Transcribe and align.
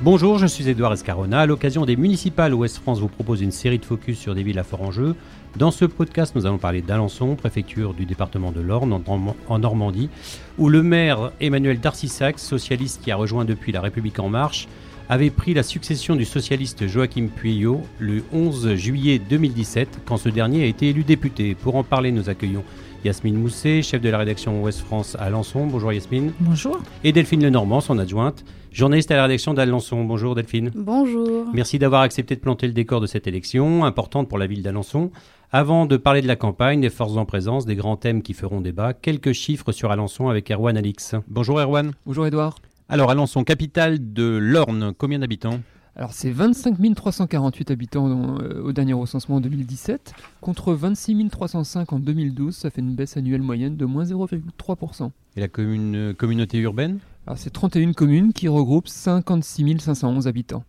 Bonjour, 0.00 0.38
je 0.38 0.46
suis 0.46 0.68
Edouard 0.68 0.92
Escarona. 0.92 1.40
À 1.40 1.46
l'occasion 1.46 1.84
des 1.84 1.96
municipales, 1.96 2.54
Ouest 2.54 2.78
France 2.78 3.00
vous 3.00 3.08
propose 3.08 3.40
une 3.40 3.50
série 3.50 3.80
de 3.80 3.84
focus 3.84 4.16
sur 4.16 4.32
des 4.36 4.44
villes 4.44 4.60
à 4.60 4.62
fort 4.62 4.82
enjeu. 4.82 5.16
Dans 5.56 5.72
ce 5.72 5.84
podcast, 5.84 6.36
nous 6.36 6.46
allons 6.46 6.58
parler 6.58 6.82
d'Alençon, 6.82 7.34
préfecture 7.34 7.94
du 7.94 8.04
département 8.04 8.52
de 8.52 8.60
l'Orne, 8.60 9.02
en 9.48 9.58
Normandie, 9.58 10.08
où 10.56 10.68
le 10.68 10.84
maire 10.84 11.32
Emmanuel 11.40 11.80
Darcissac, 11.80 12.38
socialiste 12.38 13.02
qui 13.02 13.10
a 13.10 13.16
rejoint 13.16 13.44
depuis 13.44 13.72
La 13.72 13.80
République 13.80 14.20
En 14.20 14.28
Marche, 14.28 14.68
avait 15.08 15.30
pris 15.30 15.52
la 15.52 15.64
succession 15.64 16.14
du 16.14 16.24
socialiste 16.24 16.86
Joachim 16.86 17.26
Pueyo 17.34 17.82
le 17.98 18.22
11 18.32 18.76
juillet 18.76 19.18
2017, 19.18 20.02
quand 20.06 20.16
ce 20.16 20.28
dernier 20.28 20.62
a 20.62 20.66
été 20.66 20.90
élu 20.90 21.02
député. 21.02 21.56
Pour 21.56 21.74
en 21.74 21.82
parler, 21.82 22.12
nous 22.12 22.28
accueillons 22.28 22.62
Yasmine 23.04 23.36
Mousset, 23.36 23.82
chef 23.82 24.00
de 24.00 24.10
la 24.10 24.18
rédaction 24.18 24.62
Ouest 24.62 24.78
France 24.78 25.16
à 25.18 25.24
Alençon. 25.24 25.66
Bonjour 25.66 25.92
Yasmine. 25.92 26.32
Bonjour. 26.38 26.78
Et 27.02 27.10
Delphine 27.10 27.42
Lenormand, 27.42 27.80
son 27.80 27.98
adjointe, 27.98 28.44
journaliste 28.72 29.10
à 29.10 29.16
la 29.16 29.22
rédaction 29.22 29.54
d'Alençon. 29.54 30.04
Bonjour 30.04 30.34
Delphine. 30.34 30.70
Bonjour. 30.74 31.46
Merci 31.52 31.78
d'avoir 31.78 32.02
accepté 32.02 32.34
de 32.34 32.40
planter 32.40 32.66
le 32.66 32.72
décor 32.72 33.00
de 33.00 33.06
cette 33.06 33.26
élection, 33.26 33.84
importante 33.84 34.28
pour 34.28 34.38
la 34.38 34.46
ville 34.46 34.62
d'Alençon. 34.62 35.10
Avant 35.50 35.86
de 35.86 35.96
parler 35.96 36.20
de 36.20 36.28
la 36.28 36.36
campagne, 36.36 36.80
des 36.80 36.90
forces 36.90 37.16
en 37.16 37.24
présence, 37.24 37.64
des 37.64 37.76
grands 37.76 37.96
thèmes 37.96 38.22
qui 38.22 38.34
feront 38.34 38.60
débat, 38.60 38.92
quelques 38.92 39.32
chiffres 39.32 39.72
sur 39.72 39.90
Alençon 39.90 40.28
avec 40.28 40.50
Erwan 40.50 40.76
Alix. 40.76 41.14
Bonjour 41.26 41.58
Erwan. 41.58 41.92
Bonjour 42.04 42.26
Edouard. 42.26 42.56
Alors 42.88 43.10
Alençon, 43.10 43.44
capitale 43.44 44.12
de 44.12 44.36
l'Orne, 44.40 44.92
combien 44.96 45.18
d'habitants? 45.18 45.60
Alors 45.98 46.12
c'est 46.12 46.30
25 46.30 46.94
348 46.94 47.72
habitants 47.72 48.38
euh, 48.38 48.62
au 48.62 48.72
dernier 48.72 48.92
recensement 48.92 49.36
en 49.36 49.40
2017, 49.40 50.12
contre 50.40 50.72
26 50.72 51.28
305 51.28 51.92
en 51.92 51.98
2012, 51.98 52.54
ça 52.54 52.70
fait 52.70 52.80
une 52.80 52.94
baisse 52.94 53.16
annuelle 53.16 53.42
moyenne 53.42 53.76
de 53.76 53.84
moins 53.84 54.04
0,3%. 54.04 55.10
Et 55.36 55.40
la 55.40 55.48
commune, 55.48 55.96
euh, 55.96 56.14
communauté 56.14 56.58
urbaine? 56.58 56.98
C'est 57.36 57.50
31 57.50 57.92
communes 57.92 58.32
qui 58.32 58.48
regroupent 58.48 58.88
56 58.88 59.78
511 59.78 60.26
habitants. 60.26 60.64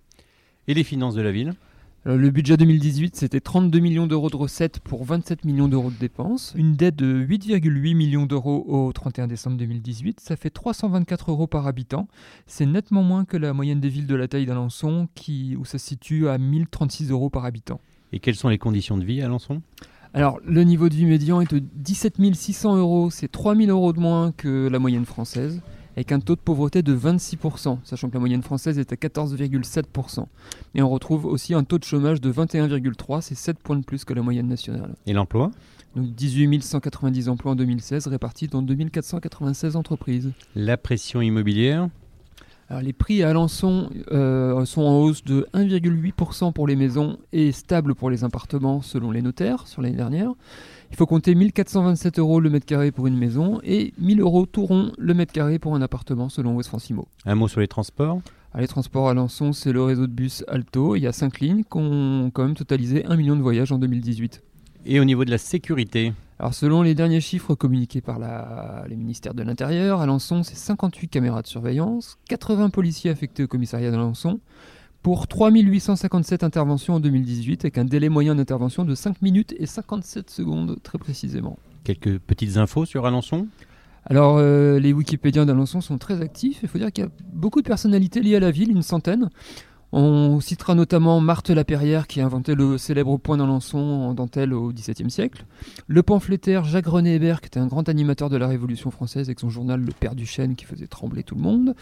Et 0.68 0.74
les 0.74 0.84
finances 0.84 1.16
de 1.16 1.22
la 1.22 1.32
ville? 1.32 1.54
Le 2.06 2.30
budget 2.30 2.56
2018, 2.56 3.18
c'était 3.18 3.42
32 3.42 3.80
millions 3.80 4.08
d'euros 4.08 4.30
de 4.30 4.38
recettes 4.38 4.80
pour 4.80 5.04
27 5.04 5.44
millions 5.44 5.68
d'euros 5.68 5.92
de 5.92 5.98
dépenses. 5.98 6.54
Une 6.56 6.76
dette 6.76 6.96
de 6.96 7.26
8,8 7.26 7.94
millions 7.94 8.26
d'euros 8.26 8.64
au 8.68 8.94
31 8.94 9.28
décembre 9.28 9.58
2018. 9.58 10.22
Ça 10.22 10.38
fait 10.38 10.50
324 10.50 11.32
euros 11.32 11.48
par 11.48 11.68
habitant. 11.68 12.08
C'est 12.48 12.66
nettement 12.66 13.04
moins 13.04 13.26
que 13.26 13.36
la 13.36 13.52
moyenne 13.52 13.82
des 13.82 13.90
villes 13.90 14.08
de 14.08 14.16
la 14.16 14.30
taille 14.30 14.46
d'Alençon, 14.46 15.10
où 15.58 15.66
ça 15.66 15.78
se 15.78 15.86
situe 15.86 16.30
à 16.30 16.38
1036 16.38 17.12
euros 17.12 17.30
par 17.30 17.44
habitant. 17.44 17.82
Et 18.14 18.20
quelles 18.20 18.36
sont 18.36 18.50
les 18.50 18.58
conditions 18.58 18.98
de 18.98 19.04
vie 19.04 19.22
à 19.22 19.26
Alençon? 19.26 19.62
Alors, 20.14 20.40
le 20.46 20.64
niveau 20.64 20.90
de 20.90 20.96
vie 20.96 21.06
médian 21.06 21.42
est 21.42 21.54
de 21.54 21.60
17 21.60 22.16
600 22.34 22.78
euros, 22.78 23.10
c'est 23.12 23.28
3 23.28 23.56
000 23.56 23.70
euros 23.70 23.94
de 23.94 24.00
moins 24.00 24.32
que 24.32 24.68
la 24.68 24.80
moyenne 24.80 25.06
française 25.06 25.62
avec 26.00 26.14
un 26.14 26.22
taux 26.22 26.38
de 26.38 26.40
pauvreté 26.40 26.82
de 26.82 26.96
26%, 26.96 27.80
sachant 27.84 28.08
que 28.08 28.14
la 28.14 28.22
moyenne 28.22 28.42
française 28.42 28.80
est 28.80 28.94
à 28.94 28.96
14,7%. 28.96 30.26
Et 30.74 30.82
on 30.82 30.90
retrouve 30.90 31.26
aussi 31.26 31.54
un 31.54 31.66
taux 31.66 31.78
de 31.78 31.84
chômage 31.84 32.22
de 32.22 32.32
21,3%, 32.32 33.20
c'est 33.20 33.36
7 33.36 33.60
points 33.60 33.76
de 33.76 33.84
plus 33.84 34.06
que 34.06 34.14
la 34.14 34.22
moyenne 34.22 34.48
nationale. 34.48 34.96
Et 35.06 35.12
l'emploi? 35.12 35.52
Donc 35.98 36.16
18 36.16 36.64
190 36.64 37.28
emplois 37.28 37.52
en 37.52 37.56
2016 37.56 38.08
répartis 38.08 38.48
dans 38.48 38.62
2496 38.62 39.76
entreprises. 39.76 40.32
La 40.56 40.78
pression 40.78 41.20
immobilière? 41.22 41.90
Alors, 42.70 42.82
les 42.82 42.94
prix 42.94 43.22
à 43.24 43.32
Alençon 43.32 43.90
euh, 44.12 44.64
sont 44.64 44.84
en 44.84 45.00
hausse 45.00 45.26
de 45.26 45.48
1,8% 45.54 46.54
pour 46.54 46.66
les 46.66 46.78
maisons 46.78 47.18
et 47.34 47.52
stable 47.52 47.94
pour 47.94 48.10
les 48.10 48.24
appartements 48.24 48.82
selon 48.82 49.12
les 49.12 49.22
notaires 49.22 49.68
sur 49.68 49.82
l'année 49.82 49.98
dernière. 49.98 50.32
Il 50.92 50.96
faut 50.96 51.06
compter 51.06 51.36
1427 51.36 52.20
euros 52.20 52.40
le 52.40 52.50
mètre 52.50 52.66
carré 52.66 52.92
pour 52.92 53.08
une 53.08 53.18
maison 53.18 53.60
et 53.64 53.94
1000 54.00 54.22
euros 54.22 54.46
tout 54.46 54.66
rond 54.66 54.92
le 54.98 55.14
mètre 55.14 55.32
carré 55.32 55.60
pour 55.60 55.76
un 55.76 55.82
appartement 55.82 56.30
selon 56.30 56.56
West 56.56 56.70
Francimo. 56.70 57.08
Un 57.26 57.36
mot 57.36 57.48
sur 57.48 57.60
les 57.62 57.68
transports? 57.68 58.22
Les 58.58 58.68
transports 58.68 59.08
à 59.08 59.12
Alençon, 59.12 59.54
c'est 59.54 59.72
le 59.72 59.84
réseau 59.84 60.08
de 60.08 60.12
bus 60.12 60.44
Alto. 60.48 60.96
Il 60.96 61.04
y 61.04 61.08
a 61.08 61.12
5 61.12 61.40
lignes 61.40 61.64
qui 61.64 61.78
ont 61.78 62.32
quand 62.34 62.44
même 62.44 62.56
totalisé 62.56 63.06
1 63.06 63.16
million 63.16 63.36
de 63.36 63.42
voyages 63.42 63.72
en 63.72 63.78
2018. 63.78 64.44
Et 64.86 65.00
au 65.00 65.06
niveau 65.06 65.24
de 65.24 65.30
la 65.30 65.38
sécurité? 65.38 66.14
Alors 66.40 66.54
selon 66.54 66.82
les 66.82 66.96
derniers 66.96 67.22
chiffres 67.22 67.54
communiqués 67.54 68.02
par 68.02 68.18
la, 68.18 68.86
les 68.88 68.96
ministères 68.96 69.34
de 69.34 69.44
l'Intérieur, 69.44 70.00
Alençon 70.00 70.42
c'est 70.42 70.56
58 70.56 71.10
caméras 71.10 71.42
de 71.42 71.48
surveillance, 71.48 72.18
80 72.30 72.70
policiers 72.70 73.12
affectés 73.12 73.44
au 73.44 73.48
commissariat 73.48 73.92
d'Alençon, 73.92 74.40
pour 75.02 75.28
3857 75.28 76.44
interventions 76.44 76.96
en 76.96 77.00
2018 77.00 77.66
avec 77.66 77.78
un 77.78 77.86
délai 77.86 78.10
moyen 78.10 78.36
d'intervention 78.36 78.86
de 78.86 78.96
5 78.96 79.22
minutes 79.22 79.56
et 79.58 79.66
57 79.66 80.30
secondes 80.30 80.78
très 80.84 80.98
précisément. 80.98 81.58
Quelques 81.84 82.20
petites 82.20 82.58
infos 82.58 82.86
sur 82.86 83.06
Alençon? 83.06 83.48
Alors, 84.06 84.38
euh, 84.38 84.80
les 84.80 84.94
Wikipédiens 84.94 85.46
d'Alençon 85.46 85.82
sont 85.82 85.98
très 85.98 86.22
actifs. 86.22 86.60
Il 86.64 86.70
faut 86.70 86.78
dire 86.78 86.92
qu'il 86.92 87.04
y 87.04 87.08
a 87.08 87.12
beaucoup 87.34 87.62
de 87.62 87.68
personnalités 87.68 88.22
liées 88.22 88.38
à 88.38 88.40
la 88.40 88.52
ville, 88.52 88.72
une 88.72 88.82
centaine. 88.82 89.30
On 89.92 90.40
citera 90.40 90.76
notamment 90.76 91.20
Marthe 91.20 91.50
Laperrière 91.50 92.06
qui 92.06 92.22
a 92.22 92.26
inventé 92.26 92.54
le 92.54 92.78
célèbre 92.78 93.18
point 93.18 93.38
d'Alençon 93.38 93.80
en 93.80 94.14
dentelle 94.14 94.54
au 94.54 94.72
XVIIe 94.72 95.10
siècle. 95.10 95.46
Le 95.88 96.04
pamphlétaire 96.04 96.64
Jacques-René 96.64 97.16
Hébert 97.16 97.42
qui 97.42 97.48
était 97.48 97.60
un 97.60 97.66
grand 97.66 97.90
animateur 97.90 98.30
de 98.30 98.38
la 98.38 98.48
Révolution 98.48 98.92
française 98.92 99.30
avec 99.30 99.40
son 99.40 99.50
journal 99.50 99.80
Le 99.80 99.92
Père 99.92 100.14
du 100.14 100.28
Chêne 100.28 100.56
qui 100.56 100.66
faisait 100.66 100.86
trembler 100.86 101.24
tout 101.24 101.34
le 101.34 101.42
monde. 101.42 101.74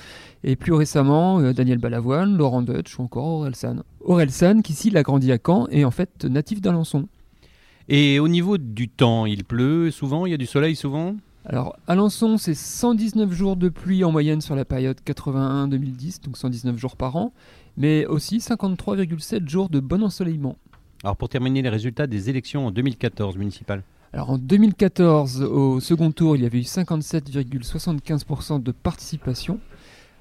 Et 0.45 0.55
plus 0.55 0.71
récemment, 0.71 1.41
euh, 1.41 1.51
Daniel 1.51 1.79
Balavoine, 1.79 2.37
Laurent 2.37 2.61
Deutsch 2.61 2.97
ou 2.97 3.01
encore 3.01 3.25
Aurel 3.25 3.55
San. 3.55 3.83
Aurel 3.99 4.31
San 4.31 4.61
qui 4.61 4.71
s'il 4.71 4.95
a 4.95 5.03
grandi 5.03 5.29
à 5.33 5.37
Caen 5.45 5.67
est 5.67 5.83
en 5.83 5.91
fait 5.91 6.23
natif 6.23 6.61
d'Alençon. 6.61 7.09
Et 7.89 8.19
au 8.19 8.29
niveau 8.29 8.57
du 8.57 8.87
temps, 8.87 9.25
il 9.25 9.43
pleut 9.43 9.91
souvent, 9.91 10.25
il 10.25 10.31
y 10.31 10.33
a 10.33 10.37
du 10.37 10.45
soleil 10.45 10.77
souvent? 10.77 11.15
Alors, 11.45 11.77
Alençon, 11.87 12.37
c'est 12.37 12.53
119 12.53 13.31
jours 13.31 13.55
de 13.55 13.69
pluie 13.69 14.03
en 14.03 14.11
moyenne 14.11 14.41
sur 14.41 14.53
la 14.53 14.65
période 14.65 14.97
81-2010, 15.05 16.21
donc 16.25 16.35
119 16.35 16.77
jours 16.77 16.97
par 16.97 17.15
an 17.15 17.31
mais 17.77 18.05
aussi 18.05 18.39
53,7 18.39 19.47
jours 19.47 19.69
de 19.69 19.79
bon 19.79 20.03
ensoleillement. 20.03 20.57
Alors 21.03 21.15
pour 21.15 21.29
terminer 21.29 21.61
les 21.61 21.69
résultats 21.69 22.07
des 22.07 22.29
élections 22.29 22.67
en 22.67 22.71
2014 22.71 23.37
municipales 23.37 23.83
alors 24.13 24.31
en 24.31 24.37
2014, 24.37 25.43
au 25.43 25.81
second 25.81 26.11
tour, 26.11 26.37
il 26.37 26.43
y 26.43 26.45
avait 26.45 26.59
eu 26.59 26.63
57,75% 26.63 28.63
de 28.63 28.71
participation, 28.71 29.59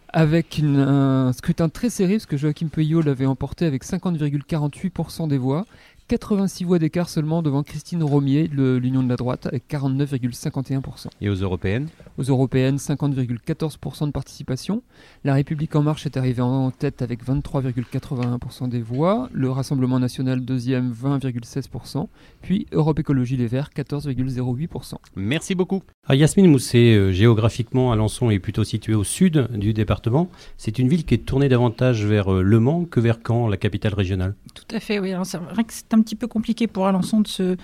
avec 0.09 0.61
un 0.62 1.33
scrutin 1.33 1.69
très 1.69 1.89
serré, 1.89 2.15
parce 2.15 2.27
que 2.27 2.37
Joachim 2.37 2.69
Peugeot 2.69 3.00
l'avait 3.00 3.27
emporté 3.27 3.65
avec 3.65 3.84
50,48% 3.84 5.28
des 5.28 5.39
voix, 5.39 5.66
86 6.09 6.62
voix 6.62 6.78
d'écart 6.78 7.09
seulement 7.09 7.43
devant 7.43 7.65
Christine 7.65 8.05
Romier 8.05 8.47
de 8.47 8.77
l'Union 8.77 9.03
de 9.03 9.09
la 9.09 9.17
droite 9.17 9.47
avec 9.47 9.65
49,51%. 9.69 11.09
Et 11.21 11.28
aux 11.28 11.34
européennes? 11.34 11.89
Aux 12.17 12.22
européennes, 12.22 12.77
50,14% 12.77 14.06
de 14.06 14.12
participation. 14.12 14.84
La 15.25 15.34
République 15.34 15.75
en 15.75 15.83
marche 15.83 16.06
est 16.06 16.16
arrivée 16.16 16.43
en 16.43 16.71
tête 16.71 17.03
avec 17.03 17.25
23,81% 17.27 18.69
des 18.69 18.83
voix. 18.83 19.28
Le 19.33 19.50
Rassemblement 19.50 19.99
national 19.99 20.45
deuxième, 20.45 20.93
20,16%. 20.93 22.06
Puis 22.41 22.69
Europe 22.71 23.00
Écologie 23.00 23.37
Les 23.37 23.49
Verts, 23.49 23.71
14,08%. 23.75 24.95
Merci 25.16 25.56
beaucoup. 25.56 25.83
Alors 26.05 26.21
Yasmine 26.21 26.49
Mousset, 26.49 26.95
euh, 26.95 27.11
géographiquement, 27.11 27.91
Alençon 27.91 28.31
est 28.31 28.39
plutôt 28.39 28.62
situé 28.62 28.95
au 28.95 29.03
sud 29.03 29.49
du 29.50 29.72
département. 29.72 30.31
C'est 30.56 30.78
une 30.78 30.87
ville 30.87 31.05
qui 31.05 31.15
est 31.15 31.27
tournée 31.27 31.49
davantage 31.49 32.05
vers 32.05 32.33
euh, 32.33 32.43
Le 32.43 32.61
Mans 32.61 32.84
que 32.84 33.00
vers 33.00 33.19
Caen, 33.27 33.49
la 33.49 33.56
capitale 33.56 33.95
régionale. 33.95 34.37
Tout 34.55 34.77
à 34.77 34.78
fait, 34.78 35.00
oui. 35.00 35.12
C'est 35.25 35.39
vrai 35.39 35.65
que 35.65 35.72
c'est 35.72 35.96
un 35.97 36.03
petit 36.03 36.17
peu 36.17 36.27
compliqué 36.27 36.67
pour 36.67 36.87
Alençon 36.87 37.21
de 37.21 37.29
se 37.29 37.57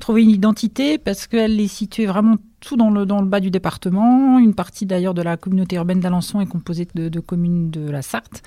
trouver 0.00 0.22
une 0.22 0.30
identité 0.30 0.98
parce 0.98 1.26
qu'elle 1.26 1.60
est 1.60 1.68
située 1.68 2.06
vraiment 2.06 2.36
tout 2.60 2.76
dans 2.76 2.90
le, 2.90 3.06
dans 3.06 3.20
le 3.20 3.26
bas 3.26 3.40
du 3.40 3.50
département. 3.50 4.38
Une 4.38 4.54
partie 4.54 4.86
d'ailleurs 4.86 5.14
de 5.14 5.22
la 5.22 5.36
communauté 5.36 5.76
urbaine 5.76 6.00
d'Alençon 6.00 6.40
est 6.40 6.46
composée 6.46 6.88
de, 6.94 7.20
communes 7.20 7.70
de 7.70 7.90
la 7.90 8.02
Sarthe. 8.02 8.42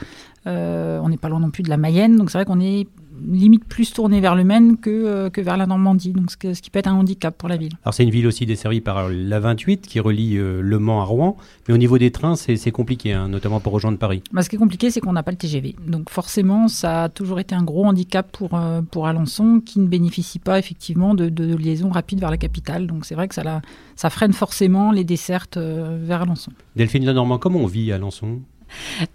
Euh, 0.47 0.99
on 1.01 1.09
n'est 1.09 1.17
pas 1.17 1.29
loin 1.29 1.39
non 1.39 1.51
plus 1.51 1.63
de 1.63 1.69
la 1.69 1.77
Mayenne, 1.77 2.17
donc 2.17 2.31
c'est 2.31 2.37
vrai 2.37 2.45
qu'on 2.45 2.59
est 2.59 2.87
limite 3.25 3.65
plus 3.65 3.91
tournée 3.91 4.21
vers 4.21 4.35
le 4.35 4.43
Maine 4.43 4.77
que, 4.77 4.89
euh, 4.89 5.29
que 5.29 5.41
vers 5.41 5.57
la 5.57 5.65
Normandie, 5.65 6.11
donc 6.11 6.31
ce, 6.31 6.53
ce, 6.53 6.61
qui 6.61 6.69
peut 6.69 6.79
être 6.79 6.87
un 6.87 6.95
handicap 6.95 7.37
pour 7.37 7.49
la 7.49 7.57
ville. 7.57 7.73
Alors 7.83 7.93
c'est 7.93 8.03
une 8.03 8.09
ville 8.09 8.27
aussi 8.27 8.45
desservie 8.45 8.81
par 8.81 9.09
la 9.09 9.39
28 9.39 9.87
qui 9.87 9.99
relie 9.99 10.37
euh, 10.37 10.61
Le 10.61 10.79
Mans 10.79 11.01
à 11.01 11.03
Rouen, 11.03 11.37
mais 11.67 11.73
au 11.73 11.77
niveau 11.77 11.97
des 11.97 12.11
trains 12.11 12.35
c'est 12.35 12.71
compliqué, 12.71 13.13
hein, 13.13 13.27
notamment 13.27 13.59
pour 13.59 13.73
rejoindre 13.73 13.97
Paris. 13.97 14.21
Bah, 14.31 14.41
ce 14.41 14.49
qui 14.49 14.55
est 14.55 14.59
compliqué 14.59 14.91
c'est 14.91 14.99
qu'on 14.99 15.13
n'a 15.13 15.23
pas 15.23 15.31
le 15.31 15.37
TGV, 15.37 15.75
donc 15.87 16.09
forcément 16.09 16.67
ça 16.67 17.03
a 17.03 17.09
toujours 17.09 17.39
été 17.39 17.55
un 17.55 17.63
gros 17.63 17.85
handicap 17.85 18.31
pour, 18.31 18.53
euh, 18.53 18.81
pour 18.81 19.07
Alençon 19.07 19.61
qui 19.65 19.79
ne 19.79 19.87
bénéficie 19.87 20.39
pas 20.39 20.59
effectivement 20.59 21.13
de, 21.13 21.29
de, 21.29 21.55
liaison 21.55 21.89
rapide 21.89 22.19
vers 22.19 22.31
la 22.31 22.37
capitale, 22.37 22.87
donc 22.87 23.05
c'est 23.05 23.15
vrai 23.15 23.27
que 23.27 23.35
ça, 23.35 23.43
la, 23.43 23.61
ça 23.95 24.09
freine 24.09 24.33
forcément 24.33 24.91
les 24.91 25.03
dessertes 25.03 25.57
vers 25.57 26.21
Alençon. 26.21 26.51
Delphine 26.75 27.05
Lenormand, 27.05 27.37
comment 27.37 27.59
on 27.59 27.67
vit 27.67 27.91
à 27.91 27.95
Alençon? 27.95 28.41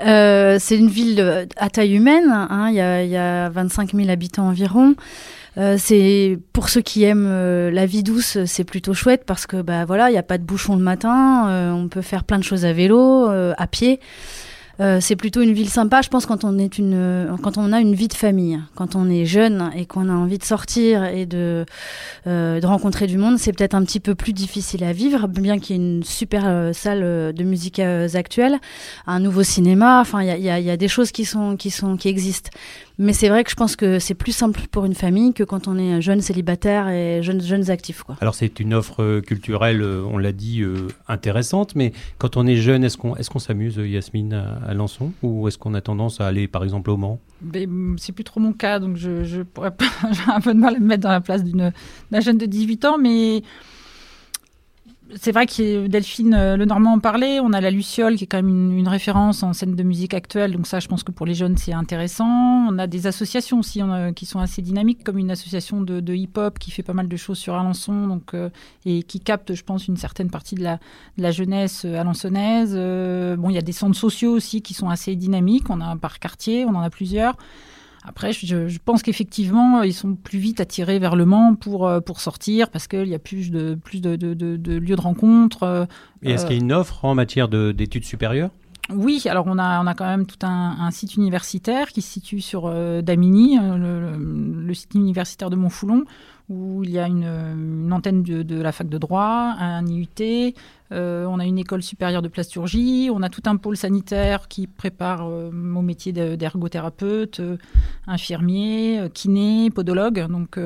Euh, 0.02 0.56
c'est 0.58 0.76
une 0.76 0.88
ville 0.88 1.46
à 1.56 1.70
taille 1.70 1.94
humaine, 1.94 2.30
hein. 2.30 2.68
il, 2.70 2.76
y 2.76 3.16
a, 3.16 3.48
25 3.48 3.94
000 3.94 4.08
habitants 4.10 4.48
environ. 4.48 4.94
Euh, 5.58 5.76
pour 6.52 6.70
ceux 6.70 6.80
qui 6.80 7.04
aiment 7.04 7.26
euh, 7.28 7.70
la 7.70 7.84
vie 7.84 8.02
douce, 8.02 8.38
c'est 8.46 8.64
plutôt 8.64 8.94
chouette 8.94 9.24
parce 9.26 9.46
que 9.46 9.60
bah 9.60 9.84
voilà, 9.84 10.08
il 10.08 10.12
n'y 10.12 10.18
a 10.18 10.22
pas 10.22 10.38
de 10.38 10.44
bouchon 10.44 10.76
le 10.76 10.82
matin, 10.82 11.72
on 11.74 11.88
peut 11.88 12.02
faire 12.02 12.24
plein 12.24 12.38
de 12.38 12.44
choses 12.44 12.64
à 12.64 12.72
vélo, 12.72 13.28
à 13.28 13.66
pied. 13.66 14.00
Euh, 14.80 14.98
c'est 15.00 15.16
plutôt 15.16 15.42
une 15.42 15.52
ville 15.52 15.68
sympa, 15.68 16.02
je 16.02 16.08
pense, 16.08 16.26
quand 16.26 16.44
on, 16.44 16.58
est 16.58 16.78
une, 16.78 17.36
quand 17.42 17.58
on 17.58 17.72
a 17.72 17.80
une 17.80 17.94
vie 17.94 18.08
de 18.08 18.14
famille. 18.14 18.58
Quand 18.74 18.96
on 18.96 19.08
est 19.10 19.26
jeune 19.26 19.70
et 19.76 19.86
qu'on 19.86 20.08
a 20.08 20.12
envie 20.12 20.38
de 20.38 20.44
sortir 20.44 21.04
et 21.04 21.26
de, 21.26 21.66
euh, 22.26 22.60
de 22.60 22.66
rencontrer 22.66 23.06
du 23.06 23.18
monde, 23.18 23.38
c'est 23.38 23.52
peut-être 23.52 23.74
un 23.74 23.84
petit 23.84 24.00
peu 24.00 24.14
plus 24.14 24.32
difficile 24.32 24.84
à 24.84 24.92
vivre, 24.92 25.28
bien 25.28 25.58
qu'il 25.58 25.76
y 25.76 25.78
ait 25.78 25.82
une 25.82 26.02
super 26.02 26.44
euh, 26.46 26.72
salle 26.72 27.02
de 27.34 27.44
musique 27.44 27.80
actuelle, 27.80 28.58
un 29.06 29.20
nouveau 29.20 29.42
cinéma, 29.42 30.00
enfin, 30.00 30.22
il 30.22 30.28
y 30.28 30.50
a, 30.50 30.60
y 30.60 30.70
a, 30.70 30.76
des 30.76 30.88
choses 30.88 31.12
qui, 31.12 31.24
sont, 31.24 31.56
qui, 31.56 31.70
sont, 31.70 31.96
qui 31.96 32.08
existent. 32.08 32.50
Mais 32.98 33.12
c'est 33.12 33.28
vrai 33.28 33.42
que 33.42 33.50
je 33.50 33.56
pense 33.56 33.74
que 33.74 33.98
c'est 33.98 34.14
plus 34.14 34.32
simple 34.32 34.60
pour 34.70 34.84
une 34.84 34.94
famille 34.94 35.32
que 35.32 35.42
quand 35.42 35.66
on 35.66 35.78
est 35.78 36.00
jeune 36.00 36.20
célibataire 36.20 36.88
et 36.88 37.22
jeunes, 37.22 37.42
jeunes 37.42 37.70
actifs. 37.70 38.02
Quoi. 38.02 38.16
Alors 38.20 38.34
c'est 38.34 38.60
une 38.60 38.74
offre 38.74 39.20
culturelle, 39.20 39.82
on 39.82 40.18
l'a 40.18 40.32
dit, 40.32 40.62
intéressante, 41.08 41.74
mais 41.74 41.92
quand 42.18 42.36
on 42.36 42.46
est 42.46 42.56
jeune, 42.56 42.84
est-ce 42.84 42.96
qu'on 42.96 43.16
est 43.16 43.28
qu'on 43.32 43.38
s'amuse, 43.38 43.76
Yasmine, 43.76 44.34
à, 44.34 44.60
à 44.66 44.74
Lançon 44.74 45.12
Ou 45.22 45.48
est-ce 45.48 45.56
qu'on 45.58 45.74
a 45.74 45.80
tendance 45.80 46.20
à 46.20 46.26
aller, 46.26 46.48
par 46.48 46.62
exemple, 46.64 46.90
au 46.90 46.96
Mans? 46.96 47.18
Ben, 47.40 47.96
C'est 47.98 48.12
plus 48.12 48.24
trop 48.24 48.40
mon 48.40 48.52
cas, 48.52 48.78
donc 48.78 48.96
je, 48.96 49.24
je 49.24 49.42
pourrais 49.42 49.70
pas, 49.70 49.86
j'ai 50.12 50.30
un 50.30 50.40
peu 50.40 50.52
de 50.54 50.58
mal 50.58 50.76
à 50.76 50.78
me 50.78 50.86
mettre 50.86 51.02
dans 51.02 51.10
la 51.10 51.20
place 51.20 51.42
d'une 51.42 51.72
jeune 52.12 52.38
de 52.38 52.46
18 52.46 52.84
ans, 52.84 52.98
mais 52.98 53.42
c'est 55.20 55.32
vrai 55.32 55.46
que 55.46 55.86
Delphine 55.86 56.34
euh, 56.34 56.56
Lenormand 56.56 56.94
en 56.94 56.98
parlait. 56.98 57.40
On 57.40 57.52
a 57.52 57.60
la 57.60 57.70
Luciole 57.70 58.16
qui 58.16 58.24
est 58.24 58.26
quand 58.26 58.42
même 58.42 58.78
une, 58.78 58.88
référence 58.88 59.42
en 59.42 59.52
scène 59.52 59.74
de 59.74 59.82
musique 59.82 60.14
actuelle. 60.14 60.52
Donc 60.52 60.66
ça, 60.66 60.80
je 60.80 60.88
pense 60.88 61.02
que 61.02 61.12
pour 61.12 61.26
les 61.26 61.34
jeunes, 61.34 61.56
c'est 61.56 61.72
intéressant. 61.72 62.26
On 62.68 62.78
a 62.78 62.86
des 62.86 63.06
associations 63.06 63.58
aussi 63.58 63.82
qui 64.16 64.26
sont 64.26 64.38
assez 64.38 64.62
dynamiques, 64.62 65.04
comme 65.04 65.18
une 65.18 65.30
association 65.30 65.82
de, 65.82 66.14
hip-hop 66.14 66.58
qui 66.58 66.70
fait 66.70 66.82
pas 66.82 66.92
mal 66.92 67.08
de 67.08 67.16
choses 67.16 67.38
sur 67.38 67.54
Alençon 67.54 68.06
donc, 68.06 68.34
euh, 68.34 68.50
et 68.84 69.02
qui 69.02 69.20
capte, 69.20 69.54
je 69.54 69.64
pense, 69.64 69.88
une 69.88 69.96
certaine 69.96 70.30
partie 70.30 70.54
de 70.54 70.62
la, 70.62 70.78
la 71.16 71.30
jeunesse 71.30 71.84
euh, 71.84 72.00
alençonnaise. 72.00 72.74
bon, 72.74 73.50
il 73.50 73.54
y 73.54 73.58
a 73.58 73.62
des 73.62 73.72
centres 73.72 73.98
sociaux 73.98 74.32
aussi 74.32 74.62
qui 74.62 74.74
sont 74.74 74.88
assez 74.88 75.14
dynamiques. 75.16 75.70
On 75.70 75.80
a 75.80 75.86
un 75.86 75.96
par 75.96 76.18
quartier, 76.18 76.64
on 76.64 76.74
en 76.74 76.80
a 76.80 76.90
plusieurs. 76.90 77.36
Après, 78.04 78.32
je, 78.32 78.78
pense 78.84 79.02
qu'effectivement, 79.02 79.82
ils 79.82 79.94
sont 79.94 80.16
plus 80.16 80.38
vite 80.38 80.60
attirés 80.60 80.98
vers 80.98 81.14
le 81.14 81.24
Mans 81.24 81.54
pour, 81.54 81.86
euh, 81.86 82.00
pour 82.00 82.20
sortir 82.20 82.68
parce 82.68 82.88
qu'il 82.88 83.06
y 83.06 83.14
a 83.14 83.20
plus 83.20 83.52
de, 83.52 83.76
plus 83.76 84.00
de, 84.00 84.16
de, 84.16 84.76
lieux 84.76 84.96
de 84.96 85.00
rencontre. 85.00 85.62
Euh, 85.62 85.84
Et 86.22 86.32
est-ce 86.32 86.44
qu'il 86.44 86.56
y 86.56 86.58
a 86.58 86.62
une 86.62 86.72
offre 86.72 87.04
en 87.04 87.14
matière 87.14 87.48
d'études 87.48 88.04
supérieures? 88.04 88.50
Oui, 88.90 89.22
alors 89.26 89.46
on 89.46 89.58
a, 89.58 89.80
on 89.80 89.86
a 89.86 89.94
quand 89.94 90.06
même 90.06 90.26
tout 90.26 90.44
un, 90.44 90.90
site 90.90 91.14
universitaire 91.14 91.88
qui 91.88 92.02
se 92.02 92.12
situe 92.12 92.40
sur 92.40 92.64
euh, 92.66 93.00
Damini, 93.02 93.56
le, 93.56 94.74
site 94.74 94.94
universitaire 94.94 95.50
de 95.50 95.56
Montfoulon, 95.56 96.04
où 96.48 96.82
il 96.84 96.90
y 96.90 96.98
a 96.98 97.06
une, 97.06 97.90
antenne 97.92 98.22
de, 98.22 98.60
la 98.60 98.72
fac 98.72 98.88
de 98.88 98.98
droit, 98.98 99.54
un 99.58 99.86
IUT, 99.86 100.54
euh, 100.92 101.24
on 101.24 101.38
a 101.38 101.46
une 101.46 101.58
école 101.58 101.82
supérieure 101.82 102.22
de 102.22 102.28
plasturgie, 102.28 103.08
on 103.12 103.22
a 103.22 103.30
tout 103.30 103.42
un 103.46 103.56
pôle 103.56 103.76
sanitaire 103.76 104.48
qui 104.48 104.66
prépare 104.66 105.26
euh, 105.26 105.48
au 105.50 105.82
métier 105.82 106.12
d'ergothérapeute, 106.12 107.40
euh, 107.40 107.56
infirmier, 108.06 109.08
kiné, 109.14 109.70
podologue. 109.70 110.26
Donc 110.28 110.58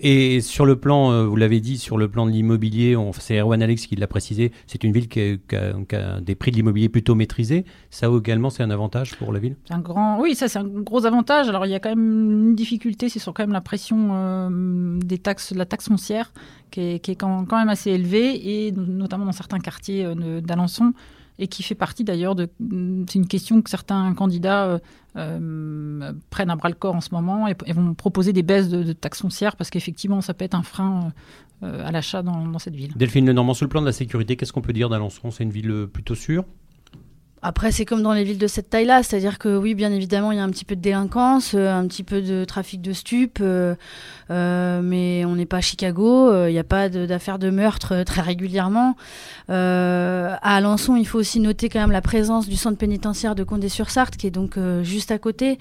et 0.00 0.40
sur 0.40 0.66
le 0.66 0.76
plan, 0.76 1.12
euh, 1.12 1.26
vous 1.26 1.36
l'avez 1.36 1.60
dit, 1.60 1.78
sur 1.78 1.98
le 1.98 2.08
plan 2.08 2.26
de 2.26 2.30
l'immobilier, 2.30 2.96
c'est 3.18 3.38
Erwan 3.38 3.62
Alex 3.62 3.86
qui 3.86 3.96
l'a 3.96 4.06
précisé, 4.06 4.52
c'est 4.66 4.84
une 4.84 4.92
ville 4.92 5.08
qui 5.08 5.38
a, 5.52 6.20
des 6.20 6.34
prix 6.34 6.50
de 6.50 6.56
l'immobilier 6.56 6.88
plutôt 6.88 7.14
maîtrisés. 7.14 7.64
Ça 7.90 8.08
également, 8.08 8.50
c'est 8.50 8.62
un 8.62 8.70
avantage 8.70 9.16
pour 9.16 9.32
la 9.32 9.38
ville? 9.38 9.56
Un 9.70 9.78
grand, 9.78 10.20
Oui, 10.20 10.34
ça 10.34 10.48
c'est 10.48 10.58
un 10.58 10.64
gros 10.64 11.06
avantage. 11.06 11.48
Alors 11.48 11.66
il 11.66 11.70
y 11.70 11.74
a 11.74 11.80
quand 11.80 11.90
même 11.90 12.48
une 12.48 12.54
difficulté, 12.54 13.08
c'est 13.08 13.18
sur 13.18 13.32
quand 13.34 13.42
même 13.42 13.52
la 13.52 13.60
pression 13.60 14.10
euh, 14.12 14.98
des 14.98 15.18
taxes, 15.18 15.52
de 15.52 15.58
la 15.58 15.66
taxe 15.66 15.88
foncière 15.88 16.32
qui 16.70 16.80
est, 16.80 17.14
quand, 17.14 17.46
même 17.52 17.68
assez 17.68 17.90
élevée, 17.90 18.66
et 18.66 18.72
notamment 18.72 19.24
dans 19.24 19.32
certains 19.32 19.60
quartiers 19.60 20.04
euh, 20.04 20.40
d'Alençon 20.40 20.92
et 21.38 21.48
qui 21.48 21.62
fait 21.62 21.74
partie 21.74 22.04
d'ailleurs 22.04 22.34
de. 22.34 22.48
C'est 23.08 23.18
une 23.18 23.26
question 23.26 23.60
que 23.62 23.70
certains 23.70 24.14
candidats 24.14 24.66
euh, 24.66 24.78
euh, 25.16 26.12
prennent 26.30 26.50
à 26.50 26.56
bras 26.56 26.68
le 26.68 26.74
corps 26.74 26.94
en 26.94 27.00
ce 27.00 27.10
moment 27.12 27.48
et, 27.48 27.54
vont 27.72 27.94
proposer 27.94 28.32
des 28.32 28.42
baisses 28.42 28.68
de, 28.68 28.92
taxes 28.92 29.22
foncières 29.22 29.56
parce 29.56 29.70
qu'effectivement, 29.70 30.20
ça 30.20 30.34
peut 30.34 30.44
être 30.44 30.54
un 30.54 30.62
frein 30.62 31.12
euh, 31.62 31.86
à 31.86 31.90
l'achat 31.90 32.22
dans, 32.22 32.46
dans, 32.46 32.58
cette 32.58 32.76
ville. 32.76 32.92
Delphine 32.96 33.26
Lenormand, 33.26 33.54
sur 33.54 33.64
le 33.64 33.70
plan 33.70 33.80
de 33.80 33.86
la 33.86 33.92
sécurité, 33.92 34.36
qu'est-ce 34.36 34.52
qu'on 34.52 34.62
peut 34.62 34.72
dire 34.72 34.88
d'Alençon? 34.88 35.30
C'est 35.30 35.44
une 35.44 35.50
ville 35.50 35.86
plutôt 35.92 36.14
sûre? 36.14 36.44
Après, 37.46 37.72
c'est 37.72 37.84
comme 37.84 38.02
dans 38.02 38.14
les 38.14 38.24
villes 38.24 38.38
de 38.38 38.46
cette 38.46 38.70
taille-là, 38.70 39.02
c'est-à-dire 39.02 39.38
que 39.38 39.54
oui, 39.54 39.74
bien 39.74 39.92
évidemment, 39.92 40.32
il 40.32 40.38
y 40.38 40.40
a 40.40 40.42
un 40.42 40.48
petit 40.48 40.64
peu 40.64 40.76
de 40.76 40.80
délinquance, 40.80 41.52
euh, 41.54 41.70
un 41.70 41.86
petit 41.86 42.02
peu 42.02 42.22
de 42.22 42.46
trafic 42.46 42.80
de 42.80 42.94
stupes, 42.94 43.40
euh, 43.42 43.74
euh, 44.30 44.80
mais 44.82 45.26
on 45.26 45.36
n'est 45.36 45.44
pas 45.44 45.58
à 45.58 45.60
Chicago, 45.60 46.46
il 46.46 46.52
n'y 46.52 46.58
a 46.58 46.64
pas 46.64 46.88
d'affaires 46.88 47.38
de, 47.38 47.50
meurtre 47.50 48.02
très 48.04 48.22
régulièrement. 48.22 48.96
à 49.50 50.56
Alençon, 50.56 50.96
il 50.96 51.06
faut 51.06 51.18
aussi 51.18 51.38
noter 51.38 51.68
quand 51.68 51.80
même 51.80 51.90
la 51.90 52.00
présence 52.00 52.48
du 52.48 52.56
centre 52.56 52.78
pénitentiaire 52.78 53.34
de 53.34 53.44
Condé-sur-Sarthe, 53.44 54.16
qui 54.16 54.26
est 54.26 54.30
donc 54.30 54.58
juste 54.82 55.10
à 55.10 55.18
côté, 55.18 55.58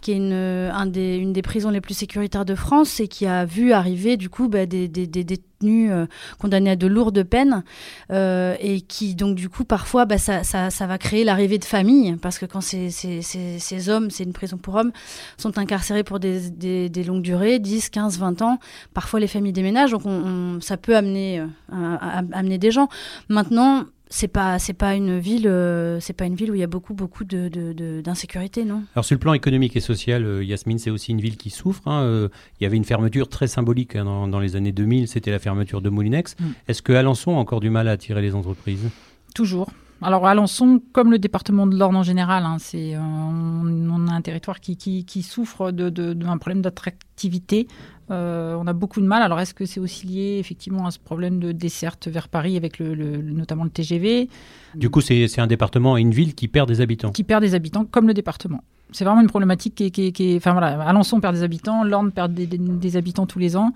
qui 0.00 0.12
est 0.12 0.16
une, 0.16 0.32
un 0.32 0.86
des, 0.86 1.16
une 1.16 1.32
des 1.32 1.42
prisons 1.42 1.70
les 1.70 1.80
plus 1.80 1.94
sécuritaires 1.94 2.44
de 2.44 2.54
France 2.54 3.00
et 3.00 3.08
qui 3.08 3.26
a 3.26 3.44
vu 3.44 3.72
arriver 3.72 4.16
du 4.16 4.28
coup 4.28 4.48
bah, 4.48 4.66
des, 4.66 4.88
détenus 4.88 5.90
euh, 5.90 6.06
condamnés 6.38 6.70
à 6.70 6.76
de 6.76 6.86
lourdes 6.86 7.22
peines 7.24 7.64
euh, 8.12 8.54
et 8.60 8.80
qui 8.80 9.14
donc 9.14 9.34
du 9.34 9.48
coup 9.48 9.64
parfois 9.64 10.04
bah, 10.04 10.18
ça, 10.18 10.42
va 10.86 10.98
créer 10.98 11.24
l'arrivée 11.24 11.58
de 11.58 11.64
familles 11.64 12.16
parce 12.22 12.38
que 12.38 12.46
quand 12.46 12.60
ces, 12.60 13.88
hommes, 13.88 14.10
c'est 14.10 14.24
une 14.24 14.32
prison 14.32 14.56
pour 14.56 14.76
hommes, 14.76 14.92
sont 15.36 15.58
incarcérés 15.58 16.04
pour 16.04 16.20
des, 16.20 16.88
longues 17.06 17.22
durées, 17.22 17.58
10, 17.58 17.90
15, 17.90 18.18
20 18.18 18.42
ans, 18.42 18.58
parfois 18.94 19.20
les 19.20 19.28
familles 19.28 19.52
déménagent 19.52 19.92
donc 19.92 20.06
on, 20.06 20.60
ça 20.60 20.76
peut 20.76 20.96
amener, 20.96 21.40
euh, 21.40 21.96
amener 22.32 22.58
des 22.58 22.70
gens. 22.70 22.88
Maintenant, 23.28 23.84
c'est 24.10 24.28
pas 24.28 24.58
c'est 24.58 24.72
pas 24.72 24.94
une 24.94 25.18
ville 25.18 25.46
euh, 25.46 26.00
c'est 26.00 26.12
pas 26.12 26.24
une 26.24 26.34
ville 26.34 26.50
où 26.50 26.54
il 26.54 26.60
y 26.60 26.64
a 26.64 26.68
beaucoup 26.68 26.94
beaucoup 26.94 27.24
de, 27.24 28.00
d'insécurité 28.00 28.64
non? 28.64 28.82
Alors 28.94 29.04
sur 29.04 29.14
le 29.14 29.20
plan 29.20 29.34
économique 29.34 29.76
et 29.76 29.80
social 29.80 30.24
euh, 30.24 30.44
Yasmine 30.44 30.78
c'est 30.78 30.90
aussi 30.90 31.12
une 31.12 31.20
ville 31.20 31.36
qui 31.36 31.50
souffre 31.50 31.86
hein, 31.86 32.02
euh, 32.02 32.28
il 32.60 32.64
y 32.64 32.66
avait 32.66 32.76
une 32.76 32.84
fermeture 32.84 33.28
très 33.28 33.46
symbolique 33.46 33.96
hein, 33.96 34.04
dans, 34.28 34.40
les 34.40 34.56
années 34.56 34.72
2000 34.72 35.08
c'était 35.08 35.30
la 35.30 35.38
fermeture 35.38 35.82
de 35.82 35.90
Moulinex 35.90 36.36
mm. 36.38 36.44
est-ce 36.68 36.82
que 36.82 36.92
Alençon 36.92 37.36
a 37.36 37.38
encore 37.38 37.60
du 37.60 37.70
mal 37.70 37.88
à 37.88 37.92
attirer 37.92 38.22
les 38.22 38.34
entreprises? 38.34 38.88
Toujours 39.34 39.68
alors 40.00 40.28
Alençon, 40.28 40.80
comme 40.92 41.10
le 41.10 41.18
département 41.18 41.66
de 41.66 41.76
l'Orne 41.76 41.96
en 41.96 42.04
général, 42.04 42.44
hein, 42.44 42.58
c'est 42.60 42.96
on, 42.96 44.06
a 44.06 44.12
un 44.12 44.22
territoire 44.22 44.60
qui, 44.60 44.76
qui, 44.76 45.22
souffre 45.24 45.72
d'un 45.72 46.38
problème 46.38 46.62
d'attractivité. 46.62 47.66
Euh, 48.10 48.56
on 48.58 48.66
a 48.66 48.72
beaucoup 48.72 49.00
de 49.00 49.06
mal. 49.06 49.22
Alors, 49.22 49.40
est-ce 49.40 49.54
que 49.54 49.66
c'est 49.66 49.80
aussi 49.80 50.06
lié 50.06 50.38
effectivement 50.38 50.86
à 50.86 50.90
ce 50.90 50.98
problème 50.98 51.38
de 51.40 51.52
desserte 51.52 52.08
vers 52.08 52.28
Paris 52.28 52.56
avec 52.56 52.78
le, 52.78 52.94
notamment 52.94 53.64
le 53.64 53.70
TGV 53.70 54.28
Du 54.74 54.90
coup, 54.90 55.00
c'est 55.00 55.38
un 55.38 55.46
département 55.46 55.96
et 55.96 56.00
une 56.00 56.12
ville 56.12 56.34
qui 56.34 56.48
perd 56.48 56.68
des 56.68 56.80
habitants. 56.80 57.10
Qui 57.10 57.24
perd 57.24 57.42
des 57.42 57.54
habitants, 57.54 57.84
comme 57.84 58.06
le 58.06 58.14
département. 58.14 58.62
C'est 58.90 59.04
vraiment 59.04 59.20
une 59.20 59.28
problématique 59.28 59.74
qui 59.92 60.14
est, 60.18 60.36
Enfin 60.36 60.52
voilà, 60.52 60.80
Alençon 60.82 61.20
perd 61.20 61.34
des 61.34 61.42
habitants, 61.42 61.84
l'Orne 61.84 62.10
perd 62.10 62.32
des, 62.32 62.96
habitants 62.96 63.26
tous 63.26 63.38
les 63.38 63.56
ans. 63.56 63.72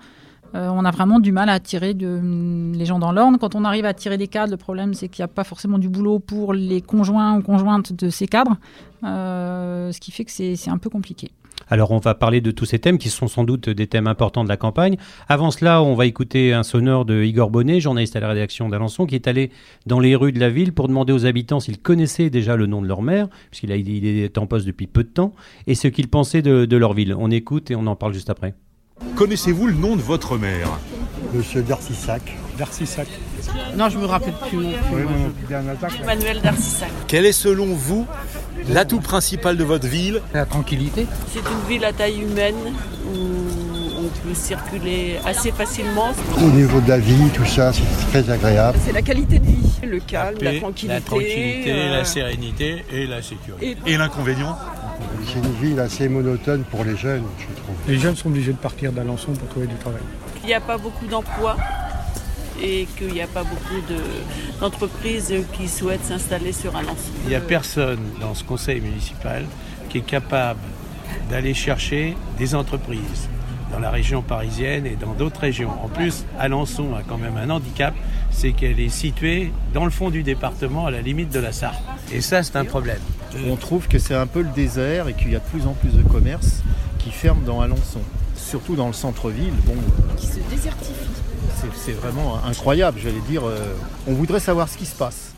Euh, 0.55 0.69
on 0.71 0.85
a 0.85 0.91
vraiment 0.91 1.19
du 1.19 1.31
mal 1.31 1.49
à 1.49 1.53
attirer 1.53 1.93
de, 1.95 2.73
les 2.75 2.85
gens 2.85 2.99
dans 2.99 3.11
l'Orne. 3.11 3.37
Quand 3.39 3.55
on 3.55 3.63
arrive 3.63 3.85
à 3.85 3.89
attirer 3.89 4.17
des 4.17 4.27
cadres, 4.27 4.51
le 4.51 4.57
problème 4.57 4.93
c'est 4.93 5.09
qu'il 5.09 5.21
n'y 5.21 5.25
a 5.25 5.27
pas 5.27 5.43
forcément 5.43 5.79
du 5.79 5.89
boulot 5.89 6.19
pour 6.19 6.53
les 6.53 6.81
conjoints 6.81 7.37
ou 7.37 7.41
conjointes 7.41 7.93
de 7.93 8.09
ces 8.09 8.27
cadres, 8.27 8.57
euh, 9.03 9.91
ce 9.91 9.99
qui 9.99 10.11
fait 10.11 10.25
que 10.25 10.31
c'est 10.31 10.69
un 10.69 10.77
peu 10.77 10.89
compliqué. 10.89 11.31
Alors 11.73 11.89
on 11.89 11.97
va 11.97 12.13
parler 12.13 12.39
de 12.39 12.51
tous 12.51 12.65
ces 12.65 12.77
thèmes 12.77 12.99
qui 12.99 13.09
sont 13.09 13.27
sans 13.27 13.43
doute 13.43 13.67
des 13.67 13.87
thèmes 13.87 14.05
importants 14.05 14.43
de 14.43 14.49
la 14.49 14.57
campagne. 14.57 14.95
Avant 15.27 15.49
cela, 15.49 15.81
on 15.81 15.95
va 15.95 16.05
écouter 16.05 16.53
un 16.53 16.61
sonore 16.61 17.03
de 17.03 17.23
Igor 17.23 17.49
Bonnet, 17.49 17.79
journaliste 17.79 18.15
à 18.15 18.19
la 18.19 18.27
rédaction 18.27 18.69
d'Alençon, 18.69 19.07
qui 19.07 19.15
est 19.15 19.27
allé 19.27 19.49
dans 19.87 19.99
les 19.99 20.15
rues 20.15 20.31
de 20.31 20.39
la 20.39 20.51
ville 20.51 20.71
pour 20.73 20.87
demander 20.87 21.13
aux 21.13 21.25
habitants 21.25 21.59
s'ils 21.59 21.79
connaissaient 21.79 22.29
déjà 22.29 22.55
le 22.57 22.67
nom 22.67 22.79
de 22.79 22.87
leur 22.87 23.01
maire, 23.01 23.27
puisqu'il 23.49 23.71
il 23.71 24.05
est 24.05 24.37
en 24.37 24.45
poste 24.45 24.67
depuis 24.67 24.85
peu 24.85 25.03
de 25.03 25.09
temps, 25.09 25.33
et 25.65 25.73
ce 25.73 25.87
qu'ils 25.87 26.09
pensaient 26.09 26.43
de, 26.43 26.77
leur 26.77 26.93
ville. 26.93 27.15
On 27.17 27.31
écoute 27.31 27.71
et 27.71 27.75
on 27.75 27.87
en 27.87 27.95
parle 27.95 28.13
juste 28.13 28.29
après. 28.29 28.53
Connaissez-vous 29.15 29.65
le 29.65 29.73
nom 29.73 29.95
de 29.95 30.01
votre 30.01 30.37
maire? 30.37 30.69
Monsieur 31.33 31.63
Darcissac. 31.63 32.21
Darcissac. 32.57 33.07
Non, 33.75 33.89
je 33.89 33.97
me 33.97 34.05
rappelle 34.05 34.33
plus. 34.49 34.67
Emmanuel 36.01 36.41
Darcissac. 36.41 36.89
Quel 37.07 37.25
est 37.25 37.31
selon 37.31 37.73
vous 37.73 38.05
l'atout 38.69 38.99
principal 38.99 39.57
de 39.57 39.63
votre 39.63 39.87
ville? 39.87 40.21
La 40.33 40.45
tranquillité. 40.45 41.07
C'est 41.31 41.39
une 41.39 41.67
ville 41.67 41.85
à 41.85 41.93
taille 41.93 42.21
humaine 42.21 42.55
où 43.13 43.43
on 43.97 44.27
peut 44.27 44.35
circuler 44.35 45.17
assez 45.25 45.51
facilement. 45.51 46.11
Au 46.37 46.49
niveau 46.49 46.79
de 46.81 46.89
la 46.89 46.99
vie, 46.99 47.29
tout 47.33 47.45
ça, 47.45 47.71
c'est 47.73 48.11
très 48.11 48.31
agréable. 48.31 48.77
C'est 48.85 48.91
la 48.91 49.01
qualité 49.01 49.39
de 49.39 49.45
vie, 49.45 49.79
le 49.83 49.99
calme, 49.99 50.37
la, 50.41 50.59
tranquillité. 50.59 50.93
La 50.93 51.01
tranquillité, 51.01 51.73
la 51.73 51.99
euh, 51.99 52.03
sérénité 52.03 52.85
et 52.91 53.07
la 53.07 53.21
sécurité. 53.21 53.77
Et, 53.85 53.97
l'inconvénient? 53.97 54.57
C'est 55.25 55.39
une 55.39 55.53
ville 55.61 55.79
assez 55.79 56.09
monotone 56.09 56.63
pour 56.69 56.83
les 56.83 56.95
jeunes, 56.95 57.23
je 57.39 57.45
trouve. 57.61 57.75
Les 57.87 57.97
jeunes 57.97 58.15
sont 58.15 58.27
obligés 58.27 58.51
de 58.51 58.57
partir 58.57 58.91
d'Alençon 58.91 59.33
pour 59.33 59.47
trouver 59.49 59.67
du 59.67 59.75
travail. 59.75 60.01
Il 60.43 60.47
n'y 60.47 60.53
a 60.53 60.61
pas 60.61 60.77
beaucoup 60.77 61.07
d'emplois 61.07 61.55
et 62.61 62.85
qu'il 62.97 63.13
n'y 63.13 63.21
a 63.21 63.27
pas 63.27 63.43
beaucoup 63.43 63.81
d'entreprises 64.59 65.33
qui 65.53 65.69
souhaitent 65.69 66.03
s'installer 66.03 66.51
sur 66.51 66.75
Alençon. 66.75 67.11
Il 67.23 67.29
n'y 67.29 67.35
a 67.35 67.39
personne 67.39 67.99
dans 68.19 68.35
ce 68.35 68.43
conseil 68.43 68.81
municipal 68.81 69.45
qui 69.89 69.99
est 69.99 70.05
capable 70.05 70.59
d'aller 71.29 71.53
chercher 71.53 72.17
des 72.37 72.55
entreprises 72.55 73.29
dans 73.71 73.79
la 73.79 73.89
région 73.89 74.21
parisienne 74.21 74.85
et 74.85 74.95
dans 74.95 75.13
d'autres 75.13 75.39
régions. 75.39 75.71
En 75.81 75.87
plus, 75.87 76.25
Alençon 76.37 76.93
a 76.93 77.01
quand 77.07 77.17
même 77.17 77.37
un 77.37 77.49
handicap, 77.49 77.93
c'est 78.29 78.51
qu'elle 78.51 78.79
est 78.79 78.89
située 78.89 79.51
dans 79.73 79.85
le 79.85 79.91
fond 79.91 80.09
du 80.09 80.23
département, 80.23 80.85
à 80.85 80.91
la 80.91 81.01
limite 81.01 81.31
de 81.31 81.39
la 81.39 81.53
Sarthe. 81.53 81.81
Et 82.11 82.21
ça, 82.21 82.43
c'est 82.43 82.57
un 82.57 82.65
problème. 82.65 82.99
on 83.47 83.55
trouve 83.55 83.87
que 83.87 83.97
c'est 83.97 84.13
un 84.13 84.27
peu 84.27 84.41
le 84.41 84.49
désert 84.49 85.07
et 85.07 85.13
qu'il 85.13 85.31
y 85.31 85.35
a 85.35 85.39
de 85.39 85.45
plus 85.45 85.65
en 85.65 85.73
plus 85.73 85.93
de 85.93 86.03
commerces 86.03 86.61
qui 86.99 87.11
ferment 87.11 87.41
dans 87.41 87.61
Alençon. 87.61 88.01
Surtout 88.53 88.75
dans 88.75 88.85
le 88.85 88.93
centre-ville, 88.93 89.51
bon, 89.65 89.73
Qui 90.15 90.27
se 90.27 90.39
désertifie. 90.47 90.93
c'est- 91.73 91.93
vraiment 91.93 92.37
incroyable, 92.45 92.99
j'allais 93.01 93.19
dire. 93.27 93.47
euh, 93.47 93.73
on 94.05 94.13
voudrait 94.13 94.39
savoir 94.39 94.69
ce 94.69 94.77
qui 94.77 94.85
se 94.85 94.95
passe. 94.95 95.33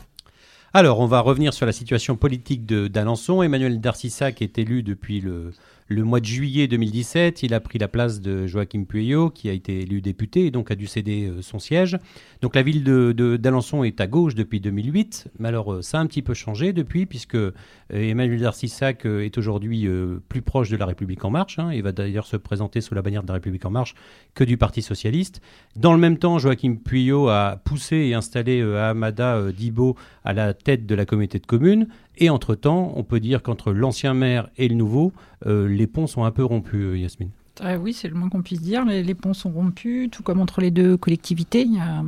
Alors, 0.74 1.00
on 1.00 1.06
va 1.06 1.20
revenir 1.20 1.54
sur 1.54 1.64
la 1.64 1.72
situation 1.72 2.14
politique 2.16 2.66
de- 2.66 2.88
d'Alençon. 2.88 3.40
Emmanuel 3.42 3.80
Darcissac 3.80 4.42
est 4.42 4.58
élu 4.58 4.82
depuis 4.82 5.22
le, 5.22 5.54
le 5.88 6.02
mois 6.02 6.20
de 6.20 6.24
juillet 6.24 6.66
2017. 6.66 7.42
Il 7.42 7.54
a 7.54 7.60
pris 7.60 7.78
la 7.78 7.88
place 7.88 8.20
de 8.20 8.46
Joachim 8.46 8.84
Pueyo, 8.84 9.30
qui 9.30 9.48
a 9.48 9.52
été 9.52 9.80
élu 9.80 10.00
député 10.00 10.46
et 10.46 10.50
donc 10.50 10.70
a 10.70 10.74
dû 10.74 10.86
céder 10.86 11.26
euh, 11.28 11.42
son 11.42 11.58
siège. 11.58 11.96
Donc 12.42 12.54
la 12.56 12.62
ville 12.62 12.82
de- 12.82 13.12
de- 13.12 13.36
d'Alençon 13.36 13.84
est 13.84 14.00
à 14.00 14.06
gauche 14.06 14.34
depuis 14.34 14.60
2008. 14.60 15.28
Mais 15.38 15.48
alors, 15.48 15.72
euh, 15.74 15.82
ça 15.82 15.98
a 15.98 16.00
un 16.00 16.06
petit 16.06 16.22
peu 16.22 16.34
changé 16.34 16.72
depuis, 16.72 17.06
puisque 17.06 17.36
euh, 17.36 17.52
Emmanuel 17.90 18.40
Darcissac 18.40 19.06
est 19.06 19.38
aujourd'hui 19.38 19.86
plus 20.28 20.42
proche 20.42 20.70
de 20.70 20.76
la 20.76 20.86
République 20.86 21.24
En 21.24 21.30
Marche. 21.30 21.58
hein. 21.58 21.70
Il 21.72 21.82
va 21.82 21.92
d'ailleurs 21.92 22.26
se 22.26 22.36
présenter 22.36 22.80
sous 22.80 22.94
la 22.94 23.02
bannière 23.02 23.22
de 23.22 23.28
la 23.28 23.34
République 23.34 23.64
En 23.64 23.70
Marche 23.70 23.94
que 24.34 24.42
du 24.44 24.56
Parti 24.56 24.82
Socialiste. 24.82 25.40
Dans 25.76 25.92
le 25.92 25.98
même 26.00 26.18
temps, 26.18 26.38
Joachim 26.38 26.76
Pueyo 26.84 27.28
a 27.28 27.60
poussé 27.64 27.96
et 27.96 28.14
installé 28.14 28.60
Ahmada 28.62 29.52
Dibo 29.52 29.96
à 30.24 30.32
la 30.32 30.52
tête 30.54 30.84
de 30.86 30.94
la 30.96 31.04
communauté 31.06 31.38
de 31.38 31.46
communes. 31.46 31.86
Et 32.18 32.30
entre-temps, 32.30 32.92
on 32.96 33.02
peut 33.02 33.20
dire 33.20 33.42
qu'entre 33.42 33.72
l'ancien 33.72 34.14
maire 34.14 34.48
et 34.56 34.68
le 34.68 34.74
nouveau, 34.74 35.12
euh, 35.46 35.68
les 35.68 35.86
ponts 35.86 36.06
sont 36.06 36.24
un 36.24 36.30
peu 36.30 36.44
rompus, 36.44 36.80
euh, 36.80 36.98
Yasmine. 36.98 37.30
Euh, 37.62 37.76
oui, 37.76 37.92
c'est 37.92 38.08
le 38.08 38.14
moins 38.14 38.28
qu'on 38.28 38.42
puisse 38.42 38.60
dire. 38.60 38.84
Les, 38.84 39.14
ponts 39.14 39.34
sont 39.34 39.50
rompus, 39.50 40.10
tout 40.10 40.22
comme 40.22 40.40
entre 40.40 40.60
les 40.60 40.70
deux 40.70 40.96
collectivités. 40.96 41.62
Il 41.62 41.74
y 41.74 41.78
a 41.78 42.04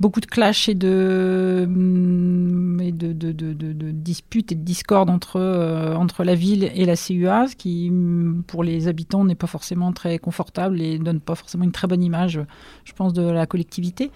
beaucoup 0.00 0.20
de 0.20 0.26
clashs 0.26 0.68
et 0.68 0.74
de, 0.74 1.66
de 1.68 3.90
disputes 3.90 4.52
et 4.52 4.54
de 4.54 4.62
discordes 4.62 5.10
entre, 5.10 5.36
euh, 5.36 5.94
entre 5.94 6.24
la 6.24 6.34
ville 6.34 6.70
et 6.74 6.84
la 6.84 6.96
CUA, 6.96 7.48
ce 7.48 7.56
qui, 7.56 7.88
hum, 7.90 8.42
pour 8.46 8.64
les 8.64 8.88
habitants, 8.88 9.24
n'est 9.24 9.34
pas 9.34 9.46
forcément 9.46 9.92
très 9.92 10.18
confortable 10.18 10.80
et 10.80 10.98
donne 10.98 11.20
pas 11.20 11.34
forcément 11.34 11.64
une 11.64 11.72
très 11.72 11.86
bonne 11.86 12.02
image, 12.02 12.40
je 12.84 12.92
pense, 12.92 13.12
de 13.12 13.22
la 13.22 13.46
collectivité. 13.46 14.10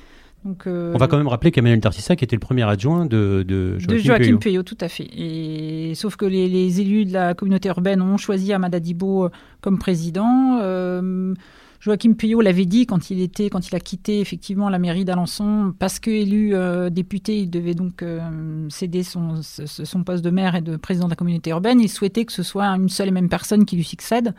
Donc, 0.44 0.66
euh, 0.66 0.92
On 0.94 0.98
va 0.98 1.08
quand 1.08 1.16
même 1.16 1.26
rappeler 1.26 1.50
qu'Emmanuel 1.50 1.80
Darcissac 1.80 2.22
était 2.22 2.36
le 2.36 2.40
premier 2.40 2.62
adjoint 2.62 3.04
de, 3.06 3.44
de 3.46 3.78
Joachim, 3.78 3.92
de 3.94 3.98
Joachim 3.98 4.22
Pueyo. 4.24 4.38
Pueyo, 4.38 4.62
tout 4.62 4.78
à 4.80 4.88
fait. 4.88 5.08
Et, 5.16 5.94
sauf 5.94 6.16
que 6.16 6.24
les, 6.24 6.48
les 6.48 6.80
élus 6.80 7.04
de 7.04 7.12
la 7.12 7.34
communauté 7.34 7.68
urbaine 7.68 8.00
ont 8.00 8.16
choisi 8.16 8.52
Amada 8.52 8.78
Dibo 8.78 9.24
euh, 9.24 9.30
comme 9.60 9.78
président. 9.78 10.58
Euh, 10.62 11.34
Joachim 11.80 12.14
Pueyo 12.14 12.40
l'avait 12.40 12.64
dit 12.64 12.86
quand 12.86 13.10
il 13.10 13.20
était, 13.20 13.50
quand 13.50 13.68
il 13.68 13.74
a 13.76 13.80
quitté 13.80 14.20
effectivement 14.20 14.68
la 14.68 14.78
mairie 14.78 15.04
d'Alençon, 15.04 15.74
parce 15.78 15.98
que 15.98 16.10
élu 16.10 16.54
euh, 16.54 16.90
député, 16.90 17.38
il 17.40 17.50
devait 17.50 17.74
donc 17.74 18.02
euh, 18.02 18.68
céder 18.70 19.02
son, 19.02 19.34
poste 20.04 20.24
de 20.24 20.30
maire 20.30 20.54
et 20.54 20.62
de 20.62 20.76
président 20.76 21.06
de 21.06 21.10
la 21.10 21.16
communauté 21.16 21.50
urbaine. 21.50 21.80
Il 21.80 21.88
souhaitait 21.88 22.24
que 22.24 22.32
ce 22.32 22.42
soit 22.42 22.66
une 22.66 22.88
seule 22.88 23.08
et 23.08 23.12
même 23.12 23.28
personne 23.28 23.64
qui 23.64 23.76
lui 23.76 23.84
succède. 23.84 24.34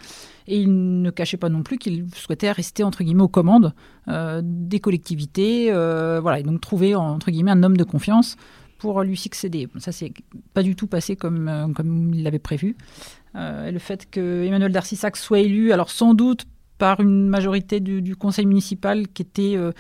Et 0.48 0.60
il 0.60 1.02
ne 1.02 1.10
cachait 1.10 1.38
pas 1.38 1.50
non 1.50 1.62
plus 1.62 1.78
qu'il 1.78 2.06
souhaitait 2.16 2.52
rester 2.52 2.84
entre 2.84 3.04
guillemets 3.04 3.24
aux 3.24 3.28
commandes 3.28 3.74
euh, 4.08 4.42
des 4.44 4.80
collectivités, 4.80 5.68
euh, 5.72 6.20
voilà, 6.22 6.40
et 6.40 6.44
donc 6.44 6.62
trouver 6.62 6.96
entre 6.96 7.32
guillemets 7.32 7.52
un 7.52 7.64
homme 7.64 7.78
de 7.78 7.84
confiance 7.84 8.38
pour 8.78 9.02
lui 9.04 9.18
succéder. 9.18 9.68
Ça 9.80 9.92
s'est 9.92 10.14
pas 10.54 10.64
du 10.64 10.76
tout 10.76 10.88
passé 10.88 11.16
comme 11.16 11.74
comme 11.76 12.14
il 12.14 12.24
l'avait 12.24 12.40
prévu. 12.40 12.78
Le 13.34 13.78
fait 13.78 14.10
que 14.10 14.44
Emmanuel 14.46 14.72
Darcissac 14.72 15.18
soit 15.18 15.40
élu, 15.40 15.72
alors 15.72 15.90
sans 15.90 16.14
doute 16.14 16.46
par 16.78 17.00
une 17.02 17.28
majorité 17.28 17.80
du, 17.80 18.02
du 18.02 18.16
conseil 18.16 18.46
municipal 18.46 19.08
qui 19.08 19.22
était 19.24 19.56
euh, 19.56 19.72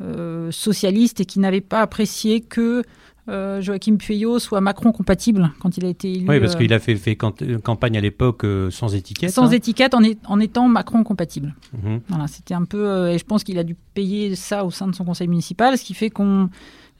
euh, 0.00 0.50
socialiste 0.50 1.20
et 1.20 1.24
qui 1.24 1.38
n'avait 1.40 1.60
pas 1.60 1.80
apprécié 1.80 2.40
que 2.40 2.82
euh, 3.28 3.60
Joachim 3.60 3.96
Pueyo 3.96 4.38
soit 4.38 4.60
Macron 4.60 4.92
compatible 4.92 5.50
quand 5.58 5.76
il 5.76 5.84
a 5.84 5.88
été 5.88 6.12
élu. 6.12 6.26
Oui, 6.28 6.38
parce 6.38 6.54
euh, 6.54 6.58
qu'il 6.58 6.72
a 6.72 6.78
fait, 6.78 7.16
campagne 7.16 7.96
à 7.98 8.00
l'époque 8.00 8.44
euh, 8.44 8.70
sans 8.70 8.94
étiquette. 8.94 9.30
sans 9.30 9.48
hein. 9.48 9.50
étiquette 9.50 9.94
en, 9.94 10.02
est- 10.02 10.20
en 10.26 10.38
étant 10.38 10.68
Macron 10.68 11.02
compatible. 11.02 11.54
Mhm. 11.82 12.00
Voilà, 12.08 12.28
c'était 12.28 12.54
un 12.54 12.64
peu, 12.64 13.08
et 13.08 13.18
je 13.18 13.24
pense 13.24 13.42
qu'il 13.42 13.58
a 13.58 13.64
dû 13.64 13.74
payer 13.94 14.36
ça 14.36 14.64
au 14.64 14.70
sein 14.70 14.86
de 14.86 14.94
son 14.94 15.04
conseil 15.04 15.26
municipal, 15.26 15.76
ce 15.76 15.84
qui 15.84 15.94
fait 15.94 16.08
qu'on, 16.08 16.48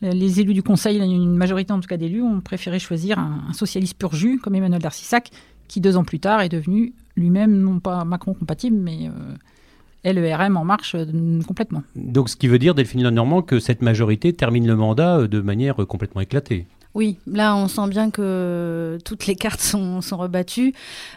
les 0.02 0.40
élus 0.40 0.54
du 0.54 0.64
conseil, 0.64 0.98
une 0.98 1.36
majorité 1.36 1.72
en 1.72 1.78
tout 1.80 1.86
cas 1.88 1.96
d'élus, 1.96 2.22
ont 2.22 2.40
préféré 2.40 2.80
choisir 2.80 3.18
un, 3.20 3.44
un 3.48 3.52
socialiste 3.52 3.96
pur 3.96 4.12
jus 4.14 4.40
comme 4.42 4.54
Emmanuel 4.56 4.82
Darcissac, 4.82 5.30
qui 5.68 5.80
deux 5.80 5.96
ans 5.96 6.04
plus 6.04 6.18
tard 6.18 6.40
est 6.40 6.48
devenu 6.48 6.92
lui-même 7.16 7.58
non 7.60 7.80
pas 7.80 8.04
Macron 8.04 8.34
compatible, 8.34 8.76
mais 8.76 9.08
euh, 9.08 10.12
LERM 10.12 10.56
en 10.56 10.64
marche 10.64 10.94
euh, 10.94 11.40
complètement. 11.46 11.82
Donc, 11.94 12.28
ce 12.28 12.36
qui 12.36 12.48
veut 12.48 12.58
dire, 12.58 12.74
Delphine 12.74 13.08
Normand, 13.08 13.42
que 13.42 13.58
cette 13.58 13.82
majorité 13.82 14.32
termine 14.32 14.66
le 14.66 14.76
mandat 14.76 15.18
euh, 15.18 15.28
de 15.28 15.40
manière 15.40 15.76
complètement 15.86 16.20
éclatée. 16.20 16.66
Oui, 16.96 17.18
là 17.26 17.54
on 17.54 17.68
sent 17.68 17.88
bien 17.88 18.10
que 18.10 18.96
toutes 19.04 19.26
les 19.26 19.36
cartes 19.36 19.60
sont, 19.72 20.00
sont 20.00 20.16
rebattues. 20.16 20.72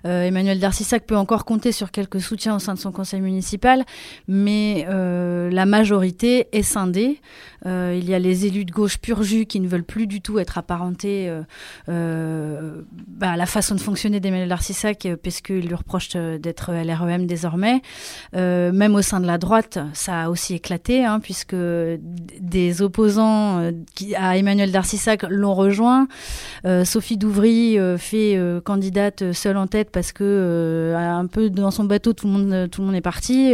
Euh, 0.05 0.23
Emmanuel 0.23 0.59
Darcissac 0.59 1.05
peut 1.05 1.15
encore 1.15 1.45
compter 1.45 1.71
sur 1.71 1.91
quelques 1.91 2.19
soutiens 2.19 2.57
au 2.57 2.59
sein 2.59 2.73
de 2.73 2.79
son 2.79 2.91
conseil 2.91 3.21
municipal, 3.21 3.85
mais 4.27 4.85
euh, 4.89 5.49
la 5.49 5.65
majorité 5.65 6.49
est 6.51 6.63
scindée. 6.63 7.21
Euh, 7.65 7.97
il 7.97 8.09
y 8.09 8.13
a 8.13 8.19
les 8.19 8.45
élus 8.45 8.65
de 8.65 8.71
gauche 8.71 8.97
pur 8.97 9.23
jus 9.23 9.45
qui 9.45 9.59
ne 9.59 9.67
veulent 9.67 9.83
plus 9.83 10.07
du 10.07 10.21
tout 10.21 10.37
être 10.39 10.57
apparentés 10.57 11.31
bah, 13.19 13.31
à 13.31 13.37
la 13.37 13.45
façon 13.45 13.75
de 13.75 13.81
fonctionner 13.81 14.19
d'Emmanuel 14.19 14.47
Darcissac, 14.47 15.05
euh, 15.05 15.15
puisqu'il 15.15 15.67
lui 15.67 15.75
reproche 15.75 16.09
euh, 16.15 16.37
d'être 16.37 16.71
LREM 16.71 17.27
désormais. 17.27 17.81
Même 18.33 18.95
au 18.95 19.01
sein 19.01 19.19
de 19.19 19.27
la 19.27 19.37
droite, 19.37 19.79
ça 19.93 20.23
a 20.23 20.29
aussi 20.29 20.53
éclaté, 20.53 21.03
hein, 21.03 21.19
puisque 21.19 21.55
des 21.55 22.81
opposants 22.81 23.71
à 24.15 24.37
Emmanuel 24.37 24.71
Darcissac 24.71 25.23
l'ont 25.23 25.53
rejoint. 25.69 26.07
Euh, 26.65 26.83
Sophie 26.85 27.17
Douvry 27.17 27.77
euh, 27.79 27.97
fait 27.97 28.35
euh, 28.35 28.59
candidate 28.61 29.31
seule 29.33 29.57
en 29.57 29.67
tête 29.67 29.89
parce 29.91 30.11
que 30.11 30.93
un 30.95 31.25
peu 31.27 31.49
dans 31.49 31.71
son 31.71 31.83
bateau, 31.83 32.13
tout 32.13 32.27
le 32.27 32.33
monde, 32.33 32.69
tout 32.69 32.81
le 32.81 32.87
monde 32.87 32.95
est 32.95 33.01
parti. 33.01 33.53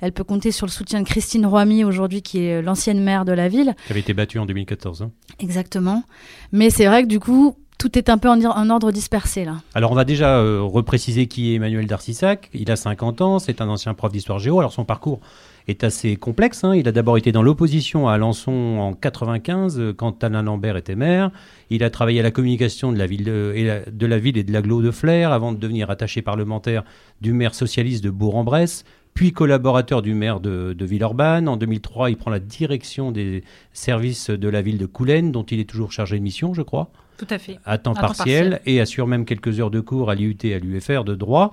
Elle 0.00 0.12
peut 0.12 0.24
compter 0.24 0.52
sur 0.52 0.66
le 0.66 0.70
soutien 0.70 1.00
de 1.00 1.06
Christine 1.06 1.46
Roamy 1.46 1.84
aujourd'hui, 1.84 2.22
qui 2.22 2.44
est 2.44 2.62
l'ancienne 2.62 3.02
maire 3.02 3.24
de 3.24 3.32
la 3.32 3.48
ville. 3.48 3.74
Qui 3.86 3.92
avait 3.92 4.00
été 4.00 4.14
battu 4.14 4.38
en 4.38 4.46
2014. 4.46 5.02
hein. 5.02 5.10
Exactement. 5.40 6.04
Mais 6.52 6.70
c'est 6.70 6.86
vrai 6.86 7.02
que 7.02 7.08
du 7.08 7.20
coup, 7.20 7.56
tout 7.78 7.96
est 7.96 8.08
un 8.08 8.18
peu 8.18 8.28
en, 8.28 8.42
en 8.44 8.70
ordre 8.70 8.90
dispersé 8.90 9.44
là. 9.44 9.56
Alors, 9.74 9.92
on 9.92 9.94
va 9.94 10.04
déjà 10.04 10.38
euh, 10.38 10.60
repréciser 10.62 11.26
qui 11.28 11.52
est 11.52 11.54
Emmanuel 11.54 11.86
Darcissac. 11.86 12.50
Il 12.52 12.70
a 12.70 12.76
50 12.76 13.20
ans, 13.20 13.38
c'est 13.38 13.60
un 13.60 13.68
ancien 13.68 13.94
prof 13.94 14.10
d'histoire 14.10 14.38
géo. 14.38 14.58
Alors, 14.58 14.72
son 14.72 14.84
parcours 14.84 15.20
est 15.68 15.84
assez 15.84 16.16
complexe. 16.16 16.64
hein. 16.64 16.74
Il 16.74 16.88
a 16.88 16.92
d'abord 16.92 17.16
été 17.18 17.30
dans 17.30 17.42
l'opposition 17.42 18.08
à 18.08 18.14
Alençon 18.14 18.50
en 18.80 18.94
95, 18.94 19.78
euh, 19.78 19.92
quand 19.92 20.24
Alain 20.24 20.42
Lambert 20.42 20.76
était 20.76 20.96
maire. 20.96 21.30
Il 21.70 21.84
a 21.84 21.90
travaillé 21.90 22.20
à 22.20 22.22
la 22.22 22.30
communication 22.30 22.90
de 22.92 22.98
la 22.98 23.06
ville, 23.06 23.24
de, 23.24 23.52
et 23.54 23.64
la- 23.64 23.84
de 23.84 24.06
la 24.06 24.18
ville 24.18 24.36
et 24.38 24.44
de 24.44 24.52
l'agglo 24.52 24.82
de 24.82 24.90
Flers, 24.90 25.30
avant 25.32 25.52
de 25.52 25.58
devenir 25.58 25.90
attaché 25.90 26.22
parlementaire 26.22 26.84
du 27.20 27.32
maire 27.32 27.54
socialiste 27.54 28.02
de 28.02 28.10
Bourg-en-Bresse, 28.10 28.84
puis 29.14 29.32
collaborateur 29.32 30.00
du 30.00 30.14
maire 30.14 30.40
de, 30.40 30.72
de 30.72 30.84
Villeurbanne. 30.84 31.48
En 31.48 31.56
2003, 31.56 32.10
il 32.10 32.16
prend 32.16 32.30
la 32.30 32.38
direction 32.40 33.10
des 33.12 33.42
services 33.72 34.30
de 34.30 34.48
la 34.48 34.62
ville 34.62 34.78
de 34.78 34.86
Coulennes, 34.86 35.32
dont 35.32 35.42
il 35.44 35.60
est 35.60 35.68
toujours 35.68 35.92
chargé 35.92 36.18
de 36.18 36.22
mission, 36.22 36.54
je 36.54 36.62
crois 36.62 36.90
Tout 37.18 37.26
à 37.30 37.38
fait. 37.38 37.58
à 37.64 37.78
temps 37.78 37.94
partiel 37.94 38.60
et 38.64 38.80
assure 38.80 39.06
même 39.06 39.24
quelques 39.24 39.58
heures 39.60 39.70
de 39.72 39.80
cours 39.80 40.08
à 40.10 40.14
l'IUT 40.14 40.36
et 40.44 40.54
à 40.54 40.58
l'UFR 40.58 41.04
de 41.04 41.14
droit. 41.14 41.52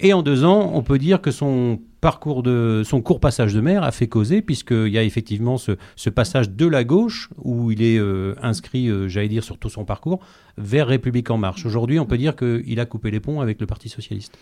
Et 0.00 0.12
en 0.12 0.22
deux 0.22 0.44
ans, 0.44 0.70
on 0.74 0.82
peut 0.82 0.98
dire 0.98 1.20
que 1.20 1.32
son 1.32 1.80
court 2.00 3.20
passage 3.20 3.54
de 3.54 3.60
maire 3.60 3.82
a 3.82 3.90
fait 3.90 4.06
causer, 4.06 4.42
puisqu'il 4.42 4.88
y 4.88 4.98
a 4.98 5.02
effectivement 5.02 5.58
ce, 5.58 5.72
ce 5.96 6.08
passage 6.08 6.50
de 6.50 6.66
la 6.66 6.84
gauche, 6.84 7.30
où 7.36 7.72
il 7.72 7.82
est 7.82 7.98
euh, 7.98 8.34
inscrit, 8.40 8.88
euh, 8.88 9.08
j'allais 9.08 9.28
dire, 9.28 9.42
sur 9.42 9.58
tout 9.58 9.68
son 9.68 9.84
parcours, 9.84 10.20
vers 10.56 10.86
République 10.86 11.30
En 11.30 11.38
Marche. 11.38 11.66
Aujourd'hui, 11.66 11.98
on 11.98 12.06
peut 12.06 12.18
dire 12.18 12.36
qu'il 12.36 12.78
a 12.78 12.86
coupé 12.86 13.10
les 13.10 13.20
ponts 13.20 13.40
avec 13.40 13.60
le 13.60 13.66
Parti 13.66 13.88
Socialiste. 13.88 14.38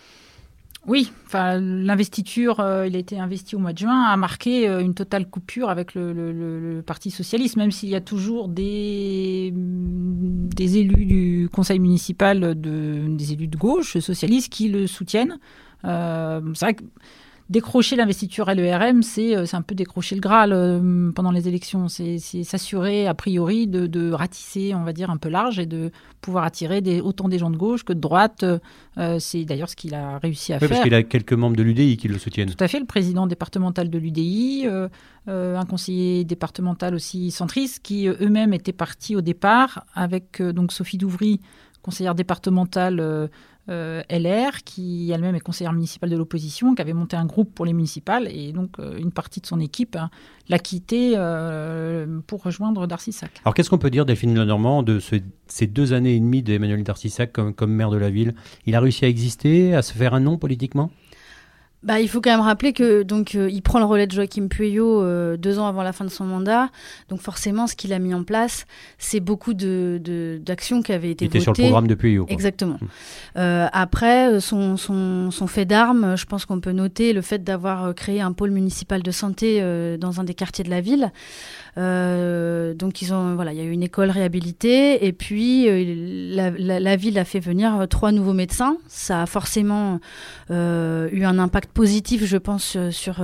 Oui, 0.87 1.11
enfin 1.25 1.59
l'investiture, 1.59 2.61
euh, 2.61 2.87
il 2.87 2.95
a 2.95 2.99
été 2.99 3.19
investi 3.19 3.57
au 3.57 3.59
mois 3.59 3.73
de 3.73 3.77
juin, 3.77 4.03
a 4.03 4.15
marqué 4.15 4.69
euh, 4.69 4.79
une 4.79 4.93
totale 4.93 5.29
coupure 5.29 5.69
avec 5.69 5.93
le, 5.95 6.81
Parti 6.85 7.11
socialiste, 7.11 7.57
même 7.57 7.71
s'il 7.71 7.89
y 7.89 7.95
a 7.95 8.01
toujours 8.01 8.47
des, 8.47 9.51
des 9.53 10.77
élus 10.77 11.05
du 11.05 11.49
conseil 11.51 11.79
municipal, 11.79 12.59
de, 12.59 13.05
des 13.09 13.33
élus 13.33 13.47
de 13.49 13.57
gauche 13.57 13.97
socialistes 13.97 14.49
qui 14.49 14.69
le 14.69 14.87
soutiennent. 14.87 15.39
Euh, 15.83 16.39
c'est 16.53 16.65
vrai 16.65 16.73
que 16.75 16.83
décrocher 17.49 17.95
l'investiture 17.95 18.45
LERM, 18.53 19.03
c'est 19.03 19.35
euh, 19.35 19.45
c'est 19.45 19.55
un 19.55 19.61
peu 19.61 19.75
décrocher 19.75 20.15
le 20.15 20.21
Graal 20.21 20.51
euh, 20.51 21.11
pendant 21.11 21.31
les 21.31 21.47
élections. 21.47 21.87
C'est 21.87 22.17
s'assurer, 22.19 23.07
a 23.07 23.13
priori, 23.13 23.67
de, 23.67 23.87
de 23.87 24.11
ratisser, 24.11 24.73
on 24.75 24.83
va 24.83 24.93
dire, 24.93 25.09
un 25.09 25.17
peu 25.17 25.29
large 25.29 25.59
et 25.59 25.65
de 25.65 25.91
pouvoir 26.21 26.43
attirer 26.43 26.81
des, 26.81 26.99
autant 26.99 27.29
des 27.29 27.39
gens 27.39 27.49
de 27.49 27.57
gauche 27.57 27.83
que 27.83 27.93
de 27.93 27.99
droite. 27.99 28.43
Euh, 28.97 29.19
c'est 29.19 29.45
d'ailleurs 29.45 29.69
ce 29.69 29.75
qu'il 29.75 29.93
a 29.95 30.17
réussi 30.19 30.51
à 30.53 30.57
Oui, 30.57 30.59
faire. 30.61 30.69
parce 30.69 30.81
qu'il 30.81 30.93
a 30.93 31.03
quelques 31.03 31.33
membres 31.33 31.55
de 31.55 31.63
l'UDI 31.63 31.97
qui 31.97 32.07
le 32.07 32.17
soutiennent. 32.17 32.49
Tout 32.49 32.63
à 32.63 32.67
fait, 32.67 32.79
le 32.79 32.85
président 32.85 33.27
départemental 33.27 33.89
de 33.89 33.97
l'UDI, 33.97 34.65
euh, 34.67 34.89
un 35.27 35.65
conseiller 35.65 36.23
départemental 36.25 36.95
aussi 36.95 37.31
centriste, 37.31 37.79
qui 37.83 38.07
eux-mêmes 38.07 38.53
étaient 38.53 38.73
partis 38.73 39.15
au 39.15 39.21
départ 39.21 39.85
avec 39.93 40.41
donc 40.41 40.71
Sophie 40.71 40.97
Douvry, 40.97 41.39
conseillère 41.81 42.15
départementale 42.15 43.29
euh, 43.69 44.01
LR, 44.09 44.63
qui 44.63 45.11
elle-même 45.11 45.35
est 45.35 45.39
conseillère 45.39 45.73
municipale 45.73 46.09
de 46.09 46.15
l'opposition, 46.17 46.75
qui 46.75 46.81
avait 46.81 46.93
monté 46.93 47.15
un 47.15 47.25
groupe 47.25 47.53
pour 47.53 47.65
les 47.65 47.73
municipales, 47.73 48.27
et 48.31 48.51
donc 48.53 48.79
euh, 48.79 48.97
une 48.97 49.11
partie 49.11 49.41
de 49.41 49.45
son 49.45 49.59
équipe 49.59 49.95
hein, 49.95 50.09
l'a 50.49 50.59
quitté 50.59 51.13
euh, 51.15 52.19
pour 52.27 52.43
rejoindre 52.43 52.87
Darcy-Sac. 52.87 53.31
Alors 53.43 53.53
qu'est-ce 53.53 53.69
qu'on 53.69 53.77
peut 53.77 53.89
dire, 53.89 54.05
Delphine 54.05 54.33
Lenormand, 54.35 54.83
de 54.83 54.99
ce- 54.99 55.15
ces 55.47 55.67
deux 55.67 55.93
années 55.93 56.15
et 56.15 56.19
demie 56.19 56.43
d'Emmanuel 56.43 56.83
Darcissac 56.83 57.31
comme, 57.31 57.53
comme 57.53 57.71
maire 57.73 57.89
de 57.89 57.97
la 57.97 58.09
ville? 58.09 58.35
Il 58.65 58.75
a 58.75 58.79
réussi 58.79 59.05
à 59.05 59.07
exister, 59.07 59.73
à 59.75 59.81
se 59.81 59.93
faire 59.93 60.13
un 60.13 60.19
nom 60.19 60.37
politiquement? 60.37 60.91
Bah, 61.83 61.99
il 62.01 62.09
faut 62.09 62.21
quand 62.21 62.31
même 62.31 62.41
rappeler 62.41 62.73
que 62.73 63.03
donc 63.03 63.35
euh, 63.35 63.49
il 63.51 63.61
prend 63.61 63.77
le 63.79 63.85
relais 63.85 64.07
de 64.07 64.11
Joachim 64.11 64.47
Pueyo 64.47 65.01
euh, 65.03 65.37
deux 65.37 65.59
ans 65.59 65.67
avant 65.67 65.83
la 65.83 65.93
fin 65.93 66.05
de 66.05 66.09
son 66.09 66.25
mandat. 66.25 66.69
Donc 67.07 67.21
forcément, 67.21 67.67
ce 67.67 67.75
qu'il 67.75 67.93
a 67.93 67.99
mis 67.99 68.13
en 68.13 68.23
place, 68.23 68.65
c'est 68.97 69.19
beaucoup 69.19 69.53
de 69.53 70.01
d'actions 70.43 70.81
qui 70.81 70.91
avaient 70.91 71.11
été 71.11 71.25
Il 71.25 71.27
était 71.27 71.39
sur 71.39 71.51
le 71.51 71.55
votées. 71.57 71.63
programme 71.69 71.87
de 71.87 71.93
Pueyo. 71.95 72.25
quoi. 72.25 72.33
Exactement. 72.33 72.79
Euh, 73.37 73.67
après, 73.71 74.39
son, 74.41 74.75
son, 74.75 75.29
son 75.31 75.47
fait 75.47 75.65
d'armes, 75.65 76.17
je 76.17 76.25
pense 76.25 76.45
qu'on 76.45 76.59
peut 76.59 76.71
noter 76.71 77.13
le 77.13 77.21
fait 77.21 77.43
d'avoir 77.43 77.93
créé 77.93 78.21
un 78.21 78.31
pôle 78.31 78.51
municipal 78.51 79.03
de 79.03 79.11
santé 79.11 79.61
dans 79.99 80.19
un 80.19 80.23
des 80.23 80.33
quartiers 80.33 80.63
de 80.63 80.69
la 80.71 80.81
ville. 80.81 81.11
Euh, 81.77 82.73
donc 82.73 83.01
il 83.01 83.07
y 83.07 83.11
a 83.11 83.63
eu 83.63 83.69
une 83.69 83.83
école 83.83 84.09
réhabilitée 84.09 85.05
et 85.05 85.13
puis 85.13 85.69
euh, 85.69 86.55
la, 86.57 86.95
ville 86.95 87.19
a 87.19 87.25
fait 87.25 87.39
venir 87.39 87.87
trois 87.89 88.11
nouveaux 88.11 88.33
médecins. 88.33 88.77
Ça 88.87 89.21
a 89.21 89.25
forcément 89.25 89.99
euh, 90.49 91.07
eu 91.11 91.23
un 91.23 91.37
impact 91.37 91.71
positif, 91.71 92.25
je 92.25 92.37
pense, 92.37 92.77
sur, 92.89 93.15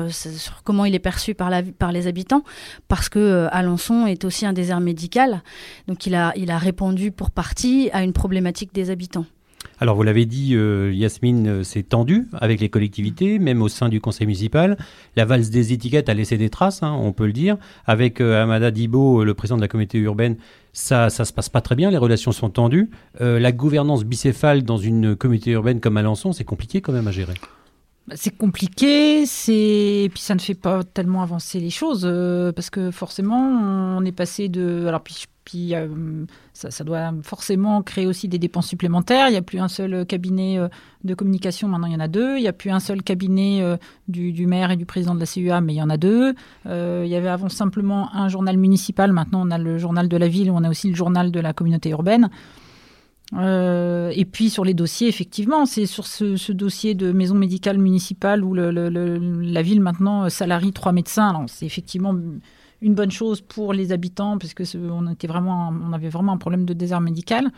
comment 0.63 0.85
il 0.85 0.93
est 0.93 0.99
perçu 0.99 1.33
par, 1.33 1.49
les 1.91 2.07
habitants, 2.07 2.43
parce 2.87 3.09
que 3.09 3.47
Alençon 3.51 4.05
est 4.05 4.23
aussi 4.23 4.45
un 4.45 4.53
désert 4.53 4.79
médical. 4.79 5.41
Donc 5.87 6.05
il 6.05 6.15
a, 6.15 6.33
il 6.35 6.51
a 6.51 6.57
répondu 6.57 7.11
pour 7.11 7.31
partie 7.31 7.89
à 7.91 8.03
une 8.03 8.13
problématique 8.13 8.73
des 8.73 8.89
habitants. 8.89 9.25
Alors, 9.79 9.95
vous 9.95 10.03
l'avez 10.03 10.25
dit, 10.25 10.55
euh, 10.55 10.91
Yasmine, 10.93 11.47
euh, 11.47 11.63
c'est 11.63 11.83
tendu 11.83 12.27
avec 12.33 12.61
les 12.61 12.69
collectivités, 12.69 13.39
même 13.39 13.61
au 13.61 13.67
sein 13.67 13.89
du 13.89 13.99
conseil 13.99 14.27
municipal. 14.27 14.77
La 15.15 15.25
valse 15.25 15.49
des 15.49 15.73
étiquettes 15.73 16.09
a 16.09 16.13
laissé 16.13 16.37
des 16.37 16.49
traces, 16.49 16.83
hein, 16.83 16.95
on 17.01 17.11
peut 17.11 17.25
le 17.25 17.33
dire. 17.33 17.57
Avec 17.85 18.21
euh, 18.21 18.43
Amada 18.43 18.71
Dibo, 18.71 19.23
le 19.23 19.33
président 19.33 19.57
de 19.57 19.61
la 19.61 19.67
communauté 19.67 19.97
urbaine, 19.97 20.37
ça 20.73 21.09
ça 21.09 21.25
se 21.25 21.33
passe 21.33 21.49
pas 21.49 21.61
très 21.61 21.75
bien, 21.75 21.91
les 21.91 21.97
relations 21.97 22.31
sont 22.31 22.49
tendues. 22.49 22.89
La 23.19 23.51
gouvernance 23.51 24.05
bicéphale 24.05 24.63
dans 24.63 24.77
une 24.77 25.15
communauté 25.15 25.51
urbaine 25.51 25.79
comme 25.79 25.97
Alençon, 25.97 26.33
c'est 26.33 26.43
compliqué 26.43 26.81
quand 26.81 26.93
même 26.93 27.07
à 27.07 27.11
gérer. 27.11 27.35
Bah, 28.07 28.15
C'est 28.17 28.35
compliqué, 28.35 29.25
c'est 29.25 30.03
et 30.03 30.09
puis 30.09 30.19
ça 30.21 30.35
ne 30.35 30.39
fait 30.39 30.55
pas 30.55 30.83
tellement 30.83 31.21
avancer 31.21 31.59
les 31.61 31.69
choses 31.69 32.01
euh, 32.03 32.51
parce 32.51 32.69
que 32.69 32.91
forcément 32.91 33.37
on 33.97 34.03
est 34.03 34.11
passé 34.11 34.49
de 34.49 34.85
alors 34.87 35.01
puis, 35.01 35.23
puis 35.45 35.73
euh, 35.73 35.87
ça, 36.51 36.69
ça 36.69 36.83
doit 36.83 37.13
forcément 37.23 37.81
créer 37.81 38.05
aussi 38.05 38.27
des 38.27 38.39
dépenses 38.39 38.67
supplémentaires. 38.67 39.29
Il 39.29 39.31
n'y 39.31 39.37
a 39.37 39.41
plus 39.41 39.59
un 39.59 39.69
seul 39.69 40.05
cabinet 40.05 40.59
euh, 40.59 40.67
de 41.05 41.13
communication, 41.13 41.69
maintenant 41.69 41.87
il 41.87 41.93
y 41.93 41.95
en 41.95 42.01
a 42.01 42.09
deux. 42.09 42.35
Il 42.37 42.41
n'y 42.41 42.47
a 42.49 42.53
plus 42.53 42.71
un 42.71 42.81
seul 42.81 43.03
cabinet 43.03 43.63
du, 44.09 44.33
du 44.33 44.47
maire 44.47 44.71
et 44.71 44.75
du 44.75 44.85
président 44.85 45.15
de 45.15 45.21
la 45.21 45.25
CUA, 45.25 45.61
mais 45.61 45.73
il 45.73 45.77
y 45.77 45.81
en 45.81 45.89
a 45.89 45.97
deux. 45.97 46.33
Il 46.65 47.07
y 47.07 47.15
avait 47.15 47.29
avant 47.29 47.49
simplement 47.49 48.13
un 48.13 48.27
journal 48.27 48.57
municipal, 48.57 49.13
maintenant 49.13 49.47
on 49.47 49.51
a 49.51 49.57
le 49.57 49.77
journal 49.77 50.09
de 50.09 50.17
la 50.17 50.27
ville, 50.27 50.51
on 50.51 50.63
a 50.63 50.69
aussi 50.69 50.89
le 50.89 50.95
journal 50.95 51.31
de 51.31 51.39
la 51.39 51.53
communauté 51.53 51.89
urbaine. 51.89 52.29
Euh, 53.37 54.11
et 54.15 54.25
puis 54.25 54.49
sur 54.49 54.63
les 54.63 54.73
dossiers, 54.73 55.07
effectivement, 55.07 55.65
c'est 55.65 55.85
sur 55.85 56.05
ce, 56.05 56.51
dossier 56.51 56.93
de 56.93 57.11
maison 57.11 57.35
médicale 57.35 57.77
municipale 57.77 58.43
où 58.43 58.53
la 58.53 59.61
ville 59.61 59.81
maintenant 59.81 60.29
salarie 60.29 60.73
trois 60.73 60.91
médecins. 60.91 61.45
C'est 61.47 61.65
effectivement 61.65 62.15
une 62.81 62.93
bonne 62.93 63.11
chose 63.11 63.41
pour 63.41 63.73
les 63.73 63.91
habitants 63.91 64.37
parce 64.37 64.53
que 64.53 64.63
on 64.77 65.09
était 65.11 65.27
vraiment, 65.27 65.73
on 65.83 65.93
avait 65.93 66.09
vraiment 66.09 66.33
un 66.33 66.37
problème 66.37 66.65
de 66.65 66.73
désert 66.73 67.01
médical. 67.01 67.51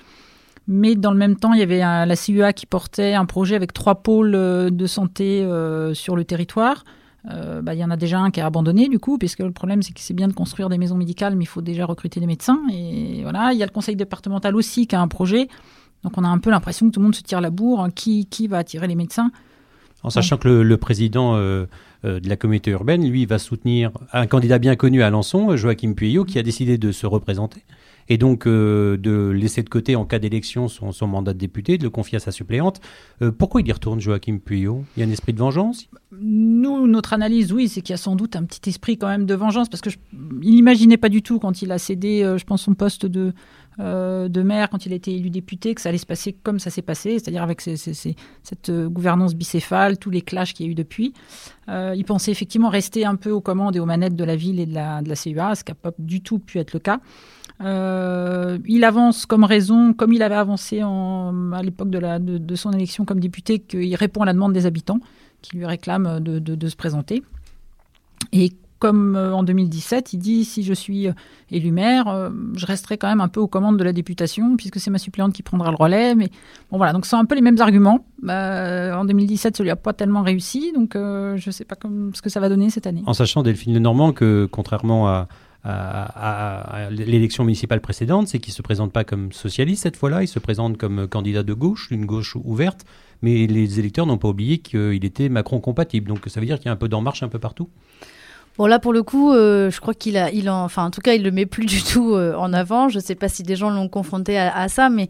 Mais 0.68 0.96
dans 0.96 1.12
le 1.12 1.18
même 1.18 1.36
temps, 1.36 1.54
il 1.54 1.60
y 1.60 1.64
avait 1.64 1.80
la 1.80 2.16
CUA 2.16 2.54
qui 2.54 2.66
portait 2.66 3.14
un 3.14 3.26
projet 3.26 3.56
avec 3.56 3.74
trois 3.74 3.96
pôles 3.96 4.34
euh, 4.34 4.70
de 4.70 4.88
santé 4.88 5.44
euh, 5.44 5.94
sur 5.94 6.16
le 6.16 6.24
territoire. 6.24 6.84
Euh, 7.32 7.62
bah, 7.62 7.74
il 7.74 7.80
y 7.80 7.84
en 7.84 7.90
a 7.90 7.98
déjà 7.98 8.20
un 8.20 8.30
qui 8.30 8.40
a 8.40 8.46
abandonné 8.46 8.88
du 8.88 9.00
coup, 9.00 9.18
puisque 9.18 9.40
le 9.40 9.52
problème 9.52 9.82
c'est 9.82 9.94
que 9.94 10.00
c'est 10.00 10.14
bien 10.14 10.28
de 10.28 10.34
construire 10.34 10.70
des 10.70 10.78
maisons 10.78 10.96
médicales, 10.96 11.36
mais 11.36 11.44
il 11.44 11.48
faut 11.48 11.62
déjà 11.62 11.86
recruter 11.86 12.20
des 12.20 12.28
médecins. 12.28 12.60
Et 12.72 13.22
voilà, 13.24 13.52
il 13.54 13.58
y 13.58 13.64
a 13.64 13.66
le 13.66 13.72
conseil 13.72 13.96
départemental 13.96 14.56
aussi 14.56 14.88
qui 14.88 14.96
a 14.96 15.02
un 15.02 15.08
projet. 15.08 15.48
Donc 16.04 16.18
on 16.18 16.24
a 16.24 16.28
un 16.28 16.38
peu 16.38 16.52
l'impression 16.52 16.88
que 16.88 16.92
tout 16.92 17.00
le 17.00 17.06
monde 17.06 17.16
se 17.16 17.24
tire 17.24 17.42
la 17.42 17.50
bourre. 17.50 17.88
Qui, 17.96 18.28
qui 18.28 18.48
va 18.48 18.60
attirer 18.60 18.88
les 18.88 18.96
médecins 18.96 19.32
En 20.04 20.12
sachant 20.12 20.38
que 20.38 20.48
le, 20.48 20.78
président 20.78 21.36
euh, 21.36 21.66
euh, 22.06 22.20
de 22.20 22.30
la 22.30 22.36
communauté 22.36 22.72
urbaine, 22.72 23.10
lui, 23.10 23.26
va 23.26 23.40
soutenir 23.40 23.92
un 24.14 24.28
candidat 24.28 24.60
bien 24.60 24.76
connu 24.76 25.02
à 25.02 25.08
Alençon, 25.08 25.56
Joachim 25.58 25.94
Pueyo, 25.94 26.24
qui 26.26 26.38
a 26.38 26.44
décidé 26.44 26.78
de 26.78 26.92
se 26.92 27.08
représenter. 27.08 27.64
Et 28.08 28.18
donc 28.18 28.46
euh, 28.46 28.98
de 28.98 29.30
laisser 29.30 29.64
de 29.64 29.70
côté 29.70 29.96
en 29.96 30.06
cas 30.06 30.20
d'élection 30.20 30.68
son, 30.68 31.08
mandat 31.08 31.34
de 31.34 31.40
député, 31.40 31.78
de 31.78 31.84
le 31.84 31.90
confier 31.90 32.18
à 32.18 32.20
sa 32.20 32.32
suppléante. 32.32 32.80
Euh, 33.22 33.32
pourquoi 33.32 33.62
il 33.62 33.68
y 33.68 33.72
retourne, 33.72 34.00
Joachim 34.00 34.38
Pueyo 34.38 34.84
Il 34.96 35.00
y 35.00 35.04
a 35.04 35.08
un 35.08 35.12
esprit 35.12 35.34
de 35.34 35.40
vengeance? 35.40 35.88
Nous, 36.12 36.88
notre 36.88 37.14
analyse, 37.14 37.52
oui, 37.52 37.68
c'est 37.68 37.82
qu'il 37.82 37.94
y 37.94 37.96
a 37.96 37.98
sans 37.98 38.16
doute 38.16 38.36
un 38.36 38.44
petit 38.44 38.70
esprit 38.70 38.98
quand 38.98 39.08
même 39.08 39.26
de 39.26 39.34
vengeance, 39.34 39.70
parce 39.70 39.82
que 39.82 39.90
il 40.42 40.56
n'imaginait 40.56 40.98
pas 40.98 41.10
du 41.10 41.24
tout 41.24 41.40
quand 41.40 41.62
il 41.62 41.72
a 41.72 41.80
cédé, 41.80 42.24
euh, 42.24 42.38
je 42.38 42.46
pense, 42.46 42.62
son 42.62 42.76
poste 42.76 43.06
de, 43.06 43.34
de 43.78 44.42
maire, 44.42 44.70
quand 44.70 44.86
il 44.86 44.94
a 44.94 44.96
été 44.96 45.14
élu 45.14 45.30
député, 45.30 45.76
que 45.76 45.82
ça 45.82 45.90
allait 45.90 45.98
se 45.98 46.06
passer 46.06 46.32
comme 46.32 46.60
ça 46.60 46.70
s'est 46.70 46.82
passé, 46.82 47.20
c'est-à-dire 47.20 47.44
avec 47.44 47.60
cette 47.60 48.72
gouvernance 48.72 49.36
bicéphale, 49.36 49.98
tous 49.98 50.12
les 50.12 50.22
clashs 50.22 50.54
qu'il 50.54 50.66
y 50.66 50.70
a 50.70 50.72
eu 50.72 50.76
depuis. 50.76 51.14
Il 51.68 52.04
pensait 52.06 52.32
effectivement 52.32 52.70
rester 52.70 53.04
un 53.04 53.16
peu 53.16 53.32
aux 53.32 53.42
commandes 53.42 53.76
et 53.76 53.82
aux 53.82 53.86
manettes 53.86 54.16
de 54.16 54.24
la 54.24 54.38
ville 54.38 54.62
et 54.62 54.66
de 54.66 54.74
la, 54.74 55.02
de 55.02 55.10
la 55.10 55.16
CUA, 55.16 55.56
ce 55.56 55.66
qui 55.66 55.72
n'a 55.72 55.76
pas 55.76 55.92
du 56.00 56.22
tout 56.22 56.40
pu 56.40 56.60
être 56.60 56.72
le 56.72 56.80
cas. 56.80 57.02
Euh, 57.62 58.58
il 58.66 58.84
avance 58.84 59.26
comme 59.26 59.44
raison, 59.44 59.94
comme 59.94 60.14
il 60.14 60.22
avait 60.22 60.36
avancé 60.36 60.82
à 60.82 61.62
l'époque 61.64 61.90
de, 61.90 62.56
son 62.56 62.72
élection 62.72 63.06
comme 63.06 63.20
député, 63.20 63.60
qu'il 63.60 63.96
répond 63.96 64.22
à 64.22 64.26
la 64.26 64.34
demande 64.34 64.54
des 64.54 64.66
habitants 64.66 65.00
qui 65.42 65.58
lui 65.58 65.66
réclament 65.66 66.20
de, 66.20 66.68
se 66.68 66.76
présenter. 66.76 67.24
Et 68.32 68.52
comme 68.80 69.16
euh, 69.16 69.34
en 69.34 69.44
2017, 69.44 70.14
il 70.14 70.18
dit 70.18 70.44
si 70.44 70.62
je 70.62 70.74
suis 70.74 71.08
euh, 71.08 71.14
élu 71.50 71.72
maire, 71.72 72.32
je 72.56 72.66
resterai 72.66 72.98
quand 72.98 73.08
même 73.08 73.22
un 73.22 73.30
peu 73.30 73.40
aux 73.40 73.48
commandes 73.48 73.78
de 73.78 73.84
la 73.84 73.94
députation, 73.94 74.58
puisque 74.58 74.80
c'est 74.80 74.92
ma 74.92 74.98
suppléante 74.98 75.34
qui 75.34 75.44
prendra 75.44 75.70
le 75.70 75.78
relais. 75.78 76.14
Mais 76.14 76.30
bon, 76.72 76.78
voilà, 76.78 76.92
donc 76.92 77.06
c'est 77.06 77.16
un 77.16 77.26
peu 77.26 77.36
les 77.36 77.42
mêmes 77.42 77.62
arguments. 77.62 78.06
En 78.28 79.06
2017, 79.06 79.56
ça 79.56 79.64
lui 79.64 79.70
a 79.70 79.76
pas 79.76 79.94
tellement 79.94 80.24
réussi, 80.24 80.74
donc 80.74 80.92
je 80.94 81.36
ne 81.46 81.52
sais 81.52 81.64
pas 81.64 81.76
ce 82.14 82.22
que 82.22 82.30
ça 82.30 82.40
va 82.40 82.50
donner 82.50 82.70
cette 82.70 82.88
année. 82.88 83.04
En 83.06 83.14
sachant, 83.14 83.44
Delphine 83.44 83.74
Lenormand, 83.74 84.12
que 84.12 84.48
contrairement 84.52 85.08
à, 85.08 85.28
à- 85.66 86.90
l'élection 86.92 87.44
municipale 87.44 87.82
précédente, 87.82 88.28
c'est 88.28 88.40
qu'il 88.40 88.52
ne 88.52 88.56
se 88.56 88.62
présente 88.62 88.92
pas 88.92 89.04
comme 89.04 89.32
socialiste 89.32 89.84
cette 89.84 89.98
fois-là, 89.98 90.22
il 90.24 90.28
se 90.28 90.40
présente 90.40 90.78
comme 90.78 91.08
candidat 91.08 91.44
de 91.44 91.54
gauche, 91.54 91.88
une 91.92 92.06
gauche 92.06 92.36
ouverte, 92.36 92.86
mais 93.22 93.48
les 93.48 93.80
électeurs 93.80 94.06
n'ont 94.06 94.18
pas 94.18 94.28
oublié 94.28 94.60
qu'il 94.60 95.04
était 95.04 95.30
Macron 95.30 95.60
compatible. 95.60 96.08
Donc 96.10 96.24
ça 96.28 96.40
veut 96.40 96.46
dire 96.46 96.58
qu'il 96.60 96.68
y 96.68 96.70
a 96.70 96.74
un 96.74 96.78
peu 96.78 96.88
d'en 96.88 97.02
marche 97.02 97.24
un 97.24 97.30
peu 97.30 97.40
partout. 97.40 97.70
Bon 98.58 98.68
là 98.68 98.80
pour 98.80 98.94
le 98.94 99.04
coup, 99.04 99.34
euh, 99.34 99.70
je 99.70 99.82
crois 99.82 99.94
qu'il 99.94 100.16
a, 100.16 100.32
il 100.32 100.50
en, 100.50 100.64
enfin 100.64 100.86
en 100.86 100.92
tout 100.92 101.02
cas 101.02 101.14
il 101.14 101.24
le 101.24 101.32
met 101.32 101.46
plus 101.46 101.66
du 101.66 101.84
tout 101.84 102.14
euh, 102.14 102.36
en 102.36 102.54
avant. 102.54 102.88
Je 102.88 103.00
sais 103.00 103.16
pas 103.16 103.28
si 103.28 103.44
des 103.44 103.58
gens 103.58 103.70
l'ont 103.70 103.90
confronté 103.90 104.38
à, 104.38 104.70
ça, 104.70 104.90
mais 104.90 105.10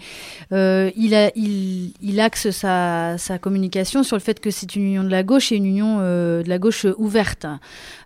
euh, 0.52 0.90
il 0.96 1.14
a, 1.14 1.30
il, 1.36 1.94
il 2.02 2.20
axe 2.20 2.50
sa, 2.50 3.18
communication 3.40 4.02
sur 4.02 4.16
le 4.16 4.22
fait 4.22 4.40
que 4.40 4.50
c'est 4.50 4.76
une 4.76 4.84
union 4.84 5.04
de 5.04 5.10
la 5.10 5.22
gauche 5.22 5.52
et 5.52 5.58
une 5.58 5.66
union 5.66 6.00
de 6.00 6.44
la 6.48 6.58
gauche 6.58 6.88
ouverte. 6.98 7.46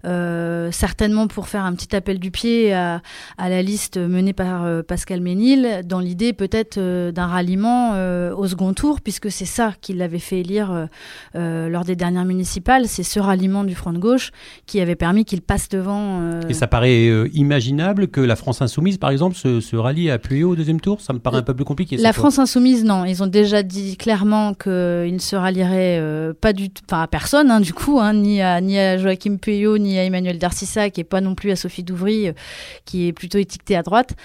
Certainement 0.03 1.27
pour 1.27 1.47
faire 1.47 1.63
un 1.63 1.73
petit 1.73 1.95
appel 1.95 2.19
du 2.19 2.31
pied 2.31 2.73
à, 2.73 3.01
la 3.37 3.61
liste 3.61 3.97
menée 3.97 4.33
par 4.33 4.83
Pascal 4.83 5.21
Ménil, 5.21 5.83
dans 5.85 5.99
l'idée 5.99 6.33
peut-être 6.33 6.79
d'un 7.11 7.27
ralliement 7.27 7.91
au 8.33 8.47
second 8.47 8.73
tour, 8.73 9.01
puisque 9.01 9.31
c'est 9.31 9.45
ça 9.45 9.73
qui 9.79 9.93
l'avait 9.93 10.19
fait 10.19 10.39
élire 10.39 10.87
lors 11.35 11.85
des 11.85 11.95
dernières 11.95 12.25
municipales. 12.25 12.87
C'est 12.87 13.03
ce 13.03 13.19
ralliement 13.19 13.63
du 13.63 13.75
front 13.75 13.93
de 13.93 13.99
gauche 13.99 14.31
qui 14.65 14.81
avait 14.81 14.95
permis 14.95 15.25
qu'il 15.29 15.41
passe 15.41 15.69
devant. 15.69 16.19
euh, 16.21 16.41
Et 16.49 16.53
ça 16.53 16.67
paraît 16.67 17.07
euh, 17.07 17.29
imaginable 17.33 18.07
que 18.07 18.19
la 18.19 18.35
France 18.35 18.61
Insoumise, 18.61 18.97
par 18.97 19.11
exemple, 19.11 19.35
se, 19.35 19.59
se 19.61 19.75
rallie 19.75 20.09
à 20.09 20.17
Puyo 20.17 20.51
au 20.51 20.55
deuxième 20.55 20.81
tour? 20.81 20.99
Ça 21.01 21.13
me 21.13 21.19
paraît 21.19 21.37
un 21.37 21.41
peu 21.43 21.53
plus 21.53 21.65
compliqué. 21.65 21.97
La 21.97 22.11
fois. 22.13 22.23
France 22.23 22.39
insoumise, 22.39 22.83
non. 22.83 23.05
Ils 23.05 23.21
ont 23.23 23.27
déjà 23.27 23.63
dit 23.63 23.95
clairement 23.95 24.53
qu'ils 24.55 25.13
ne 25.13 25.19
se 25.19 25.35
rallieraient 25.35 25.99
euh, 25.99 26.33
pas 26.33 26.51
du 26.53 26.69
tout, 26.69 26.81
enfin 26.89 27.03
à 27.03 27.07
personne, 27.07 27.51
hein, 27.51 27.61
du 27.61 27.73
coup, 27.73 27.99
hein, 27.99 28.13
ni, 28.13 28.41
à, 28.41 28.59
ni 28.59 28.77
à 28.79 28.97
Joachim 28.97 29.37
Pueyo, 29.37 29.77
ni 29.77 29.97
à 29.99 30.03
Emmanuel 30.03 30.39
Darcissa, 30.39 30.89
qui 30.89 31.01
est 31.01 31.03
pas 31.05 31.21
non 31.21 31.35
plus 31.35 31.51
à 31.51 31.55
Sophie 31.55 31.83
Douvry, 31.83 32.31
qui 32.85 33.07
est 33.07 33.13
plutôt 33.13 33.37
étiquetée 33.37 33.75
à 33.75 33.83
droite. 33.83 34.15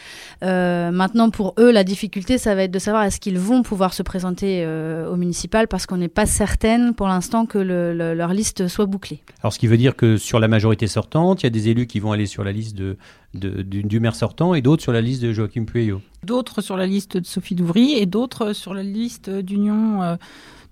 Maintenant, 0.43 1.31
pour 1.31 1.55
eux, 1.59 1.71
la 1.71 1.85
difficulté, 1.85 2.39
ça 2.39 2.55
va 2.55 2.63
être 2.65 2.71
de 2.71 2.79
savoir 2.79 3.05
est-ce 3.05 3.21
qu'ils 3.21 3.39
vont 3.39 3.63
pouvoir 3.63 3.95
se 3.95 4.03
présenter 4.03 4.67
au 5.11 5.17
municipal, 5.17 5.69
parce 5.69 5.87
qu'on 5.87 5.97
n'est 5.99 6.09
pas 6.09 6.27
certaine 6.27 6.95
pour 6.95 7.09
l'instant 7.09 7.47
que 7.47 7.59
le- 7.59 7.93
le- 7.95 8.15
leur 8.15 8.33
liste 8.33 8.69
soit 8.69 8.87
bouclée. 8.87 9.21
Alors, 9.43 9.53
ce 9.53 9.59
qui 9.59 9.67
veut 9.67 9.77
dire 9.77 9.95
que 9.97 10.17
sur 10.17 10.41
la 10.41 10.49
majorité 10.49 10.87
sortante, 10.95 11.43
il 11.43 11.47
y 11.47 11.49
a 11.49 11.51
des 11.51 11.69
élus 11.69 11.87
qui 11.87 12.01
vont 12.01 12.13
aller 12.13 12.27
sur 12.27 12.43
la 12.45 12.53
liste 12.53 12.75
de, 12.77 12.97
de- 13.35 13.63
du, 13.63 13.83
du 13.83 14.01
maire 14.01 14.15
sortant 14.17 14.55
et 14.55 14.63
d'autres 14.63 14.83
sur 14.83 14.93
la 14.93 15.01
liste 15.03 15.23
de 15.23 15.33
Joachim 15.33 15.65
Pueyo. 15.65 16.01
D'autres 16.25 16.63
sur 16.63 16.77
la 16.77 16.87
liste 16.87 17.19
de 17.19 17.27
Sophie 17.27 17.55
Douvry 17.55 17.93
et 17.93 18.07
d'autres 18.07 18.53
sur 18.55 18.73
la 18.73 18.83
liste 18.83 19.29
d'Union 19.29 20.03
euh, 20.03 20.17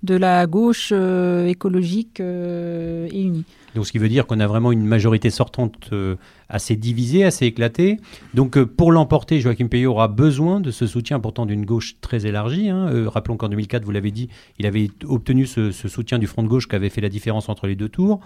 de 0.02 0.14
la 0.16 0.46
gauche 0.46 0.90
euh, 0.92 1.46
écologique 1.46 2.18
euh, 2.20 3.06
et 3.12 3.22
unie. 3.22 3.44
Donc, 3.74 3.86
ce 3.86 3.92
qui 3.92 3.98
veut 3.98 4.08
dire 4.08 4.26
qu'on 4.26 4.40
a 4.40 4.46
vraiment 4.46 4.70
une 4.72 4.84
majorité 4.84 5.30
sortante 5.30 5.90
assez 6.50 6.76
divisée, 6.76 7.24
assez 7.24 7.46
éclatée. 7.46 7.96
Donc, 8.34 8.62
pour 8.62 8.92
l'emporter, 8.92 9.40
Joachim 9.40 9.68
Payot 9.68 9.92
aura 9.92 10.08
besoin 10.08 10.60
de 10.60 10.70
ce 10.70 10.86
soutien 10.86 11.20
pourtant 11.20 11.46
d'une 11.46 11.64
gauche 11.64 11.96
très 12.02 12.26
élargie. 12.26 12.68
hein. 12.68 12.90
Rappelons 13.08 13.38
qu'en 13.38 13.48
2004, 13.48 13.84
vous 13.84 13.90
l'avez 13.92 14.10
dit, 14.10 14.28
il 14.58 14.66
avait 14.66 14.90
obtenu 15.06 15.46
ce, 15.46 15.70
ce 15.70 15.88
soutien 15.88 16.18
du 16.18 16.26
Front 16.26 16.42
de 16.42 16.48
gauche 16.48 16.68
qui 16.68 16.76
avait 16.76 16.90
fait 16.90 17.00
la 17.00 17.08
différence 17.08 17.48
entre 17.48 17.66
les 17.66 17.76
deux 17.76 17.88
tours. 17.88 18.20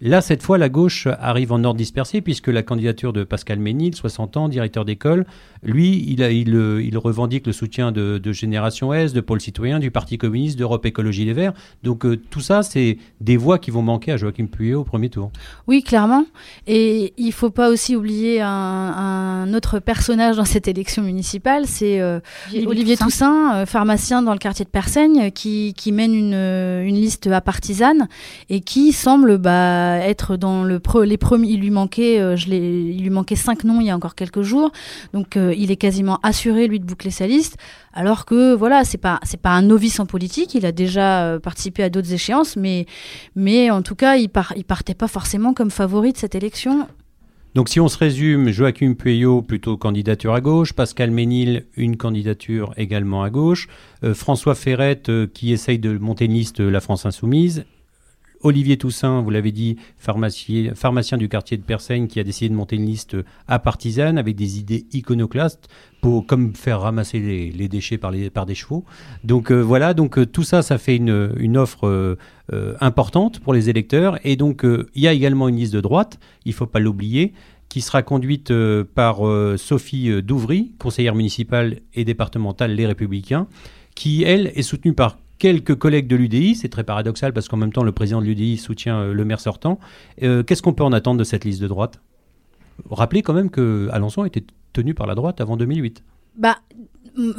Là, 0.00 0.20
cette 0.20 0.42
fois, 0.42 0.58
la 0.58 0.68
gauche 0.68 1.08
arrive 1.20 1.50
en 1.52 1.64
ordre 1.64 1.76
dispersé 1.78 2.20
puisque 2.20 2.46
la 2.48 2.62
candidature 2.62 3.12
de 3.12 3.24
Pascal 3.24 3.58
Ménil, 3.58 3.94
60 3.96 4.36
ans, 4.36 4.48
directeur 4.48 4.84
d'école, 4.84 5.26
lui, 5.64 6.04
il, 6.08 6.22
a- 6.22 6.30
il, 6.30 6.50
il 6.84 6.96
revendique 6.96 7.46
le 7.48 7.52
soutien 7.52 7.90
de, 7.90 8.18
de 8.18 8.32
Génération 8.32 8.92
S, 8.94 9.12
de 9.12 9.20
Pôle 9.20 9.40
Citoyen, 9.40 9.80
du 9.80 9.90
Parti 9.90 10.16
communiste, 10.16 10.56
d'Europe 10.56 10.86
Écologie 10.86 11.24
Les 11.24 11.32
Verts. 11.32 11.52
Donc 11.82 12.04
euh, 12.06 12.16
tout 12.30 12.40
ça, 12.40 12.62
c'est 12.62 12.98
des 13.20 13.36
voix 13.36 13.58
qui 13.58 13.72
vont 13.72 13.82
manquer 13.82 14.12
à 14.12 14.16
Joachim 14.16 14.46
Puyot 14.46 14.82
au 14.82 14.84
premier 14.84 15.08
tour. 15.10 15.32
Oui, 15.66 15.82
clairement. 15.82 16.24
Et 16.68 17.12
il 17.16 17.32
faut 17.32 17.50
pas 17.50 17.68
aussi 17.68 17.96
oublier 17.96 18.40
un, 18.40 18.48
un 18.48 19.52
autre 19.54 19.80
personnage 19.80 20.36
dans 20.36 20.44
cette 20.44 20.68
élection 20.68 21.02
municipale, 21.02 21.66
c'est 21.66 22.00
euh, 22.00 22.20
Olivier 22.66 22.96
Toussaint. 22.96 23.06
Toussaint, 23.06 23.54
euh, 23.56 23.66
pharmacien 23.66 24.22
dans 24.22 24.32
le 24.32 24.38
quartier 24.38 24.64
de 24.64 24.70
Persaigne, 24.70 25.30
qui, 25.32 25.74
qui 25.76 25.90
mène 25.90 26.14
une, 26.14 26.34
une 26.34 26.94
liste 26.94 27.26
à 27.26 27.40
partisane 27.40 28.06
et 28.48 28.60
qui 28.60 28.92
semble 28.92 29.38
bah, 29.38 29.87
être 29.96 30.36
dans 30.36 30.64
les 30.64 30.78
premiers. 31.16 31.48
Il 31.48 31.60
lui 31.60 31.70
manquait, 31.70 32.20
euh, 32.20 32.36
il 32.46 33.02
lui 33.02 33.10
manquait 33.10 33.36
cinq 33.36 33.64
noms 33.64 33.80
il 33.80 33.86
y 33.86 33.90
a 33.90 33.96
encore 33.96 34.14
quelques 34.14 34.42
jours, 34.42 34.70
donc 35.12 35.36
euh, 35.36 35.54
il 35.56 35.70
est 35.70 35.76
quasiment 35.76 36.18
assuré 36.22 36.66
lui 36.68 36.80
de 36.80 36.84
boucler 36.84 37.10
sa 37.10 37.26
liste. 37.26 37.56
Alors 37.92 38.24
que 38.26 38.54
voilà, 38.54 38.84
c'est 38.84 38.98
pas 38.98 39.20
pas 39.42 39.50
un 39.50 39.62
novice 39.62 40.00
en 40.00 40.06
politique, 40.06 40.54
il 40.54 40.66
a 40.66 40.72
déjà 40.72 41.24
euh, 41.24 41.38
participé 41.38 41.82
à 41.82 41.90
d'autres 41.90 42.12
échéances, 42.12 42.56
mais 42.56 43.70
en 43.70 43.82
tout 43.82 43.94
cas, 43.94 44.16
il, 44.16 44.28
par, 44.28 44.52
il 44.56 44.64
partait 44.64 44.94
pas 44.94 45.08
forcément 45.08 45.54
comme 45.54 45.70
favori 45.70 46.12
de 46.12 46.18
cette 46.18 46.34
élection. 46.34 46.86
Donc 47.54 47.68
si 47.68 47.80
on 47.80 47.88
se 47.88 47.98
résume, 47.98 48.50
Joachim 48.50 48.94
Pueyo 48.94 49.42
plutôt 49.42 49.76
candidature 49.76 50.34
à 50.34 50.40
gauche, 50.40 50.74
Pascal 50.74 51.10
Ménil 51.10 51.66
une 51.76 51.96
candidature 51.96 52.72
également 52.76 53.22
à 53.22 53.30
gauche, 53.30 53.68
euh, 54.04 54.14
François 54.14 54.54
Ferrette 54.54 55.08
euh, 55.08 55.26
qui 55.26 55.52
essaye 55.52 55.78
de 55.78 55.96
monter 55.98 56.26
une 56.26 56.34
liste 56.34 56.60
euh, 56.60 56.70
La 56.70 56.80
France 56.80 57.06
Insoumise, 57.06 57.64
Olivier 58.42 58.76
Toussaint, 58.76 59.20
vous 59.20 59.30
l'avez 59.30 59.52
dit, 59.52 59.76
pharmacien, 59.98 61.18
du 61.18 61.28
quartier 61.28 61.56
de 61.56 61.62
Persaigne 61.62 62.06
qui 62.06 62.20
a 62.20 62.24
décidé 62.24 62.48
de 62.48 62.54
monter 62.54 62.76
une 62.76 62.86
liste 62.86 63.16
à 63.46 63.58
partisane 63.58 64.18
avec 64.18 64.36
des 64.36 64.58
idées 64.58 64.86
iconoclastes 64.92 65.68
pour 66.00 66.26
comme 66.26 66.54
faire 66.54 66.80
ramasser 66.80 67.18
les, 67.18 67.68
déchets 67.68 67.98
par, 67.98 68.12
des 68.12 68.54
chevaux. 68.54 68.84
Donc 69.24 69.50
euh, 69.50 69.60
voilà, 69.60 69.94
donc 69.94 70.18
euh, 70.18 70.26
tout 70.26 70.44
ça, 70.44 70.62
ça 70.62 70.78
fait 70.78 70.96
une, 70.96 71.56
offre 71.56 71.88
euh, 71.88 72.16
euh, 72.52 72.74
importante 72.80 73.40
pour 73.40 73.52
les 73.54 73.68
électeurs. 73.68 74.18
Et 74.24 74.36
donc 74.36 74.64
euh, 74.64 74.86
il 74.94 75.02
y 75.02 75.08
a 75.08 75.12
également 75.12 75.48
une 75.48 75.56
liste 75.56 75.74
de 75.74 75.80
droite, 75.80 76.18
il 76.44 76.52
faut 76.52 76.66
pas 76.66 76.78
l'oublier, 76.78 77.32
qui 77.68 77.80
sera 77.80 78.02
conduite 78.02 78.50
euh, 78.50 78.84
par 78.94 79.26
euh, 79.26 79.56
Sophie 79.56 80.10
euh, 80.10 80.22
Douvry, 80.22 80.72
conseillère 80.78 81.14
municipale 81.14 81.80
et 81.94 82.04
départementale 82.04 82.72
Les 82.72 82.86
Républicains, 82.86 83.46
qui 83.94 84.22
elle 84.22 84.52
est 84.54 84.62
soutenue 84.62 84.94
par 84.94 85.18
quelques 85.38 85.76
collègues 85.76 86.06
de 86.06 86.16
l'UDI, 86.16 86.54
c'est 86.54 86.68
très 86.68 86.84
paradoxal 86.84 87.32
parce 87.32 87.48
qu'en 87.48 87.56
même 87.56 87.72
temps 87.72 87.82
le 87.82 87.92
président 87.92 88.20
de 88.20 88.26
l'UDI 88.26 88.56
soutient 88.56 89.00
euh, 89.00 89.12
le 89.12 89.24
maire 89.24 89.40
sortant. 89.40 89.78
Euh, 90.22 90.42
Qu'est-ce 90.42 90.62
qu'on 90.62 90.72
peut 90.74 90.84
en 90.84 90.92
attendre 90.92 91.18
de 91.18 91.24
cette 91.24 91.44
liste 91.44 91.60
de 91.60 91.68
droite? 91.68 92.00
Rappelez 92.90 93.22
quand 93.22 93.34
même 93.34 93.50
que 93.50 93.88
Alençon 93.92 94.24
était 94.24 94.44
tenu 94.72 94.94
par 94.94 95.06
la 95.06 95.14
droite 95.14 95.40
avant 95.40 95.56
2008. 95.56 96.04
Bah, 96.36 96.58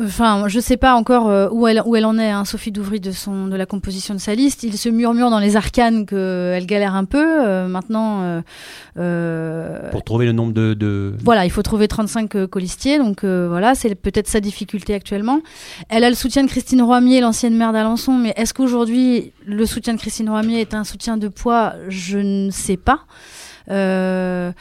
enfin, 0.03 0.45
je 0.47 0.59
sais 0.59 0.77
pas 0.77 0.93
encore 0.95 1.29
euh, 1.29 1.47
où 1.51 1.67
elle 1.67 1.81
où 1.85 1.95
elle 1.95 2.05
en 2.05 2.17
est, 2.17 2.29
hein, 2.29 2.45
Sophie 2.45 2.71
Douvry 2.71 2.99
de 2.99 3.11
son 3.11 3.47
de 3.47 3.55
la 3.55 3.65
composition 3.65 4.13
de 4.13 4.19
sa 4.19 4.35
liste. 4.35 4.63
Il 4.63 4.77
se 4.77 4.89
murmure 4.89 5.29
dans 5.29 5.39
les 5.39 5.55
arcanes 5.55 6.05
qu'elle 6.05 6.65
galère 6.65 6.95
un 6.95 7.05
peu. 7.05 7.23
euh, 7.47 7.67
maintenant, 7.67 8.21
euh, 8.23 8.41
euh, 8.97 9.89
Pour 9.91 10.03
trouver 10.03 10.25
le 10.25 10.31
nombre 10.31 10.53
de... 10.53 10.73
de- 10.73 11.13
Voilà, 11.23 11.45
il 11.45 11.51
faut 11.51 11.61
trouver 11.61 11.87
35 11.87 12.35
euh, 12.35 12.47
colistiers, 12.47 12.97
donc 12.97 13.23
euh, 13.23 13.47
voilà, 13.49 13.75
c'est 13.75 13.95
peut-être 13.95 14.27
sa 14.27 14.39
difficulté 14.39 14.93
actuellement. 14.93 15.39
Elle 15.89 16.03
a 16.03 16.09
le 16.09 16.15
soutien 16.15 16.43
de 16.43 16.49
Christine 16.49 16.81
Roimier, 16.81 17.21
l'ancienne 17.21 17.55
maire 17.55 17.73
d'Alençon, 17.73 18.13
mais 18.13 18.33
est-ce 18.35 18.53
qu'aujourd'hui 18.53 19.31
le 19.45 19.65
soutien 19.65 19.93
de 19.93 19.99
Christine 19.99 20.29
Roimier 20.29 20.59
est 20.61 20.73
un 20.73 20.83
soutien 20.83 21.17
de 21.17 21.27
poids? 21.27 21.73
Je 21.87 22.17
ne 22.19 22.49
sais 22.51 22.77
pas. 22.77 23.01
Euh, 23.69 24.51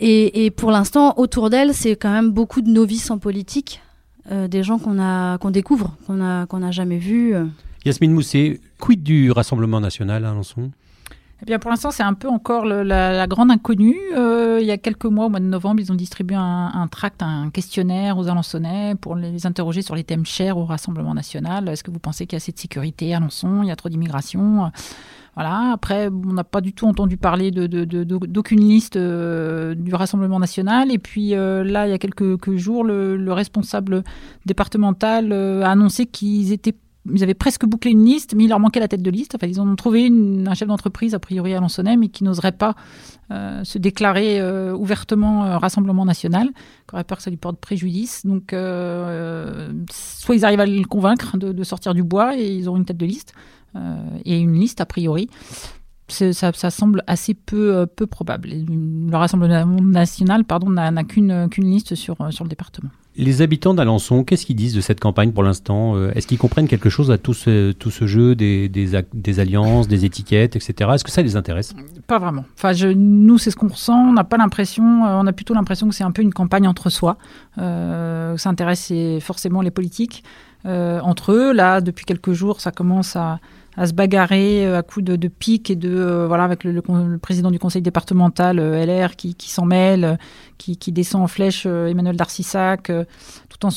et, 0.00 0.44
et 0.46 0.50
pour 0.50 0.70
l'instant, 0.70 1.14
autour 1.16 1.48
d'elle, 1.50 1.74
c'est 1.74 1.94
quand 1.96 2.10
même 2.10 2.30
beaucoup 2.30 2.60
de 2.60 2.68
novices 2.70 3.10
en 3.10 3.18
politique, 3.18 3.80
euh, 4.30 4.46
des 4.48 4.62
gens 4.62 4.78
qu'on 4.78 5.00
a 5.00 5.38
découvre, 5.50 5.96
qu'on 6.06 6.22
a 6.22 6.46
qu'on 6.46 6.60
n'a 6.60 6.70
jamais 6.70 6.98
vus. 6.98 7.34
euh. 7.34 7.46
Yasmine 7.84 8.12
Mousset, 8.12 8.60
quid 8.78 9.02
du 9.02 9.30
Rassemblement 9.32 9.80
National 9.80 10.24
à 10.24 10.30
Alençon? 10.30 10.70
Eh 11.42 11.44
bien, 11.44 11.58
pour 11.58 11.72
l'instant, 11.72 11.90
c'est 11.90 12.04
un 12.04 12.14
peu 12.14 12.28
encore 12.28 12.64
la, 12.64 13.26
grande 13.26 13.50
inconnue. 13.50 13.98
Euh, 14.16 14.58
il 14.60 14.66
y 14.66 14.70
a 14.70 14.78
quelques 14.78 15.06
mois, 15.06 15.26
au 15.26 15.28
mois 15.28 15.40
de 15.40 15.44
novembre, 15.44 15.80
ils 15.80 15.90
ont 15.90 15.96
distribué 15.96 16.36
un, 16.36 16.86
tract, 16.88 17.20
un 17.20 17.50
questionnaire 17.50 18.16
aux 18.16 18.28
Alençonnais 18.28 18.94
pour 18.94 19.16
les 19.16 19.44
interroger 19.44 19.82
sur 19.82 19.96
les 19.96 20.04
thèmes 20.04 20.24
chers 20.24 20.56
au 20.56 20.64
Rassemblement 20.64 21.14
national. 21.14 21.68
Est-ce 21.68 21.82
que 21.82 21.90
vous 21.90 21.98
pensez 21.98 22.26
qu'il 22.26 22.36
y 22.36 22.36
a 22.36 22.38
assez 22.38 22.52
de 22.52 22.58
sécurité? 22.60 23.12
À 23.12 23.16
Alençon 23.16 23.64
Il 23.64 23.68
y 23.68 23.72
a 23.72 23.76
trop 23.76 23.88
d'immigration 23.88 24.70
voilà. 25.34 25.72
Après, 25.72 26.08
on 26.08 26.34
n'a 26.34 26.44
pas 26.44 26.60
du 26.60 26.74
tout 26.74 26.86
entendu 26.86 27.16
parler 27.16 27.50
d'aucune 27.50 28.60
liste 28.60 28.96
euh, 28.96 29.74
du 29.74 29.94
Rassemblement 29.94 30.38
national. 30.38 30.92
Et 30.92 30.98
puis 30.98 31.34
euh, 31.34 31.64
là, 31.64 31.86
il 31.88 31.90
y 31.90 31.94
a 31.94 31.98
quelques, 31.98 32.54
jours, 32.56 32.84
le, 32.84 33.16
le 33.16 33.32
responsable 33.32 34.04
départemental 34.46 35.32
a 35.32 35.70
annoncé 35.70 36.06
qu'ils 36.06 36.52
étaient 36.52 36.74
ils 37.10 37.22
avaient 37.22 37.34
presque 37.34 37.66
bouclé 37.66 37.90
une 37.90 38.04
liste, 38.04 38.34
mais 38.34 38.44
il 38.44 38.48
leur 38.48 38.60
manquait 38.60 38.80
la 38.80 38.88
tête 38.88 39.02
de 39.02 39.10
liste. 39.10 39.34
Enfin, 39.34 39.46
ils 39.46 39.60
ont 39.60 39.74
trouvé 39.74 40.06
un 40.06 40.54
chef 40.54 40.68
d'entreprise, 40.68 41.14
a 41.14 41.18
priori 41.18 41.54
à 41.54 41.58
Alençonnais, 41.58 41.96
mais 41.96 42.08
qui 42.08 42.22
n'oserait 42.22 42.52
pas 42.52 42.76
euh, 43.30 43.64
se 43.64 43.78
déclarer 43.78 44.40
euh, 44.40 44.72
ouvertement 44.72 45.44
euh, 45.44 45.58
Rassemblement 45.58 46.04
national, 46.04 46.48
qui 46.88 46.94
aurait 46.94 47.04
peur 47.04 47.18
que 47.18 47.24
ça 47.24 47.30
lui 47.30 47.36
porte 47.36 47.58
préjudice. 47.58 48.24
Donc, 48.24 48.54
soit 49.90 50.34
ils 50.34 50.44
arrivent 50.44 50.60
à 50.60 50.66
le 50.66 50.84
convaincre 50.84 51.36
de, 51.36 51.52
de 51.52 51.64
sortir 51.64 51.94
du 51.94 52.02
bois 52.02 52.36
et 52.38 52.54
ils 52.54 52.68
auront 52.68 52.78
une 52.78 52.84
tête 52.84 52.98
de 52.98 53.06
liste, 53.06 53.34
et 54.24 54.38
une 54.38 54.52
liste 54.52 54.80
a 54.80 54.86
priori. 54.86 55.28
Ça, 56.12 56.52
ça 56.52 56.70
semble 56.70 57.02
assez 57.06 57.34
peu, 57.34 57.74
euh, 57.76 57.86
peu 57.86 58.06
probable. 58.06 58.50
Le 58.50 59.16
Rassemblement 59.16 59.66
national 59.82 60.44
pardon, 60.44 60.70
n'a 60.70 60.90
n'a 60.90 61.04
qu'une 61.04 61.48
liste 61.58 61.94
sur, 61.94 62.20
euh, 62.20 62.30
sur 62.30 62.44
le 62.44 62.50
département. 62.50 62.90
Les 63.14 63.42
habitants 63.42 63.74
d'Alençon, 63.74 64.24
qu'est-ce 64.24 64.46
qu'ils 64.46 64.56
disent 64.56 64.72
de 64.74 64.80
cette 64.80 64.98
campagne 64.98 65.32
pour 65.32 65.42
l'instant 65.42 65.96
Euh, 65.96 66.12
Est-ce 66.14 66.26
qu'ils 66.26 66.38
comprennent 66.38 66.66
quelque 66.66 66.88
chose 66.88 67.10
à 67.10 67.18
tout 67.18 67.34
ce, 67.34 67.72
tout 67.72 67.90
ce 67.90 68.06
jeu 68.06 68.34
des, 68.34 68.70
des, 68.70 68.94
ac- 68.94 69.04
des 69.12 69.38
alliances, 69.38 69.86
des 69.86 70.06
étiquettes, 70.06 70.56
etc. 70.56 70.90
Est-ce 70.94 71.04
que 71.04 71.10
ça 71.10 71.20
les 71.20 71.36
intéresse? 71.36 71.74
Pas 72.06 72.18
vraiment. 72.18 72.46
Enfin, 72.56 72.72
je, 72.72 72.88
nous, 72.88 73.36
c'est 73.36 73.50
ce 73.50 73.56
qu'on 73.56 73.68
ressent. 73.68 74.08
On 74.08 74.12
n'a 74.14 74.24
pas 74.24 74.38
l'impression, 74.38 75.04
euh, 75.04 75.20
on 75.20 75.26
a 75.26 75.32
plutôt 75.34 75.52
l'impression 75.52 75.88
que 75.90 75.94
c'est 75.94 76.04
un 76.04 76.10
peu 76.10 76.22
une 76.22 76.32
campagne 76.32 76.66
entre 76.66 76.88
soi. 76.88 77.18
Euh, 77.58 78.36
ça 78.38 78.48
intéresse 78.48 78.90
forcément 79.20 79.60
les 79.60 79.70
politiques 79.70 80.24
euh, 80.64 80.98
entre 81.00 81.32
eux. 81.32 81.52
Là, 81.52 81.82
depuis 81.82 82.06
quelques 82.06 82.32
jours, 82.32 82.62
ça 82.62 82.70
commence 82.70 83.14
à, 83.14 83.40
à 83.76 83.86
se 83.86 83.92
bagarrer 83.94 84.66
euh, 84.66 84.78
à 84.78 84.82
coups 84.82 85.04
de, 85.04 85.16
de 85.16 85.28
piques 85.28 85.70
et 85.70 85.76
de 85.76 85.90
euh, 85.90 86.26
voilà 86.26 86.44
avec 86.44 86.64
le, 86.64 86.82
président 87.18 87.50
du 87.50 87.58
conseil 87.58 87.82
départemental 87.82 88.58
euh, 88.58 88.84
LR 88.84 89.16
qui, 89.16 89.34
s'en 89.50 89.64
mêle, 89.64 90.18
qui, 90.58 90.76
descend 90.92 91.22
en 91.22 91.26
flèche 91.26 91.66
Emmanuel 91.66 92.16
Darcissac, 92.16 92.92
tout 93.48 93.66
en, 93.66 93.70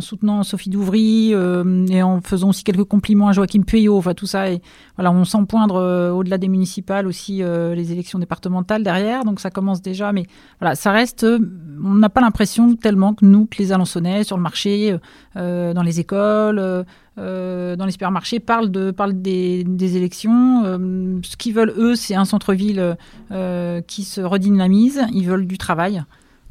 soutenant 0.00 0.42
Sophie 0.42 0.70
Douvry 0.70 1.32
et 1.32 2.02
en 2.02 2.20
faisant 2.22 2.50
aussi 2.50 2.64
quelques 2.64 2.84
compliments 2.84 3.28
à 3.28 3.32
Joachim 3.32 3.62
Pueyo. 3.62 3.96
Enfin 3.98 4.14
tout 4.14 4.26
ça 4.26 4.50
et 4.50 4.62
voilà, 4.96 5.10
on 5.12 5.24
sent 5.24 5.38
poindre 5.48 6.12
au-delà 6.14 6.38
des 6.38 6.48
municipales 6.48 7.06
aussi 7.06 7.42
les 7.42 7.92
élections 7.92 8.18
départementales 8.18 8.82
derrière, 8.82 9.24
donc 9.24 9.40
ça 9.40 9.50
commence 9.50 9.82
déjà. 9.82 10.12
Mais 10.12 10.24
voilà, 10.60 10.74
ça 10.74 10.92
reste. 10.92 11.24
on 11.24 11.94
n'a 11.94 12.08
pas 12.08 12.20
l'impression 12.20 12.74
tellement 12.74 13.14
que 13.14 13.26
nous, 13.26 13.46
que 13.46 13.58
les 13.58 13.72
Alençonnais 13.72 14.24
sur 14.24 14.36
le 14.36 14.42
marché, 14.42 14.96
dans 15.34 15.82
les 15.84 16.00
écoles, 16.00 16.86
euh, 17.18 17.76
dans 17.76 17.86
les 17.86 17.92
supermarchés, 17.92 18.40
parlent 18.40 18.70
de 18.70 18.90
parlent 18.90 19.20
des, 19.20 19.64
des 19.64 19.96
élections. 19.96 20.62
Euh, 20.64 21.18
ce 21.22 21.36
qu'ils 21.36 21.54
veulent 21.54 21.74
eux, 21.76 21.94
c'est 21.94 22.14
un 22.14 22.24
centre-ville 22.24 22.96
euh, 23.30 23.80
qui 23.82 24.04
se 24.04 24.20
redynamise. 24.20 25.02
Ils 25.12 25.26
veulent 25.26 25.46
du 25.46 25.58
travail. 25.58 26.02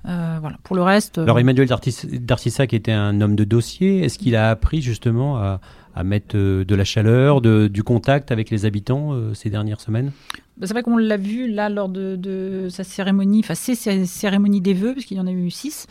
Euh, 0.05 0.37
voilà. 0.41 0.57
Pour 0.63 0.75
le 0.75 0.81
reste. 0.83 1.17
Alors 1.17 1.39
Emmanuel 1.39 1.67
Dartis- 1.67 2.19
Darcissac 2.19 2.73
était 2.73 2.91
un 2.91 3.21
homme 3.21 3.35
de 3.35 3.45
dossier. 3.45 4.03
Est-ce 4.03 4.19
qu'il 4.19 4.35
a 4.35 4.49
appris 4.49 4.81
justement 4.81 5.37
à, 5.37 5.61
à 5.95 6.03
mettre 6.03 6.35
euh, 6.35 6.65
de 6.65 6.75
la 6.75 6.83
chaleur, 6.83 7.41
du 7.41 7.83
contact 7.83 8.31
avec 8.31 8.49
les 8.49 8.65
habitants 8.65 9.13
euh, 9.13 9.33
ces 9.33 9.49
dernières 9.49 9.79
semaines? 9.79 10.11
Bah, 10.57 10.67
C'est 10.67 10.73
vrai 10.73 10.83
qu'on 10.83 10.97
l'a 10.97 11.17
vu 11.17 11.47
là 11.47 11.69
lors 11.69 11.89
de, 11.89 12.67
sa 12.69 12.83
cérémonie, 12.83 13.41
enfin 13.41 13.55
ses 13.55 13.75
cé- 13.75 14.05
cérémonies 14.05 14.61
des 14.61 14.73
vœux, 14.73 14.93
puisqu'il 14.93 15.17
y 15.17 15.19
en 15.19 15.27
a 15.27 15.31
eu 15.31 15.51
six 15.51 15.87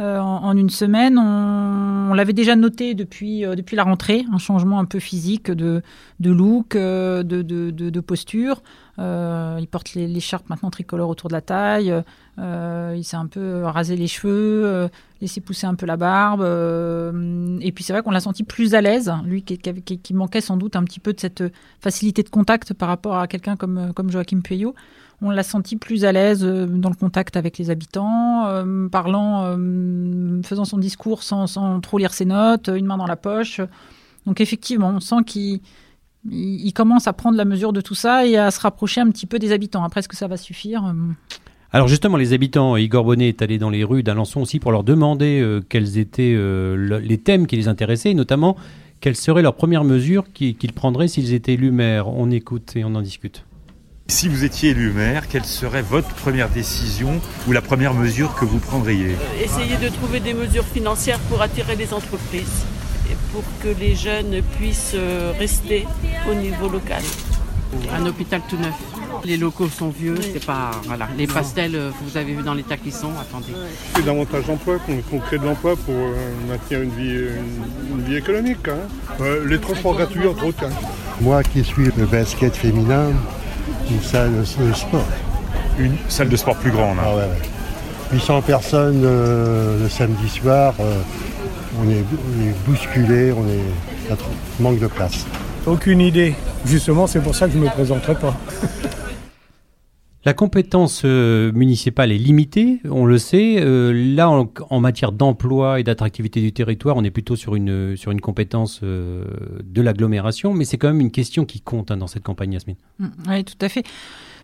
euh, 0.00 0.18
en, 0.18 0.56
une 0.56 0.70
semaine. 0.70 1.18
On, 1.18 2.14
l'avait 2.14 2.32
déjà 2.32 2.56
noté 2.56 2.94
depuis, 2.94 3.42
depuis 3.42 3.76
la 3.76 3.84
rentrée, 3.84 4.24
un 4.32 4.38
changement 4.38 4.78
un 4.78 4.86
peu 4.86 5.00
physique 5.00 5.50
de, 5.50 5.82
look, 6.20 6.76
de, 6.76 8.00
posture. 8.00 8.62
Il 8.98 9.66
porte 9.70 9.94
l'écharpe 9.94 10.48
maintenant 10.48 10.70
tricolore 10.70 11.10
autour 11.10 11.28
de 11.28 11.34
la 11.34 11.42
taille. 11.42 11.92
Euh, 12.38 12.94
il 12.96 13.04
s'est 13.04 13.16
un 13.16 13.26
peu 13.26 13.64
rasé 13.64 13.96
les 13.96 14.06
cheveux. 14.06 14.66
Euh, 14.66 14.88
laissé 15.20 15.40
pousser 15.40 15.66
un 15.66 15.74
peu 15.74 15.86
la 15.86 15.96
barbe. 15.96 16.42
euh, 16.42 17.58
et 17.60 17.72
puis 17.72 17.82
c'est 17.82 17.92
vrai 17.92 18.02
qu'on 18.02 18.10
l'a 18.10 18.20
senti 18.20 18.42
plus 18.42 18.74
à 18.74 18.80
l'aise, 18.80 19.12
lui 19.24 19.42
qui, 19.42 20.14
manquait 20.14 20.42
sans 20.42 20.56
doute 20.56 20.76
un 20.76 20.84
petit 20.84 21.00
peu 21.00 21.12
de 21.14 21.20
cette 21.20 21.42
facilité 21.80 22.22
de 22.22 22.28
contact 22.28 22.74
par 22.74 22.88
rapport 22.88 23.16
à 23.16 23.26
quelqu'un 23.26 23.56
comme, 23.56 23.92
comme 23.94 24.10
Joachim 24.10 24.40
Pueyo. 24.42 24.74
On 25.22 25.30
l'a 25.30 25.42
senti 25.42 25.76
plus 25.76 26.04
à 26.04 26.12
l'aise 26.12 26.44
dans 26.44 26.90
le 26.90 26.94
contact 26.94 27.38
avec 27.38 27.56
les 27.56 27.70
habitants, 27.70 28.44
parlant, 28.92 29.56
faisant 30.44 30.66
son 30.66 30.76
discours 30.76 31.22
sans, 31.22 31.80
trop 31.80 31.96
lire 31.96 32.12
ses 32.12 32.26
notes, 32.26 32.68
une 32.68 32.84
main 32.84 32.98
dans 32.98 33.06
la 33.06 33.16
poche. 33.16 33.62
Donc 34.26 34.42
effectivement, 34.42 34.90
on 34.90 35.00
sent 35.00 35.24
qu'il 35.24 35.60
il, 36.28 36.66
il 36.66 36.72
commence 36.74 37.06
à 37.06 37.14
prendre 37.14 37.38
la 37.38 37.46
mesure 37.46 37.72
de 37.72 37.80
tout 37.80 37.94
ça 37.94 38.26
et 38.26 38.36
à 38.36 38.50
se 38.50 38.60
rapprocher 38.60 39.00
un 39.00 39.08
petit 39.08 39.24
peu 39.24 39.38
des 39.38 39.52
habitants. 39.52 39.84
Après, 39.84 40.00
est-ce 40.00 40.08
que 40.08 40.16
ça 40.16 40.28
va 40.28 40.36
suffire? 40.36 40.92
Alors 41.72 41.88
justement, 41.88 42.16
les 42.16 42.32
habitants, 42.32 42.76
Igor 42.76 43.04
Bonnet 43.04 43.28
est 43.28 43.42
allé 43.42 43.58
dans 43.58 43.70
les 43.70 43.84
rues 43.84 44.02
d'Alençon 44.02 44.40
aussi 44.40 44.60
pour 44.60 44.72
leur 44.72 44.84
demander 44.84 45.40
euh, 45.40 45.60
quels 45.68 45.98
étaient 45.98 46.32
euh, 46.34 46.74
le- 46.76 46.98
les 46.98 47.18
thèmes 47.18 47.46
qui 47.46 47.56
les 47.56 47.68
intéressaient, 47.68 48.10
et 48.12 48.14
notamment 48.14 48.56
quelles 49.00 49.16
seraient 49.16 49.42
leurs 49.42 49.56
premières 49.56 49.84
mesures 49.84 50.24
qui- 50.32 50.54
qu'ils 50.54 50.72
prendraient 50.72 51.08
s'ils 51.08 51.34
étaient 51.34 51.54
élus 51.54 51.72
maires. 51.72 52.08
On 52.08 52.30
écoute 52.30 52.72
et 52.76 52.84
on 52.84 52.94
en 52.94 53.02
discute. 53.02 53.44
Si 54.08 54.28
vous 54.28 54.44
étiez 54.44 54.70
élu 54.70 54.92
maire, 54.92 55.26
quelle 55.28 55.44
serait 55.44 55.82
votre 55.82 56.14
première 56.14 56.48
décision 56.48 57.20
ou 57.48 57.52
la 57.52 57.60
première 57.60 57.92
mesure 57.94 58.34
que 58.36 58.44
vous 58.44 58.60
prendriez? 58.60 59.16
Essayer 59.42 59.76
de 59.76 59.88
trouver 59.92 60.20
des 60.20 60.32
mesures 60.34 60.64
financières 60.64 61.18
pour 61.28 61.42
attirer 61.42 61.74
les 61.74 61.92
entreprises 61.92 62.64
et 63.10 63.16
pour 63.32 63.42
que 63.60 63.78
les 63.80 63.96
jeunes 63.96 64.40
puissent 64.56 64.92
euh, 64.94 65.32
rester 65.36 65.84
au 66.30 66.34
niveau 66.34 66.68
local. 66.68 67.02
Un 67.96 68.06
hôpital 68.06 68.40
tout 68.48 68.56
neuf. 68.56 68.74
Les 69.24 69.36
locaux 69.36 69.68
sont 69.68 69.88
vieux, 69.88 70.14
c'est 70.20 70.44
pas. 70.44 70.70
Voilà. 70.84 71.08
Les 71.18 71.26
pastels, 71.26 71.74
euh, 71.74 71.90
vous 72.02 72.16
avez 72.16 72.34
vu 72.34 72.42
dans 72.42 72.54
l'état 72.54 72.76
qu'ils 72.76 72.92
sont, 72.92 73.10
attendez. 73.20 73.52
C'est 73.94 74.04
davantage 74.04 74.44
d'emplois, 74.46 74.78
qu'on 74.78 74.98
qu'on 74.98 75.18
crée 75.18 75.38
de 75.38 75.44
l'emploi 75.44 75.74
pour 75.76 75.94
euh, 75.94 76.14
maintenir 76.48 76.82
une 76.82 76.90
vie, 76.90 77.10
une, 77.90 77.98
une 77.98 78.04
vie 78.04 78.16
économique. 78.16 78.68
hein. 78.68 78.86
Euh, 79.20 79.44
les 79.48 79.58
transports 79.58 79.94
gratuits, 79.96 80.26
entre 80.26 80.46
autres. 80.46 80.64
hein. 80.64 80.70
Moi 81.20 81.42
qui 81.42 81.64
suis 81.64 81.90
le 81.96 82.06
basket 82.06 82.54
féminin, 82.56 83.06
une 83.90 84.02
salle 84.02 84.32
de 84.38 84.72
sport. 84.74 85.06
Une 85.78 85.96
salle 86.08 86.28
de 86.28 86.36
sport 86.36 86.56
plus 86.56 86.70
grande. 86.70 86.98
hein. 86.98 87.04
Ah 87.06 87.16
ouais, 87.16 87.22
ouais. 87.22 88.12
800 88.12 88.42
personnes 88.42 89.02
euh, 89.04 89.82
le 89.82 89.88
samedi 89.88 90.28
soir, 90.28 90.74
euh, 90.78 91.00
on, 91.80 91.90
est, 91.90 92.04
on 92.04 92.46
est 92.48 92.54
bousculé, 92.66 93.32
on 93.32 93.44
est 93.48 94.14
manque 94.60 94.78
de 94.78 94.86
place. 94.86 95.26
Aucune 95.66 96.00
idée. 96.00 96.34
Justement, 96.64 97.06
c'est 97.06 97.20
pour 97.20 97.34
ça 97.34 97.46
que 97.46 97.52
je 97.54 97.58
ne 97.58 97.64
me 97.64 97.68
présenterai 97.70 98.14
pas. 98.14 98.36
La 100.24 100.34
compétence 100.34 101.02
euh, 101.04 101.52
municipale 101.52 102.10
est 102.10 102.18
limitée, 102.18 102.80
on 102.90 103.04
le 103.04 103.16
sait. 103.16 103.56
Euh, 103.60 103.92
là, 103.92 104.28
en, 104.28 104.50
en 104.70 104.80
matière 104.80 105.12
d'emploi 105.12 105.78
et 105.78 105.84
d'attractivité 105.84 106.40
du 106.40 106.52
territoire, 106.52 106.96
on 106.96 107.04
est 107.04 107.12
plutôt 107.12 107.36
sur 107.36 107.54
une, 107.54 107.96
sur 107.96 108.10
une 108.10 108.20
compétence 108.20 108.80
euh, 108.82 109.24
de 109.64 109.82
l'agglomération, 109.82 110.52
mais 110.52 110.64
c'est 110.64 110.78
quand 110.78 110.88
même 110.88 111.00
une 111.00 111.12
question 111.12 111.44
qui 111.44 111.60
compte 111.60 111.92
hein, 111.92 111.96
dans 111.96 112.08
cette 112.08 112.24
campagne, 112.24 112.54
Yasmine. 112.54 112.74
Oui, 113.28 113.44
tout 113.44 113.54
à 113.60 113.68
fait. 113.68 113.84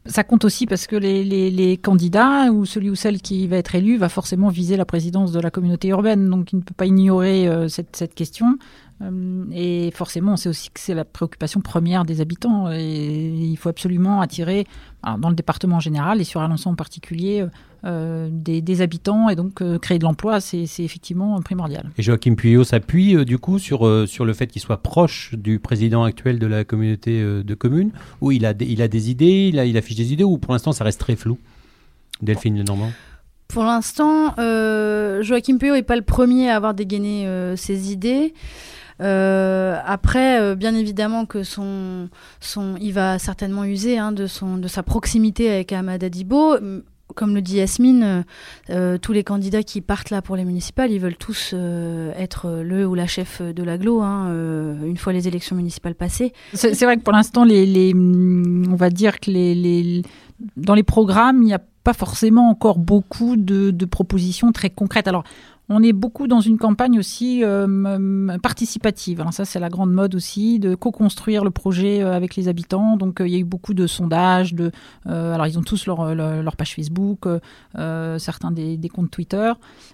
Ça 0.06 0.22
compte 0.24 0.44
aussi 0.44 0.66
parce 0.66 0.86
que 0.88 0.94
les, 0.96 1.24
les- 1.24 1.50
les 1.50 1.76
candidats 1.76 2.50
ou 2.52 2.64
celui 2.64 2.90
ou 2.90 2.94
celle 2.96 3.20
qui 3.20 3.46
va 3.48 3.56
être 3.56 3.74
élu 3.74 3.96
va 3.96 4.08
forcément 4.08 4.48
viser 4.50 4.76
la 4.76 4.84
présidence 4.84 5.30
de 5.32 5.40
la 5.40 5.50
communauté 5.50 5.88
urbaine. 5.88 6.28
Donc 6.30 6.52
il 6.52 6.56
ne 6.56 6.62
peut 6.62 6.74
pas 6.76 6.86
ignorer 6.86 7.48
euh, 7.48 7.66
cette, 7.68 7.94
cette 7.96 8.14
question. 8.14 8.56
Euh, 9.02 9.44
et 9.52 9.90
forcément, 9.92 10.32
on 10.32 10.36
sait 10.36 10.48
aussi 10.48 10.70
que 10.70 10.80
c'est 10.80 10.94
la 10.94 11.04
préoccupation 11.04 11.60
première 11.60 12.04
des 12.04 12.20
habitants. 12.20 12.70
Et 12.70 13.28
il 13.28 13.56
faut 13.56 13.68
absolument 13.68 14.20
attirer, 14.20 14.66
dans 15.18 15.28
le 15.28 15.34
département 15.34 15.76
en 15.76 15.80
général 15.80 16.20
et 16.20 16.24
sur 16.24 16.40
Alençon 16.40 16.70
en 16.70 16.74
particulier, 16.74 17.44
euh, 17.84 18.28
des, 18.30 18.62
des 18.62 18.80
habitants. 18.80 19.28
Et 19.28 19.34
donc 19.34 19.60
euh, 19.60 19.78
créer 19.78 19.98
de 19.98 20.04
l'emploi, 20.04 20.40
c'est 20.40 20.64
effectivement 20.78 21.40
primordial. 21.40 21.90
Et 21.98 22.02
Joachim 22.02 22.36
Puyot 22.36 22.64
s'appuie 22.64 23.16
euh, 23.16 23.24
du 23.24 23.38
coup 23.38 23.58
sur, 23.58 23.86
euh, 23.86 24.06
sur 24.06 24.24
le 24.24 24.32
fait 24.32 24.46
qu'il 24.46 24.62
soit 24.62 24.82
proche 24.82 25.34
du 25.34 25.58
président 25.58 26.04
actuel 26.04 26.38
de 26.38 26.46
la 26.46 26.64
communauté 26.64 27.20
euh, 27.20 27.42
de 27.42 27.54
communes, 27.54 27.90
où 28.20 28.30
il 28.30 28.46
a, 28.46 28.54
des, 28.54 28.66
il 28.66 28.80
a 28.82 28.88
des 28.88 29.10
idées, 29.10 29.50
il, 29.52 29.58
a, 29.58 29.64
il 29.64 29.76
affiche 29.76 29.96
des 29.96 30.12
idées, 30.12 30.24
ou 30.24 30.38
pour 30.38 30.52
l'instant 30.52 30.72
ça 30.72 30.84
reste 30.84 31.00
très 31.00 31.16
flou? 31.16 31.38
Delphine 32.20 32.56
Lenormand 32.56 32.92
Pour 33.48 33.64
l'instant, 33.64 34.34
euh, 34.38 35.22
Joachim 35.22 35.58
Puyot 35.58 35.74
n'est 35.74 35.82
pas 35.82 35.96
le 35.96 36.02
premier 36.02 36.50
à 36.50 36.56
avoir 36.56 36.74
dégainé 36.74 37.26
euh, 37.26 37.56
ses 37.56 37.90
idées. 37.90 38.32
Euh, 39.02 39.78
après, 39.84 40.40
euh, 40.40 40.54
bien 40.54 40.74
évidemment 40.74 41.26
que 41.26 41.42
son, 41.42 42.08
son, 42.40 42.76
il 42.80 42.92
va 42.92 43.18
certainement 43.18 43.64
user 43.64 43.98
hein, 43.98 44.12
de, 44.12 44.26
son, 44.26 44.56
de 44.56 44.68
sa 44.68 44.82
proximité 44.82 45.50
avec 45.50 45.72
Ahmad 45.72 46.02
Adibo. 46.02 46.56
Comme 47.14 47.34
le 47.34 47.42
dit 47.42 47.56
Yasmine, 47.56 48.24
euh, 48.70 48.96
tous 48.96 49.12
les 49.12 49.22
candidats 49.22 49.62
qui 49.62 49.82
partent 49.82 50.08
là 50.08 50.22
pour 50.22 50.34
les 50.34 50.46
municipales, 50.46 50.90
ils 50.90 50.98
veulent 50.98 51.16
tous 51.16 51.54
être 52.16 52.62
le 52.62 52.86
ou 52.86 52.94
la 52.94 53.06
chef 53.06 53.42
de 53.42 53.62
l'agglo 53.62 54.00
hein, 54.00 54.32
une 54.82 54.96
fois 54.96 55.12
les 55.12 55.28
élections 55.28 55.54
municipales 55.54 55.94
passées. 55.94 56.32
C'est 56.54 56.84
vrai 56.84 56.96
que 56.96 57.02
pour 57.02 57.12
l'instant, 57.12 57.44
les, 57.44 57.92
hum, 57.92 58.64
on 58.72 58.76
va 58.76 58.88
dire 58.88 59.20
que 59.20 59.30
les, 59.30 59.54
les, 59.54 60.02
dans 60.56 60.74
les 60.74 60.82
programmes, 60.82 61.42
il 61.42 61.46
n'y 61.46 61.54
a 61.54 61.60
pas 61.84 61.92
forcément 61.92 62.48
encore 62.48 62.78
beaucoup 62.78 63.36
de, 63.36 63.72
de 63.72 63.84
propositions 63.84 64.50
très 64.52 64.70
concrètes. 64.70 65.06
Alors, 65.06 65.24
on 65.68 65.82
est 65.82 65.92
beaucoup 65.92 66.26
dans 66.26 66.40
une 66.40 66.58
campagne 66.58 66.98
aussi 66.98 67.42
euh, 67.44 68.38
participative. 68.38 69.24
Ça, 69.30 69.44
c'est 69.44 69.60
la 69.60 69.68
grande 69.68 69.92
mode 69.92 70.14
aussi 70.14 70.58
de 70.58 70.74
co-construire 70.74 71.44
le 71.44 71.50
projet 71.50 72.02
euh, 72.02 72.14
avec 72.14 72.36
les 72.36 72.48
habitants. 72.48 72.96
Donc, 72.96 73.20
euh, 73.20 73.28
il 73.28 73.32
y 73.32 73.36
a 73.36 73.38
eu 73.38 73.44
beaucoup 73.44 73.72
de 73.72 73.86
sondages. 73.86 74.54
Alors, 75.06 75.46
ils 75.46 75.58
ont 75.58 75.62
tous 75.62 75.86
leur, 75.86 76.56
page 76.56 76.74
Facebook, 76.74 77.26
certains 77.74 78.50
des, 78.50 78.88
comptes 78.92 79.10
Twitter, 79.10 79.52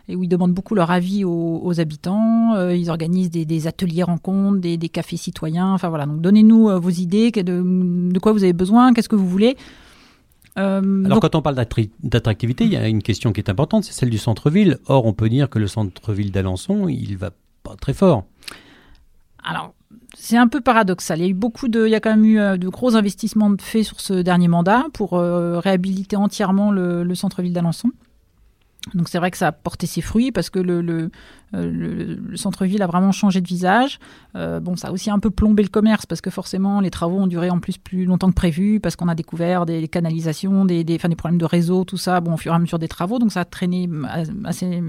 et 0.08 0.16
où 0.16 0.24
ils 0.24 0.28
demandent 0.28 0.54
beaucoup 0.54 0.74
leur 0.74 0.90
avis 0.90 1.24
aux, 1.24 1.80
habitants. 1.80 2.70
Ils 2.70 2.90
organisent 2.90 3.30
des, 3.30 3.66
ateliers 3.66 4.02
rencontres, 4.02 4.58
des, 4.58 4.88
cafés 4.88 5.16
citoyens. 5.16 5.72
Enfin 5.72 5.88
voilà. 5.88 6.06
Donc, 6.06 6.20
donnez-nous 6.20 6.80
vos 6.80 6.90
idées, 6.90 7.30
de 7.30 8.18
quoi 8.18 8.32
vous 8.32 8.42
avez 8.42 8.52
besoin, 8.52 8.92
qu'est-ce 8.94 9.08
que 9.08 9.16
vous 9.16 9.28
voulez. 9.28 9.56
Euh, 10.56 11.04
Alors 11.04 11.20
donc- 11.20 11.22
quand 11.22 11.34
on 11.36 11.42
parle 11.42 11.56
d'attractivité, 12.02 12.64
il 12.64 12.72
y 12.72 12.76
a 12.76 12.88
une 12.88 13.02
question 13.02 13.32
qui 13.32 13.40
est 13.40 13.50
importante, 13.50 13.84
c'est 13.84 13.92
celle 13.92 14.10
du 14.10 14.18
centre-ville. 14.18 14.78
Or, 14.86 15.06
on 15.06 15.12
peut 15.12 15.28
dire 15.28 15.48
que 15.50 15.58
le 15.58 15.66
centre-ville 15.68 16.32
d'Alençon, 16.32 16.88
il 16.88 17.16
va 17.16 17.30
pas 17.62 17.76
très 17.76 17.94
fort. 17.94 18.24
Alors, 19.44 19.74
c'est 20.16 20.36
un 20.36 20.48
peu 20.48 20.60
paradoxal. 20.60 21.18
Il 21.18 21.22
y 21.22 21.26
a 21.26 21.30
eu 21.30 21.34
beaucoup 21.34 21.68
de, 21.68 21.86
il 21.86 21.90
y 21.90 21.94
a 21.94 22.00
quand 22.00 22.10
même 22.10 22.24
eu 22.24 22.38
euh, 22.40 22.56
de 22.56 22.68
gros 22.68 22.96
investissements 22.96 23.50
de 23.50 23.60
faits 23.62 23.84
sur 23.84 24.00
ce 24.00 24.14
dernier 24.14 24.48
mandat 24.48 24.86
pour 24.92 25.14
euh, 25.14 25.58
réhabiliter 25.60 26.16
entièrement 26.16 26.70
le, 26.70 27.04
le 27.04 27.14
centre-ville 27.14 27.52
d'Alençon. 27.52 27.90
Donc 28.94 29.08
c'est 29.08 29.18
vrai 29.18 29.30
que 29.30 29.36
ça 29.36 29.48
a 29.48 29.52
porté 29.52 29.86
ses 29.86 30.00
fruits 30.00 30.32
parce 30.32 30.50
que 30.50 30.58
le, 30.58 30.80
euh, 30.80 31.10
le- 31.52 32.14
le 32.14 32.36
centre-ville 32.36 32.82
a 32.82 32.86
vraiment 32.86 33.12
changé 33.12 33.40
de 33.40 33.46
visage. 33.46 33.98
Euh, 34.36 34.60
bon, 34.60 34.76
ça 34.76 34.88
a 34.88 34.92
aussi 34.92 35.10
un 35.10 35.18
peu 35.18 35.30
plombé 35.30 35.62
le 35.62 35.68
commerce 35.68 36.06
parce 36.06 36.20
que 36.20 36.30
forcément 36.30 36.80
les 36.80 36.90
travaux 36.90 37.18
ont 37.18 37.26
duré 37.26 37.50
en 37.50 37.58
plus 37.60 37.78
plus 37.78 38.04
longtemps 38.04 38.28
que 38.28 38.34
prévu 38.34 38.80
parce 38.80 38.96
qu'on 38.96 39.08
a 39.08 39.14
découvert 39.14 39.66
des 39.66 39.88
canalisations, 39.88 40.64
des, 40.64 40.84
des, 40.84 40.98
des 40.98 41.16
problèmes 41.16 41.38
de 41.38 41.44
réseau, 41.44 41.84
tout 41.84 41.96
ça, 41.96 42.20
bon, 42.20 42.34
au 42.34 42.36
fur 42.36 42.52
et 42.52 42.56
à 42.56 42.58
mesure 42.58 42.78
des 42.78 42.88
travaux. 42.88 43.18
Donc 43.18 43.32
ça 43.32 43.40
a 43.40 43.44
traîné 43.44 43.88
assez 44.44 44.82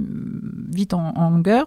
vite 0.69 0.93
en 0.93 1.29
longueur. 1.29 1.65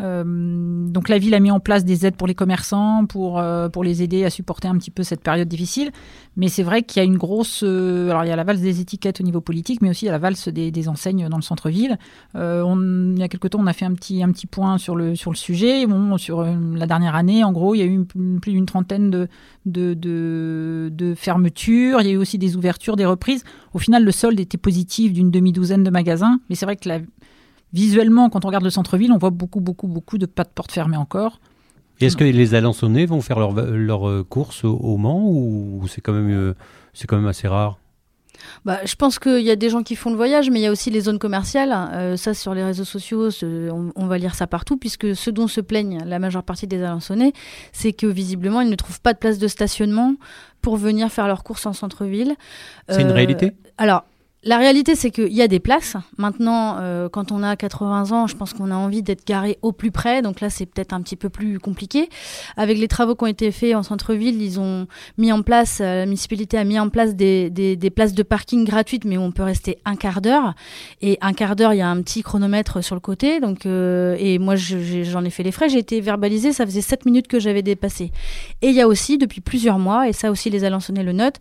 Euh, 0.00 0.86
donc 0.88 1.08
la 1.08 1.18
ville 1.18 1.34
a 1.34 1.40
mis 1.40 1.50
en 1.50 1.60
place 1.60 1.84
des 1.84 2.06
aides 2.06 2.16
pour 2.16 2.28
les 2.28 2.34
commerçants, 2.34 3.04
pour, 3.06 3.38
euh, 3.38 3.68
pour 3.68 3.82
les 3.82 4.02
aider 4.02 4.24
à 4.24 4.30
supporter 4.30 4.68
un 4.68 4.76
petit 4.78 4.90
peu 4.90 5.02
cette 5.02 5.22
période 5.22 5.48
difficile. 5.48 5.90
Mais 6.36 6.48
c'est 6.48 6.62
vrai 6.62 6.82
qu'il 6.82 7.00
y 7.00 7.02
a 7.02 7.04
une 7.04 7.16
grosse... 7.16 7.62
euh, 7.64 8.10
alors 8.10 8.24
il 8.24 8.28
y 8.28 8.32
a 8.32 8.36
la 8.36 8.44
valse 8.44 8.60
des 8.60 8.80
étiquettes 8.80 9.20
au 9.20 9.24
niveau 9.24 9.40
politique, 9.40 9.82
mais 9.82 9.90
aussi 9.90 10.04
il 10.04 10.06
y 10.06 10.10
a 10.10 10.12
la 10.12 10.18
valse 10.18 10.48
des, 10.48 10.88
enseignes 10.88 11.28
dans 11.28 11.36
le 11.36 11.42
centre-ville. 11.42 11.98
Il 12.34 13.18
y 13.18 13.22
a 13.22 13.28
quelque 13.28 13.48
temps, 13.48 13.58
on 13.60 13.66
a 13.66 13.72
fait 13.72 13.84
un 13.84 13.94
petit, 13.94 14.22
un 14.22 14.30
petit 14.30 14.46
point 14.46 14.78
sur 14.78 14.94
le, 14.94 15.16
sur 15.16 15.30
le 15.30 15.36
sujet. 15.36 15.86
Sur 16.16 16.42
la 16.42 16.86
dernière 16.86 17.14
année, 17.14 17.44
en 17.44 17.52
gros, 17.52 17.74
il 17.74 17.78
y 17.78 17.82
a 17.82 17.86
eu 17.86 18.04
plus 18.04 18.52
d'une 18.52 18.66
trentaine 18.66 19.10
de, 19.10 19.28
de, 19.66 19.94
de, 19.94 20.90
de 20.92 21.14
fermetures. 21.14 22.00
Il 22.00 22.06
y 22.06 22.10
a 22.10 22.12
eu 22.12 22.16
aussi 22.16 22.38
des 22.38 22.56
ouvertures, 22.56 22.96
des 22.96 23.04
reprises. 23.04 23.44
Au 23.74 23.78
final, 23.78 24.04
le 24.04 24.12
solde 24.12 24.38
était 24.38 24.58
positif 24.58 25.12
d'une 25.12 25.30
demi-douzaine 25.30 25.82
de 25.82 25.90
magasins. 25.90 26.40
Mais 26.48 26.54
c'est 26.54 26.66
vrai 26.66 26.76
que 26.76 26.88
la, 26.88 27.00
visuellement, 27.72 28.30
quand 28.30 28.44
on 28.44 28.48
regarde 28.48 28.64
le 28.64 28.70
centre-ville, 28.70 29.12
on 29.12 29.18
voit 29.18 29.30
beaucoup, 29.30 29.60
beaucoup, 29.60 29.88
beaucoup 29.88 30.18
de 30.18 30.26
pas 30.26 30.44
de 30.44 30.50
portes 30.50 30.72
fermées 30.72 30.96
encore. 30.96 31.40
Est-ce 32.00 32.16
que 32.16 32.24
les 32.24 32.54
Alençonnais 32.54 33.06
vont 33.06 33.20
faire 33.20 33.38
leurs 33.40 33.52
leur, 33.52 34.08
euh, 34.08 34.24
courses 34.28 34.64
au, 34.64 34.76
au 34.76 34.96
Mans 34.98 35.22
ou 35.26 35.82
c'est 35.88 36.00
quand, 36.00 36.12
même, 36.12 36.30
euh, 36.30 36.54
c'est 36.94 37.06
quand 37.08 37.16
même 37.16 37.26
assez 37.26 37.48
rare? 37.48 37.78
Bah, 38.64 38.78
je 38.84 38.94
pense 38.94 39.18
qu'il 39.18 39.40
y 39.40 39.50
a 39.50 39.56
des 39.56 39.68
gens 39.68 39.82
qui 39.82 39.96
font 39.96 40.10
le 40.10 40.16
voyage, 40.16 40.48
mais 40.48 40.60
il 40.60 40.62
y 40.62 40.66
a 40.66 40.70
aussi 40.70 40.90
les 40.90 41.00
zones 41.00 41.18
commerciales. 41.18 41.74
Euh, 41.92 42.16
ça, 42.16 42.34
sur 42.34 42.54
les 42.54 42.62
réseaux 42.62 42.84
sociaux, 42.84 43.32
ce- 43.32 43.68
on, 43.68 43.90
on 43.96 44.06
va 44.06 44.16
lire 44.16 44.36
ça 44.36 44.46
partout, 44.46 44.76
puisque 44.76 45.16
ce 45.16 45.30
dont 45.30 45.48
se 45.48 45.60
plaignent 45.60 46.04
la 46.06 46.20
majeure 46.20 46.44
partie 46.44 46.68
des 46.68 46.80
Alençonnais, 46.84 47.32
c'est 47.72 47.92
que 47.92 48.06
visiblement, 48.06 48.60
ils 48.60 48.70
ne 48.70 48.76
trouvent 48.76 49.00
pas 49.00 49.12
de 49.12 49.18
place 49.18 49.40
de 49.40 49.48
stationnement 49.48 50.14
pour 50.62 50.76
venir 50.76 51.10
faire 51.10 51.26
leurs 51.26 51.42
courses 51.42 51.66
en 51.66 51.72
centre-ville. 51.72 52.36
C'est 52.88 53.02
une 53.02 53.10
réalité? 53.10 53.54
Alors, 53.76 54.04
la 54.44 54.56
réalité, 54.56 54.94
c'est 54.94 55.10
qu'il 55.10 55.32
y 55.32 55.42
a 55.42 55.48
des 55.48 55.60
places. 55.60 55.96
Maintenant, 56.16 56.76
euh, 56.78 57.10
quand 57.10 57.32
on 57.32 57.42
a 57.42 57.54
80 57.54 58.12
ans, 58.12 58.26
je 58.26 58.34
pense 58.34 58.54
qu'on 58.54 58.70
a 58.70 58.74
envie 58.76 59.02
d'être 59.02 59.26
garé 59.26 59.58
au 59.60 59.72
plus 59.72 59.90
près. 59.90 60.22
Donc 60.22 60.40
là, 60.40 60.48
c'est 60.48 60.64
peut-être 60.64 60.94
un 60.94 61.02
petit 61.02 61.16
peu 61.16 61.28
plus 61.28 61.58
compliqué. 61.58 62.08
Avec 62.56 62.78
les 62.78 62.88
travaux 62.88 63.14
qui 63.14 63.24
ont 63.24 63.28
été 63.28 63.50
faits 63.52 63.74
en 63.74 63.82
centre-ville, 63.82 64.40
ils 64.40 64.58
ont 64.58 64.86
mis 65.18 65.32
en 65.32 65.42
place, 65.42 65.80
euh, 65.82 66.00
la 66.00 66.06
municipalité 66.06 66.56
a 66.56 66.64
mis 66.64 66.78
en 66.78 66.88
place 66.88 67.14
des, 67.14 67.50
des, 67.50 67.90
places 67.90 68.14
de 68.14 68.22
parking 68.22 68.64
gratuites, 68.64 69.04
mais 69.04 69.18
où 69.18 69.20
on 69.20 69.32
peut 69.32 69.42
rester 69.42 69.78
un 69.84 69.96
quart 69.96 70.22
d'heure. 70.22 70.54
Et 71.02 71.18
un 71.20 71.34
quart 71.34 71.54
d'heure, 71.54 71.74
il 71.74 71.78
y 71.78 71.82
a 71.82 71.88
un 71.88 72.00
petit 72.00 72.22
chronomètre 72.22 72.82
sur 72.82 72.94
le 72.94 73.00
côté. 73.02 73.40
Donc, 73.40 73.66
euh, 73.66 74.16
et 74.18 74.38
moi, 74.38 74.54
j'en 74.56 75.24
ai, 75.24 75.30
fait 75.30 75.42
les 75.42 75.52
frais. 75.52 75.68
J'ai 75.68 75.80
été 75.80 76.00
verbalisée. 76.00 76.54
Ça 76.54 76.64
faisait 76.64 76.80
7 76.80 77.04
minutes 77.04 77.28
que 77.28 77.38
j'avais 77.38 77.62
dépassé. 77.62 78.12
Et 78.62 78.68
il 78.68 78.74
y 78.74 78.80
a 78.80 78.88
aussi, 78.88 79.18
depuis 79.18 79.42
plusieurs 79.42 79.78
mois, 79.78 80.08
et 80.08 80.14
ça 80.14 80.30
aussi, 80.30 80.48
les 80.48 80.64
Alençonnais 80.64 81.02
le 81.02 81.12
notent, 81.12 81.38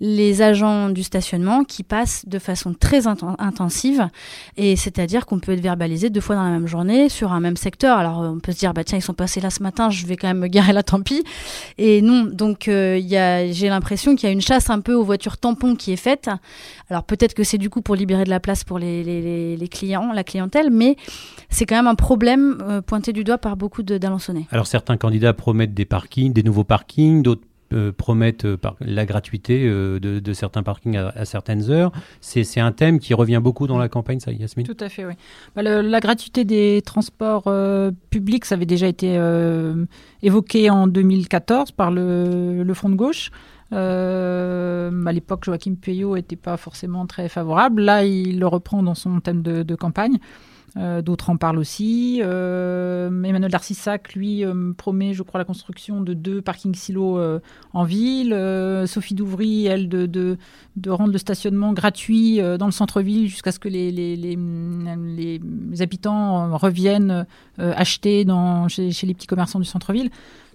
les 0.00 0.42
agents 0.42 0.90
du 0.90 1.04
stationnement 1.04 1.64
qui 1.64 1.84
passent 1.84 2.26
de 2.26 2.38
façon 2.38 2.49
très 2.74 3.06
intensive. 3.06 4.08
Et 4.56 4.76
c'est-à-dire 4.76 5.26
qu'on 5.26 5.38
peut 5.38 5.52
être 5.52 5.60
verbalisé 5.60 6.10
deux 6.10 6.20
fois 6.20 6.36
dans 6.36 6.44
la 6.44 6.50
même 6.50 6.66
journée 6.66 7.08
sur 7.08 7.32
un 7.32 7.40
même 7.40 7.56
secteur. 7.56 7.98
Alors 7.98 8.20
on 8.20 8.40
peut 8.40 8.52
se 8.52 8.58
dire, 8.58 8.74
bah 8.74 8.84
tiens, 8.84 8.98
ils 8.98 9.02
sont 9.02 9.14
passés 9.14 9.40
là 9.40 9.50
ce 9.50 9.62
matin, 9.62 9.90
je 9.90 10.06
vais 10.06 10.16
quand 10.16 10.28
même 10.28 10.38
me 10.38 10.48
garer 10.48 10.72
là, 10.72 10.82
tant 10.82 11.00
pis. 11.00 11.24
Et 11.78 12.02
non, 12.02 12.24
donc 12.24 12.68
euh, 12.68 13.00
j'ai 13.00 13.68
l'impression 13.68 14.16
qu'il 14.16 14.28
y 14.28 14.30
a 14.30 14.32
une 14.32 14.40
chasse 14.40 14.70
un 14.70 14.80
peu 14.80 14.94
aux 14.94 15.04
voitures 15.04 15.38
tampons 15.38 15.74
qui 15.74 15.92
est 15.92 15.96
faite. 15.96 16.30
Alors 16.88 17.04
peut-être 17.04 17.34
que 17.34 17.44
c'est 17.44 17.58
du 17.58 17.70
coup 17.70 17.82
pour 17.82 17.94
libérer 17.94 18.24
de 18.24 18.30
la 18.30 18.40
place 18.40 18.64
pour 18.64 18.78
les 18.78 19.68
clients, 19.70 20.12
la 20.12 20.24
clientèle, 20.24 20.70
mais 20.70 20.96
c'est 21.48 21.66
quand 21.66 21.76
même 21.76 21.86
un 21.86 21.94
problème 21.94 22.58
euh, 22.62 22.80
pointé 22.80 23.12
du 23.12 23.24
doigt 23.24 23.38
par 23.38 23.56
beaucoup 23.56 23.82
d'Alençonnais. 23.82 24.46
Alors 24.50 24.66
certains 24.66 24.96
candidats 24.96 25.32
promettent 25.32 25.74
des 25.74 25.84
parkings, 25.84 26.32
des 26.32 26.42
nouveaux 26.42 26.64
parkings, 26.64 27.22
d'autres 27.22 27.42
euh, 27.72 27.92
promettent 27.92 28.46
euh, 28.46 28.56
la 28.80 29.06
gratuité 29.06 29.64
euh, 29.64 30.00
de, 30.00 30.32
certains 30.32 30.64
parkings 30.64 30.96
à, 30.96 31.24
certaines 31.24 31.70
heures. 31.70 31.92
C'est 32.20 32.58
un 32.58 32.72
thème 32.72 32.98
qui 32.98 33.14
revient 33.14 33.40
beaucoup 33.40 33.68
dans 33.68 33.78
la 33.78 33.88
campagne, 33.88 34.18
ça, 34.18 34.32
Yasmine? 34.32 34.66
Tout 34.66 34.76
à 34.80 34.88
fait, 34.88 35.06
oui. 35.06 35.12
Bah, 35.54 35.62
la 35.62 36.00
gratuité 36.00 36.44
des 36.44 36.82
transports 36.84 37.52
publics, 38.10 38.44
ça 38.44 38.56
avait 38.56 38.66
déjà 38.66 38.88
été 38.88 39.20
évoqué 40.22 40.68
en 40.68 40.88
2014 40.88 41.70
par 41.70 41.92
le, 41.92 42.64
le 42.64 42.74
Front 42.74 42.88
de 42.88 42.96
gauche. 42.96 43.30
à 43.70 45.12
l'époque, 45.12 45.44
Joachim 45.44 45.76
Puyot 45.80 46.16
n'était 46.16 46.36
pas 46.36 46.56
forcément 46.56 47.06
très 47.06 47.28
favorable. 47.28 47.82
Là, 47.82 48.04
il 48.04 48.40
le 48.40 48.46
reprend 48.48 48.82
dans 48.82 48.96
son 48.96 49.20
thème 49.20 49.42
de 49.42 49.74
campagne. 49.76 50.18
Euh, 50.76 51.02
d'autres 51.02 51.30
en 51.30 51.36
parlent 51.36 51.58
aussi. 51.58 52.20
Euh, 52.22 53.08
Emmanuel 53.08 53.50
Darcissac, 53.50 54.14
lui, 54.14 54.44
euh, 54.44 54.72
promet, 54.76 55.14
je 55.14 55.22
crois, 55.22 55.38
la 55.38 55.44
construction 55.44 56.00
de 56.00 56.14
deux 56.14 56.40
parkings 56.42 56.74
silos 56.74 57.20
en 57.72 57.84
ville. 57.84 58.36
Sophie 58.86 59.14
Douvry, 59.14 59.66
elle, 59.66 59.88
de, 59.88 60.38
rendre 60.88 61.12
le 61.12 61.18
stationnement 61.18 61.72
gratuit 61.72 62.40
dans 62.58 62.66
le 62.66 62.72
centre-ville 62.72 63.28
jusqu'à 63.28 63.52
ce 63.52 63.58
que 63.58 63.68
les, 63.68 64.38
habitants 65.80 66.56
reviennent 66.56 67.26
acheter 67.58 68.26
chez, 68.68 68.90
chez, 68.90 69.06
les 69.06 69.14
petits 69.14 69.26
commerçants 69.26 69.58
du 69.58 69.64
centre-ville. 69.64 70.10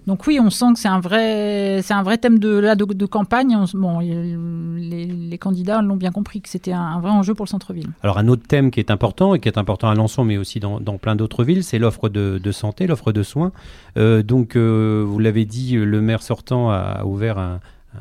Donc 0.08 0.28
oui, 0.28 0.40
on 0.40 0.50
sent 0.50 0.74
que 0.74 0.80
c'est 0.80 0.88
un 0.88 1.00
vrai, 1.00 1.80
c'est 1.82 1.94
un 1.94 2.04
vrai 2.04 2.18
thème 2.18 2.38
de, 2.38 2.50
là, 2.58 2.76
de, 2.76 3.06
campagne. 3.06 3.58
bon, 3.74 4.00
les, 4.00 5.38
candidats 5.38 5.82
l'ont 5.82 5.98
bien 5.98 6.12
compris 6.12 6.42
que 6.42 6.50
c'était 6.50 6.72
un, 6.72 7.00
vrai 7.00 7.12
enjeu 7.12 7.34
pour 7.34 7.46
le 7.46 7.50
centre-ville. 7.50 7.90
Alors 8.04 8.18
un 8.18 8.28
autre 8.28 8.48
thème 8.48 8.72
qui 8.72 8.80
est 8.80 8.90
important 8.90 9.36
et 9.36 9.40
qui 9.40 9.50
est 9.50 9.58
important 9.58 9.90
à 9.90 9.96
Lançon, 9.96 10.24
mais 10.24 10.38
aussi 10.38 10.60
dans, 10.60 10.80
plein 10.98 11.16
d'autres 11.16 11.44
villes, 11.44 11.64
c'est 11.64 11.80
l'offre 11.80 12.10
de, 12.10 12.52
santé, 12.52 12.88
l'offre 12.88 13.12
de 13.12 13.24
soins. 13.24 13.52
Euh, 13.98 14.24
donc 14.24 14.56
euh, 14.56 15.04
vous 15.06 15.20
l'avez 15.20 15.46
dit, 15.46 15.76
le 15.76 16.02
maire 16.02 16.22
sortant 16.22 16.72
a 16.72 17.04
ouvert 17.04 17.38
un, 17.38 17.60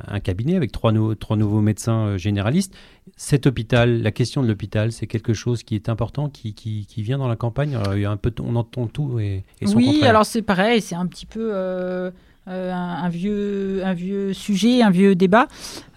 un 0.08 0.20
cabinet 0.20 0.56
avec 0.56 0.72
trois, 0.72 0.92
trois 1.18 1.36
nouveaux 1.36 1.60
médecins 1.60 2.06
euh, 2.06 2.18
généralistes. 2.18 2.74
Cet 3.16 3.46
hôpital, 3.46 4.02
la 4.02 4.10
question 4.12 4.42
de 4.42 4.48
l'hôpital, 4.48 4.92
c'est 4.92 5.06
quelque 5.06 5.34
chose 5.34 5.62
qui 5.62 5.74
est 5.74 5.88
important, 5.88 6.28
qui, 6.28 6.54
qui, 6.54 7.02
vient 7.02 7.18
dans 7.18 7.28
la 7.28 7.36
campagne. 7.36 7.78
il 7.94 8.00
y 8.00 8.04
a 8.04 8.10
un 8.10 8.16
peu, 8.16 8.32
on 8.42 8.56
entend 8.56 8.86
tout 8.86 9.18
et, 9.20 9.44
son 9.64 9.76
Oui, 9.76 10.02
alors 10.04 10.24
c'est 10.24 10.42
pareil, 10.42 10.80
c'est 10.80 10.94
un 10.94 11.06
petit 11.06 11.26
peu 11.26 11.50
euh, 11.52 12.10
euh, 12.48 12.72
un, 12.72 13.08
vieux, 13.10 13.82
un 13.84 13.92
vieux 13.92 14.32
sujet, 14.32 14.82
un 14.82 14.90
vieux 14.90 15.14
débat 15.14 15.48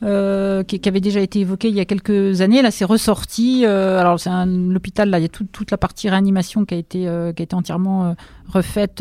qui, 0.02 0.06
avait 0.06 1.02
déjà 1.02 1.22
été 1.22 1.40
évoqué 1.40 1.70
il 1.70 1.76
y 1.76 1.80
a 1.80 1.86
quelques 1.86 2.42
années. 2.42 2.62
Là, 2.62 2.72
c'est 2.72 2.86
ressorti. 2.86 3.66
alors 3.66 4.20
c'est 4.20 4.30
l'hôpital, 4.46 5.10
là, 5.10 5.20
il 5.20 5.24
y 5.24 5.26
a 5.26 5.30
toute 5.30 5.72
la 5.72 5.78
partie 5.78 6.10
réanimation 6.10 6.66
qui 6.66 6.76
a 6.76 6.78
été, 6.78 7.00
qui 7.00 7.06
a 7.08 7.44
été 7.44 7.56
entièrement 7.56 8.16
refaite 8.48 8.98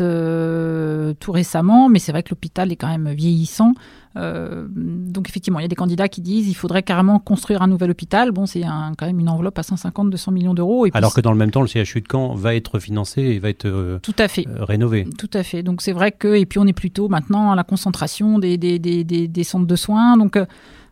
tout 1.19 1.31
récemment, 1.31 1.89
mais 1.89 1.99
c'est 1.99 2.13
vrai 2.13 2.23
que 2.23 2.29
l'hôpital 2.29 2.71
est 2.71 2.77
quand 2.77 2.87
même 2.87 3.09
vieillissant. 3.11 3.73
Euh, 4.17 4.65
donc 4.69 5.29
effectivement, 5.29 5.59
il 5.59 5.63
y 5.63 5.65
a 5.65 5.69
des 5.69 5.75
candidats 5.75 6.07
qui 6.07 6.21
disent 6.21 6.47
il 6.47 6.55
faudrait 6.55 6.83
carrément 6.83 7.19
construire 7.19 7.61
un 7.61 7.67
nouvel 7.67 7.91
hôpital. 7.91 8.31
Bon, 8.31 8.45
c'est 8.45 8.61
quand 8.61 9.05
même 9.05 9.19
une 9.19 9.29
enveloppe 9.29 9.59
à 9.59 9.61
150-200 9.61 10.33
millions 10.33 10.53
d'euros. 10.53 10.87
Alors 10.93 11.13
que 11.13 11.21
dans 11.21 11.31
le 11.31 11.37
même 11.37 11.51
temps, 11.51 11.61
le 11.61 11.67
CHU 11.67 12.01
de 12.01 12.07
Caen 12.11 12.33
va 12.33 12.55
être 12.55 12.79
financé 12.79 13.21
et 13.21 13.39
va 13.39 13.49
être 13.49 13.65
euh, 13.65 13.99
tout 14.01 14.15
à 14.17 14.27
fait. 14.27 14.47
Euh, 14.47 14.63
rénové. 14.63 15.07
Tout 15.17 15.29
à 15.33 15.43
fait. 15.43 15.63
Donc 15.63 15.81
c'est 15.81 15.91
vrai 15.91 16.11
que 16.11 16.35
et 16.35 16.45
puis 16.45 16.59
on 16.59 16.65
est 16.65 16.73
plutôt 16.73 17.09
maintenant 17.09 17.51
à 17.51 17.55
la 17.55 17.63
concentration 17.63 18.39
des, 18.39 18.57
des, 18.57 18.79
des, 18.79 19.03
des, 19.03 19.43
centres 19.43 19.67
de 19.67 19.75
soins. 19.75 20.17
Donc 20.17 20.37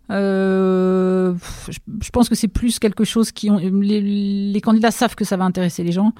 je, 0.09 1.33
pense 2.11 2.29
que 2.29 2.35
c'est 2.35 2.47
plus 2.47 2.79
quelque 2.79 3.03
chose 3.03 3.31
qui 3.31 3.49
ont, 3.49 3.57
les, 3.57 4.01
les, 4.01 4.61
candidats 4.61 4.91
savent 4.91 5.15
que 5.15 5.25
ça 5.25 5.35
va 5.37 5.45
intéresser 5.45 5.83
les 5.83 5.91
gens. 5.91 6.13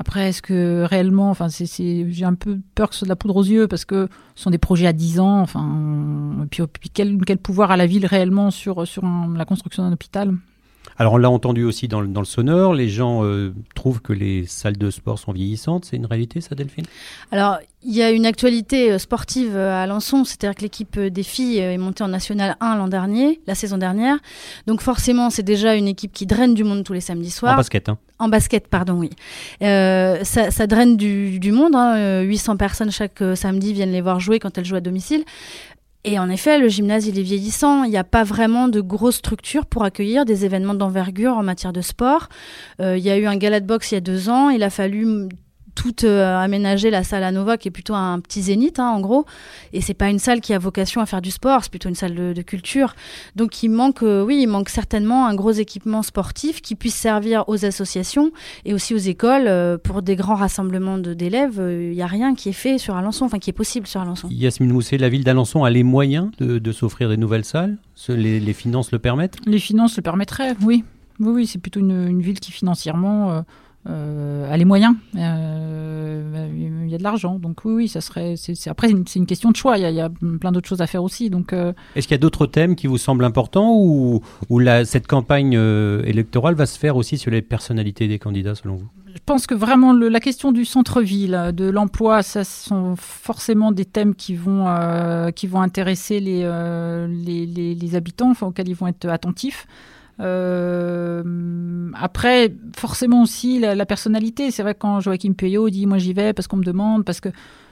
Après, 0.00 0.28
est-ce 0.28 0.42
que 0.42 0.84
réellement, 0.84 1.28
enfin, 1.28 1.48
c'est, 1.48 1.66
j'ai 2.08 2.24
un 2.24 2.34
peu 2.34 2.60
peur 2.76 2.88
que 2.88 2.94
ce 2.94 3.00
soit 3.00 3.06
de 3.06 3.10
la 3.10 3.16
poudre 3.16 3.34
aux 3.34 3.42
yeux 3.42 3.66
parce 3.66 3.84
que 3.84 4.08
ce 4.36 4.44
sont 4.44 4.50
des 4.50 4.56
projets 4.56 4.86
à 4.86 4.92
10 4.92 5.18
ans. 5.18 5.40
Enfin, 5.40 6.46
puis, 6.52 6.62
puis 6.68 6.88
quel, 6.88 7.18
quel, 7.24 7.38
pouvoir 7.38 7.72
a 7.72 7.76
la 7.76 7.86
ville 7.86 8.06
réellement 8.06 8.52
sur, 8.52 8.86
sur 8.86 9.02
la 9.04 9.44
construction 9.44 9.82
d'un 9.82 9.92
hôpital? 9.92 10.36
Alors 10.98 11.12
on 11.12 11.16
l'a 11.16 11.30
entendu 11.30 11.64
aussi 11.64 11.86
dans 11.86 12.00
le, 12.00 12.08
dans 12.08 12.20
le 12.20 12.26
sonore, 12.26 12.74
les 12.74 12.88
gens 12.88 13.24
euh, 13.24 13.54
trouvent 13.76 14.00
que 14.00 14.12
les 14.12 14.46
salles 14.46 14.76
de 14.76 14.90
sport 14.90 15.18
sont 15.18 15.32
vieillissantes, 15.32 15.84
c'est 15.84 15.96
une 15.96 16.06
réalité 16.06 16.40
ça 16.40 16.56
Delphine? 16.56 16.86
Alors 17.30 17.58
il 17.84 17.94
y 17.94 18.02
a 18.02 18.10
une 18.10 18.26
actualité 18.26 18.90
euh, 18.90 18.98
sportive 18.98 19.54
euh, 19.54 19.80
à 19.80 19.86
Lançon, 19.86 20.24
c'est-à-dire 20.24 20.56
que 20.56 20.62
l'équipe 20.62 20.98
des 20.98 21.22
filles 21.22 21.58
est 21.58 21.78
montée 21.78 22.02
en 22.02 22.08
National 22.08 22.56
1 22.60 22.76
l'an 22.76 22.88
dernier, 22.88 23.40
la 23.46 23.54
saison 23.54 23.78
dernière, 23.78 24.18
donc 24.66 24.80
forcément 24.80 25.30
c'est 25.30 25.44
déjà 25.44 25.76
une 25.76 25.86
équipe 25.86 26.12
qui 26.12 26.26
draine 26.26 26.54
du 26.54 26.64
monde 26.64 26.82
tous 26.82 26.94
les 26.94 27.00
samedis 27.00 27.30
soirs. 27.30 27.54
En 27.54 27.58
basket 27.58 27.88
hein. 27.88 27.98
En 28.20 28.28
basket, 28.28 28.66
pardon, 28.66 28.94
oui. 28.94 29.10
ça, 29.60 30.50
ça, 30.50 30.66
draine 30.66 30.96
du, 30.96 31.38
du 31.38 31.52
monde, 31.52 31.76
hein, 31.76 32.22
800 32.22 32.56
personnes 32.56 32.90
chaque 32.90 33.22
samedi 33.36 33.72
viennent 33.72 33.92
les 33.92 34.00
voir 34.00 34.18
jouer 34.18 34.40
quand 34.40 34.58
elles 34.58 34.64
jouent 34.64 34.74
à 34.74 34.80
domicile. 34.80 35.22
Et 36.10 36.18
en 36.18 36.30
effet, 36.30 36.58
le 36.58 36.68
gymnase, 36.68 37.06
il 37.06 37.18
est 37.18 37.22
vieillissant. 37.22 37.84
Il 37.84 37.90
n'y 37.90 37.98
a 37.98 38.04
pas 38.04 38.24
vraiment 38.24 38.68
de 38.68 38.80
grosse 38.80 39.16
structure 39.16 39.66
pour 39.66 39.84
accueillir 39.84 40.24
des 40.24 40.46
événements 40.46 40.72
d'envergure 40.72 41.34
en 41.34 41.42
matière 41.42 41.74
de 41.74 41.82
sport. 41.82 42.30
Euh, 42.80 42.96
il 42.96 43.04
y 43.04 43.10
a 43.10 43.18
eu 43.18 43.26
un 43.26 43.36
gala 43.36 43.60
de 43.60 43.66
boxe 43.66 43.92
il 43.92 43.96
y 43.96 43.98
a 43.98 44.00
deux 44.00 44.30
ans. 44.30 44.48
Il 44.48 44.62
a 44.62 44.70
fallu 44.70 45.28
tout 45.78 46.04
euh, 46.04 46.36
aménager 46.36 46.90
la 46.90 47.04
salle 47.04 47.22
à 47.22 47.30
Nova, 47.30 47.56
qui 47.56 47.68
est 47.68 47.70
plutôt 47.70 47.94
un 47.94 48.18
petit 48.18 48.42
zénith, 48.42 48.80
hein, 48.80 48.88
en 48.88 49.00
gros. 49.00 49.26
Et 49.72 49.80
c'est 49.80 49.94
pas 49.94 50.10
une 50.10 50.18
salle 50.18 50.40
qui 50.40 50.52
a 50.52 50.58
vocation 50.58 51.00
à 51.00 51.06
faire 51.06 51.22
du 51.22 51.30
sport, 51.30 51.62
c'est 51.62 51.70
plutôt 51.70 51.88
une 51.88 51.94
salle 51.94 52.14
de, 52.14 52.42
culture. 52.42 52.94
Donc 53.36 53.62
il 53.62 53.68
manque, 53.68 54.02
euh, 54.02 54.24
oui, 54.24 54.40
il 54.42 54.48
manque 54.48 54.70
certainement 54.70 55.26
un 55.28 55.36
gros 55.36 55.52
équipement 55.52 56.02
sportif 56.02 56.62
qui 56.62 56.74
puisse 56.74 56.96
servir 56.96 57.44
aux 57.46 57.64
associations 57.64 58.32
et 58.64 58.74
aussi 58.74 58.92
aux 58.92 58.98
écoles 58.98 59.46
euh, 59.46 59.78
pour 59.78 60.02
des 60.02 60.16
grands 60.16 60.34
rassemblements 60.34 60.98
d'élèves. 60.98 61.60
Il 61.60 61.90
n'y 61.90 62.02
a 62.02 62.06
rien 62.06 62.34
qui 62.34 62.48
est 62.48 62.52
fait 62.52 62.78
sur 62.78 62.96
Alençon, 62.96 63.26
enfin 63.26 63.38
qui 63.38 63.50
est 63.50 63.52
possible 63.52 63.86
sur 63.86 64.00
Alençon. 64.00 64.28
Yasmine 64.30 64.72
Mousset, 64.72 64.98
la 64.98 65.08
ville 65.08 65.22
d'Alençon 65.22 65.62
a 65.62 65.70
les 65.70 65.84
moyens 65.84 66.30
de, 66.38 66.72
s'offrir 66.72 67.08
des 67.08 67.16
nouvelles 67.16 67.44
salles? 67.44 67.76
Les, 68.08 68.40
les, 68.40 68.52
finances 68.52 68.90
le 68.90 68.98
permettent? 68.98 69.36
Les 69.46 69.58
finances 69.58 69.96
le 69.96 70.02
permettraient, 70.02 70.54
oui. 70.62 70.82
Oui, 71.20 71.32
oui, 71.32 71.46
c'est 71.46 71.58
plutôt 71.58 71.80
une, 71.80 72.20
ville 72.20 72.38
qui 72.38 72.52
financièrement 72.52 73.30
euh, 73.30 73.40
a 73.86 74.56
les 74.56 74.64
moyens. 74.64 74.94
Euh, 75.16 76.82
il 76.86 76.90
y 76.90 76.94
a 76.94 76.98
de 76.98 77.02
l'argent. 77.02 77.38
Donc 77.38 77.64
oui, 77.64 77.74
oui, 77.74 77.88
ça 77.88 78.00
serait. 78.00 78.34
après, 78.66 78.88
c'est 79.06 79.18
une 79.18 79.26
question 79.26 79.50
de 79.50 79.56
choix. 79.56 79.78
Il 79.78 79.94
y 79.94 80.00
a, 80.00 80.10
plein 80.40 80.52
d'autres 80.52 80.68
choses 80.68 80.80
à 80.80 80.86
faire 80.86 81.02
aussi. 81.02 81.30
Donc. 81.30 81.52
Euh, 81.52 81.72
Est-ce 81.94 82.06
qu'il 82.06 82.14
y 82.14 82.18
a 82.18 82.20
d'autres 82.20 82.46
thèmes 82.46 82.76
qui 82.76 82.86
vous 82.86 82.98
semblent 82.98 83.24
importants 83.24 83.74
ou, 83.74 84.22
ou 84.48 84.58
la, 84.58 84.84
cette 84.84 85.06
campagne 85.06 85.54
électorale 86.04 86.54
va 86.54 86.66
se 86.66 86.78
faire 86.78 86.96
aussi 86.96 87.18
sur 87.18 87.30
les 87.30 87.42
personnalités 87.42 88.08
des 88.08 88.18
candidats, 88.18 88.54
selon 88.54 88.76
vous? 88.76 88.88
Je 89.14 89.22
pense 89.24 89.46
que 89.46 89.54
vraiment 89.54 89.92
la 89.92 90.20
question 90.20 90.52
du 90.52 90.64
centre-ville, 90.64 91.52
de 91.54 91.68
l'emploi, 91.68 92.22
ça 92.22 92.44
sont 92.44 92.94
forcément 92.96 93.72
des 93.72 93.84
thèmes 93.84 94.14
qui 94.14 94.34
vont, 94.34 94.66
qui 95.34 95.46
vont 95.46 95.60
intéresser 95.60 96.20
les, 96.20 96.42
les, 97.08 97.46
les, 97.46 97.74
les, 97.74 97.94
habitants, 97.94 98.30
enfin, 98.30 98.46
auxquels 98.46 98.68
ils 98.68 98.76
vont 98.76 98.86
être 98.86 99.08
attentifs. 99.08 99.66
Euh, 100.20 101.90
après, 101.94 102.54
forcément 102.76 103.22
aussi 103.22 103.60
la, 103.60 103.86
personnalité. 103.86 104.50
C'est 104.50 104.62
vrai 104.62 104.74
que 104.74 104.80
quand 104.80 105.00
Joachim 105.00 105.32
Puyot 105.32 105.70
dit 105.70 105.86
moi 105.86 105.98
j'y 105.98 106.12
vais 106.12 106.32
parce 106.32 106.48
qu'on 106.48 106.56
me 106.56 106.64
demande, 106.64 107.04
parce 107.04 107.20
que 107.20 107.28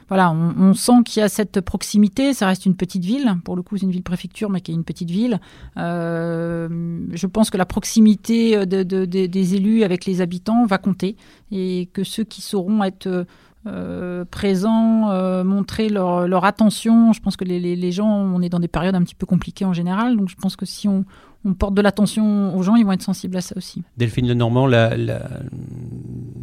voilà, 0.09 0.31
on, 0.31 0.73
sent 0.73 1.03
qu'il 1.05 1.21
y 1.21 1.25
a 1.25 1.29
cette 1.29 1.61
proximité. 1.61 2.33
Ça 2.33 2.47
reste 2.47 2.65
une 2.65 2.77
petite 2.77 3.05
ville. 3.05 3.35
Pour 3.45 3.57
le 3.57 3.63
coup, 3.63 3.77
c'est 3.77 3.87
une 3.87 3.91
ville-préfecture, 3.91 4.51
mais 4.51 4.61
qui 4.61 4.71
est 4.71 4.75
une 4.75 4.85
petite 4.85 5.11
ville. 5.11 5.41
Euh, 5.79 7.01
je 7.13 7.27
pense 7.27 7.51
que 7.51 7.57
la 7.57 7.67
proximité 7.67 8.67
de, 8.67 8.85
des 8.85 9.55
élus 9.57 9.83
avec 9.83 10.05
les 10.05 10.21
habitants 10.21 10.65
va 10.65 10.79
compter 10.79 11.17
et 11.51 11.89
que 11.93 12.05
ceux 12.05 12.23
qui 12.23 12.41
sauront 12.41 12.85
être 12.85 13.27
euh, 13.67 14.25
présents, 14.25 15.11
euh, 15.11 15.43
montrer 15.43 15.89
leur, 15.89 16.45
attention. 16.45 17.13
Je 17.13 17.21
pense 17.21 17.37
que 17.37 17.45
les, 17.45 17.93
gens, 17.93 18.09
on 18.09 18.41
est 18.41 18.49
dans 18.49 18.61
des 18.61 18.69
périodes 18.69 18.95
un 18.95 19.03
petit 19.03 19.17
peu 19.17 19.27
compliquées 19.27 19.65
en 19.65 19.73
général, 19.73 20.17
donc 20.17 20.29
je 20.29 20.37
pense 20.37 20.55
que 20.55 20.65
si 20.65 20.87
on, 20.87 21.05
on 21.47 21.55
porte 21.55 21.75
de 21.75 21.81
l'attention 21.81 22.57
aux 22.57 22.63
gens, 22.63 22.77
ils 22.77 22.85
vont 22.85 22.93
être 22.93 23.03
sensibles 23.03 23.37
à 23.37 23.41
ça 23.41 23.55
aussi. 23.57 23.83
Delphine 23.97 24.29
Lenormand, 24.29 24.67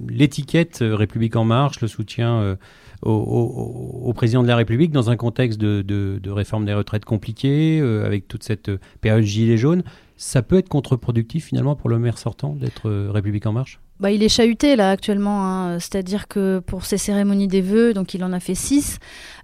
l'étiquette 0.08 0.80
la, 0.80 0.96
République 0.96 1.36
en 1.36 1.44
marche, 1.44 1.82
le 1.82 1.88
soutien 1.88 2.58
au, 3.06 4.04
au, 4.06 4.14
président 4.14 4.44
de 4.44 4.48
la 4.48 4.56
République 4.56 4.92
dans 4.92 5.10
un 5.10 5.18
contexte 5.18 5.60
de, 5.60 6.30
réforme 6.30 6.66
des 6.66 6.74
retraites 6.74 7.06
compliquées, 7.06 7.80
euh, 7.82 8.06
avec 8.06 8.28
toute 8.28 8.44
cette 8.44 8.72
période 9.02 9.24
gilet 9.24 9.58
jaune, 9.58 9.84
ça 10.18 10.42
peut 10.42 10.58
être 10.58 10.70
contre-productif 10.70 11.46
finalement 11.46 11.76
pour 11.76 11.90
le 11.90 12.00
maire 12.00 12.18
sortant 12.18 12.56
d'être 12.56 12.90
République 13.10 13.46
en 13.46 13.54
marche? 13.54 13.80
Bah, 14.04 14.12
il 14.12 14.22
est 14.22 14.28
chahuté 14.28 14.76
là 14.76 14.92
actuellement, 14.92 15.46
hein. 15.46 15.80
c'est-à-dire 15.80 16.28
que 16.28 16.60
pour 16.60 16.84
ses 16.84 16.98
cérémonies 16.98 17.48
des 17.48 17.62
vœux, 17.62 17.94
donc 17.94 18.14
il 18.14 18.22
en 18.26 18.34
a 18.34 18.42
fait 18.42 18.54
six, 18.54 19.00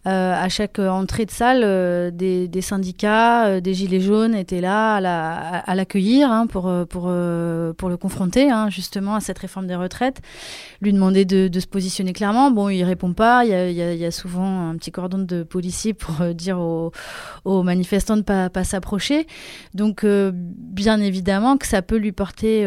euh, 0.07 0.33
à 0.33 0.47
chaque 0.47 0.79
entrée 0.79 1.25
de 1.25 1.31
salle, 1.31 1.61
euh, 1.65 2.09
des, 2.09 2.61
syndicats, 2.61 3.47
euh, 3.47 3.59
des 3.59 3.73
gilets 3.73 3.99
jaunes 3.99 4.33
étaient 4.33 4.61
là 4.61 4.95
à 4.95 5.75
l'accueillir 5.75 6.29
la, 6.29 6.35
hein, 6.35 6.47
pour, 6.47 6.69
le 6.69 7.97
confronter 7.99 8.49
hein, 8.49 8.69
justement 8.69 9.15
à 9.15 9.19
cette 9.19 9.37
réforme 9.39 9.67
des 9.67 9.75
retraites, 9.75 10.21
lui 10.81 10.93
demander 10.93 11.25
de, 11.25 11.59
se 11.59 11.67
positionner 11.67 12.13
clairement. 12.13 12.49
Bon, 12.49 12.69
il 12.69 12.83
répond 12.83 13.13
pas, 13.13 13.43
il 13.43 13.51
y 13.51 14.05
a, 14.05 14.11
souvent 14.11 14.69
un 14.69 14.77
petit 14.77 14.91
cordon 14.91 15.19
de 15.19 15.43
policiers 15.43 15.93
pour 15.93 16.25
dire 16.33 16.59
aux, 16.59 17.63
manifestants 17.63 18.17
de 18.17 18.21
pas, 18.21 18.49
pas 18.49 18.63
s'approcher. 18.63 19.27
Donc 19.73 20.05
bien 20.05 21.01
évidemment 21.01 21.57
que 21.57 21.67
ça 21.67 21.81
peut 21.81 21.97
lui 21.97 22.13
porter, 22.13 22.65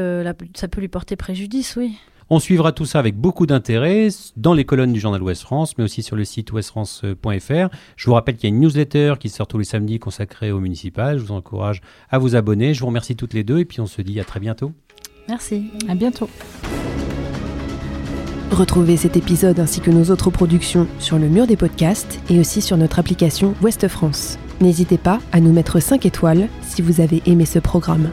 ça 0.54 0.68
peut 0.68 0.80
lui 0.80 0.88
porter 0.88 1.16
préjudice, 1.16 1.76
oui. 1.82 1.96
On 2.30 2.38
suivra 2.38 2.72
tout 2.72 2.86
ça 2.86 2.98
avec 2.98 3.14
beaucoup 3.14 3.44
d'intérêt 3.44 4.08
dans 4.36 4.54
les 4.54 4.64
colonnes 4.64 4.94
du 4.94 5.00
journal 5.00 5.22
Ouest 5.22 5.42
France, 5.42 5.76
mais 5.76 5.84
aussi 5.84 6.02
sur 6.02 6.16
le 6.16 6.24
site 6.24 6.50
ouestfrance.fr. 6.52 7.68
Je 7.96 8.06
vous 8.06 8.14
rappelle 8.14 8.36
qu'il 8.36 8.48
y 8.48 8.52
a 8.52 8.56
une 8.56 8.60
newsletter 8.60 9.16
qui 9.20 9.28
sort 9.28 9.46
tous 9.46 9.58
les 9.58 9.64
samedis 9.64 9.98
consacrée 9.98 10.50
au 10.50 10.58
municipal. 10.58 11.18
Je 11.18 11.24
vous 11.24 11.34
encourage 11.34 11.82
à 12.08 12.18
vous 12.18 12.34
abonner. 12.34 12.72
Je 12.72 12.80
vous 12.80 12.86
remercie 12.86 13.16
toutes 13.16 13.34
les 13.34 13.44
deux 13.44 13.58
et 13.58 13.66
puis 13.66 13.80
on 13.80 13.86
se 13.86 14.00
dit 14.00 14.18
à 14.18 14.24
très 14.24 14.40
bientôt. 14.40 14.72
Merci, 15.28 15.64
à 15.88 15.94
bientôt. 15.94 16.30
Retrouvez 18.50 18.96
cet 18.96 19.18
épisode 19.18 19.60
ainsi 19.60 19.80
que 19.80 19.90
nos 19.90 20.10
autres 20.10 20.30
productions 20.30 20.86
sur 20.98 21.18
le 21.18 21.28
mur 21.28 21.46
des 21.46 21.56
podcasts 21.56 22.18
et 22.30 22.38
aussi 22.38 22.62
sur 22.62 22.78
notre 22.78 22.98
application 22.98 23.54
Ouest 23.62 23.88
France. 23.88 24.38
N'hésitez 24.62 24.98
pas 24.98 25.20
à 25.32 25.40
nous 25.40 25.52
mettre 25.52 25.80
5 25.80 26.06
étoiles 26.06 26.48
si 26.62 26.80
vous 26.80 27.02
avez 27.02 27.22
aimé 27.26 27.44
ce 27.44 27.58
programme. 27.58 28.10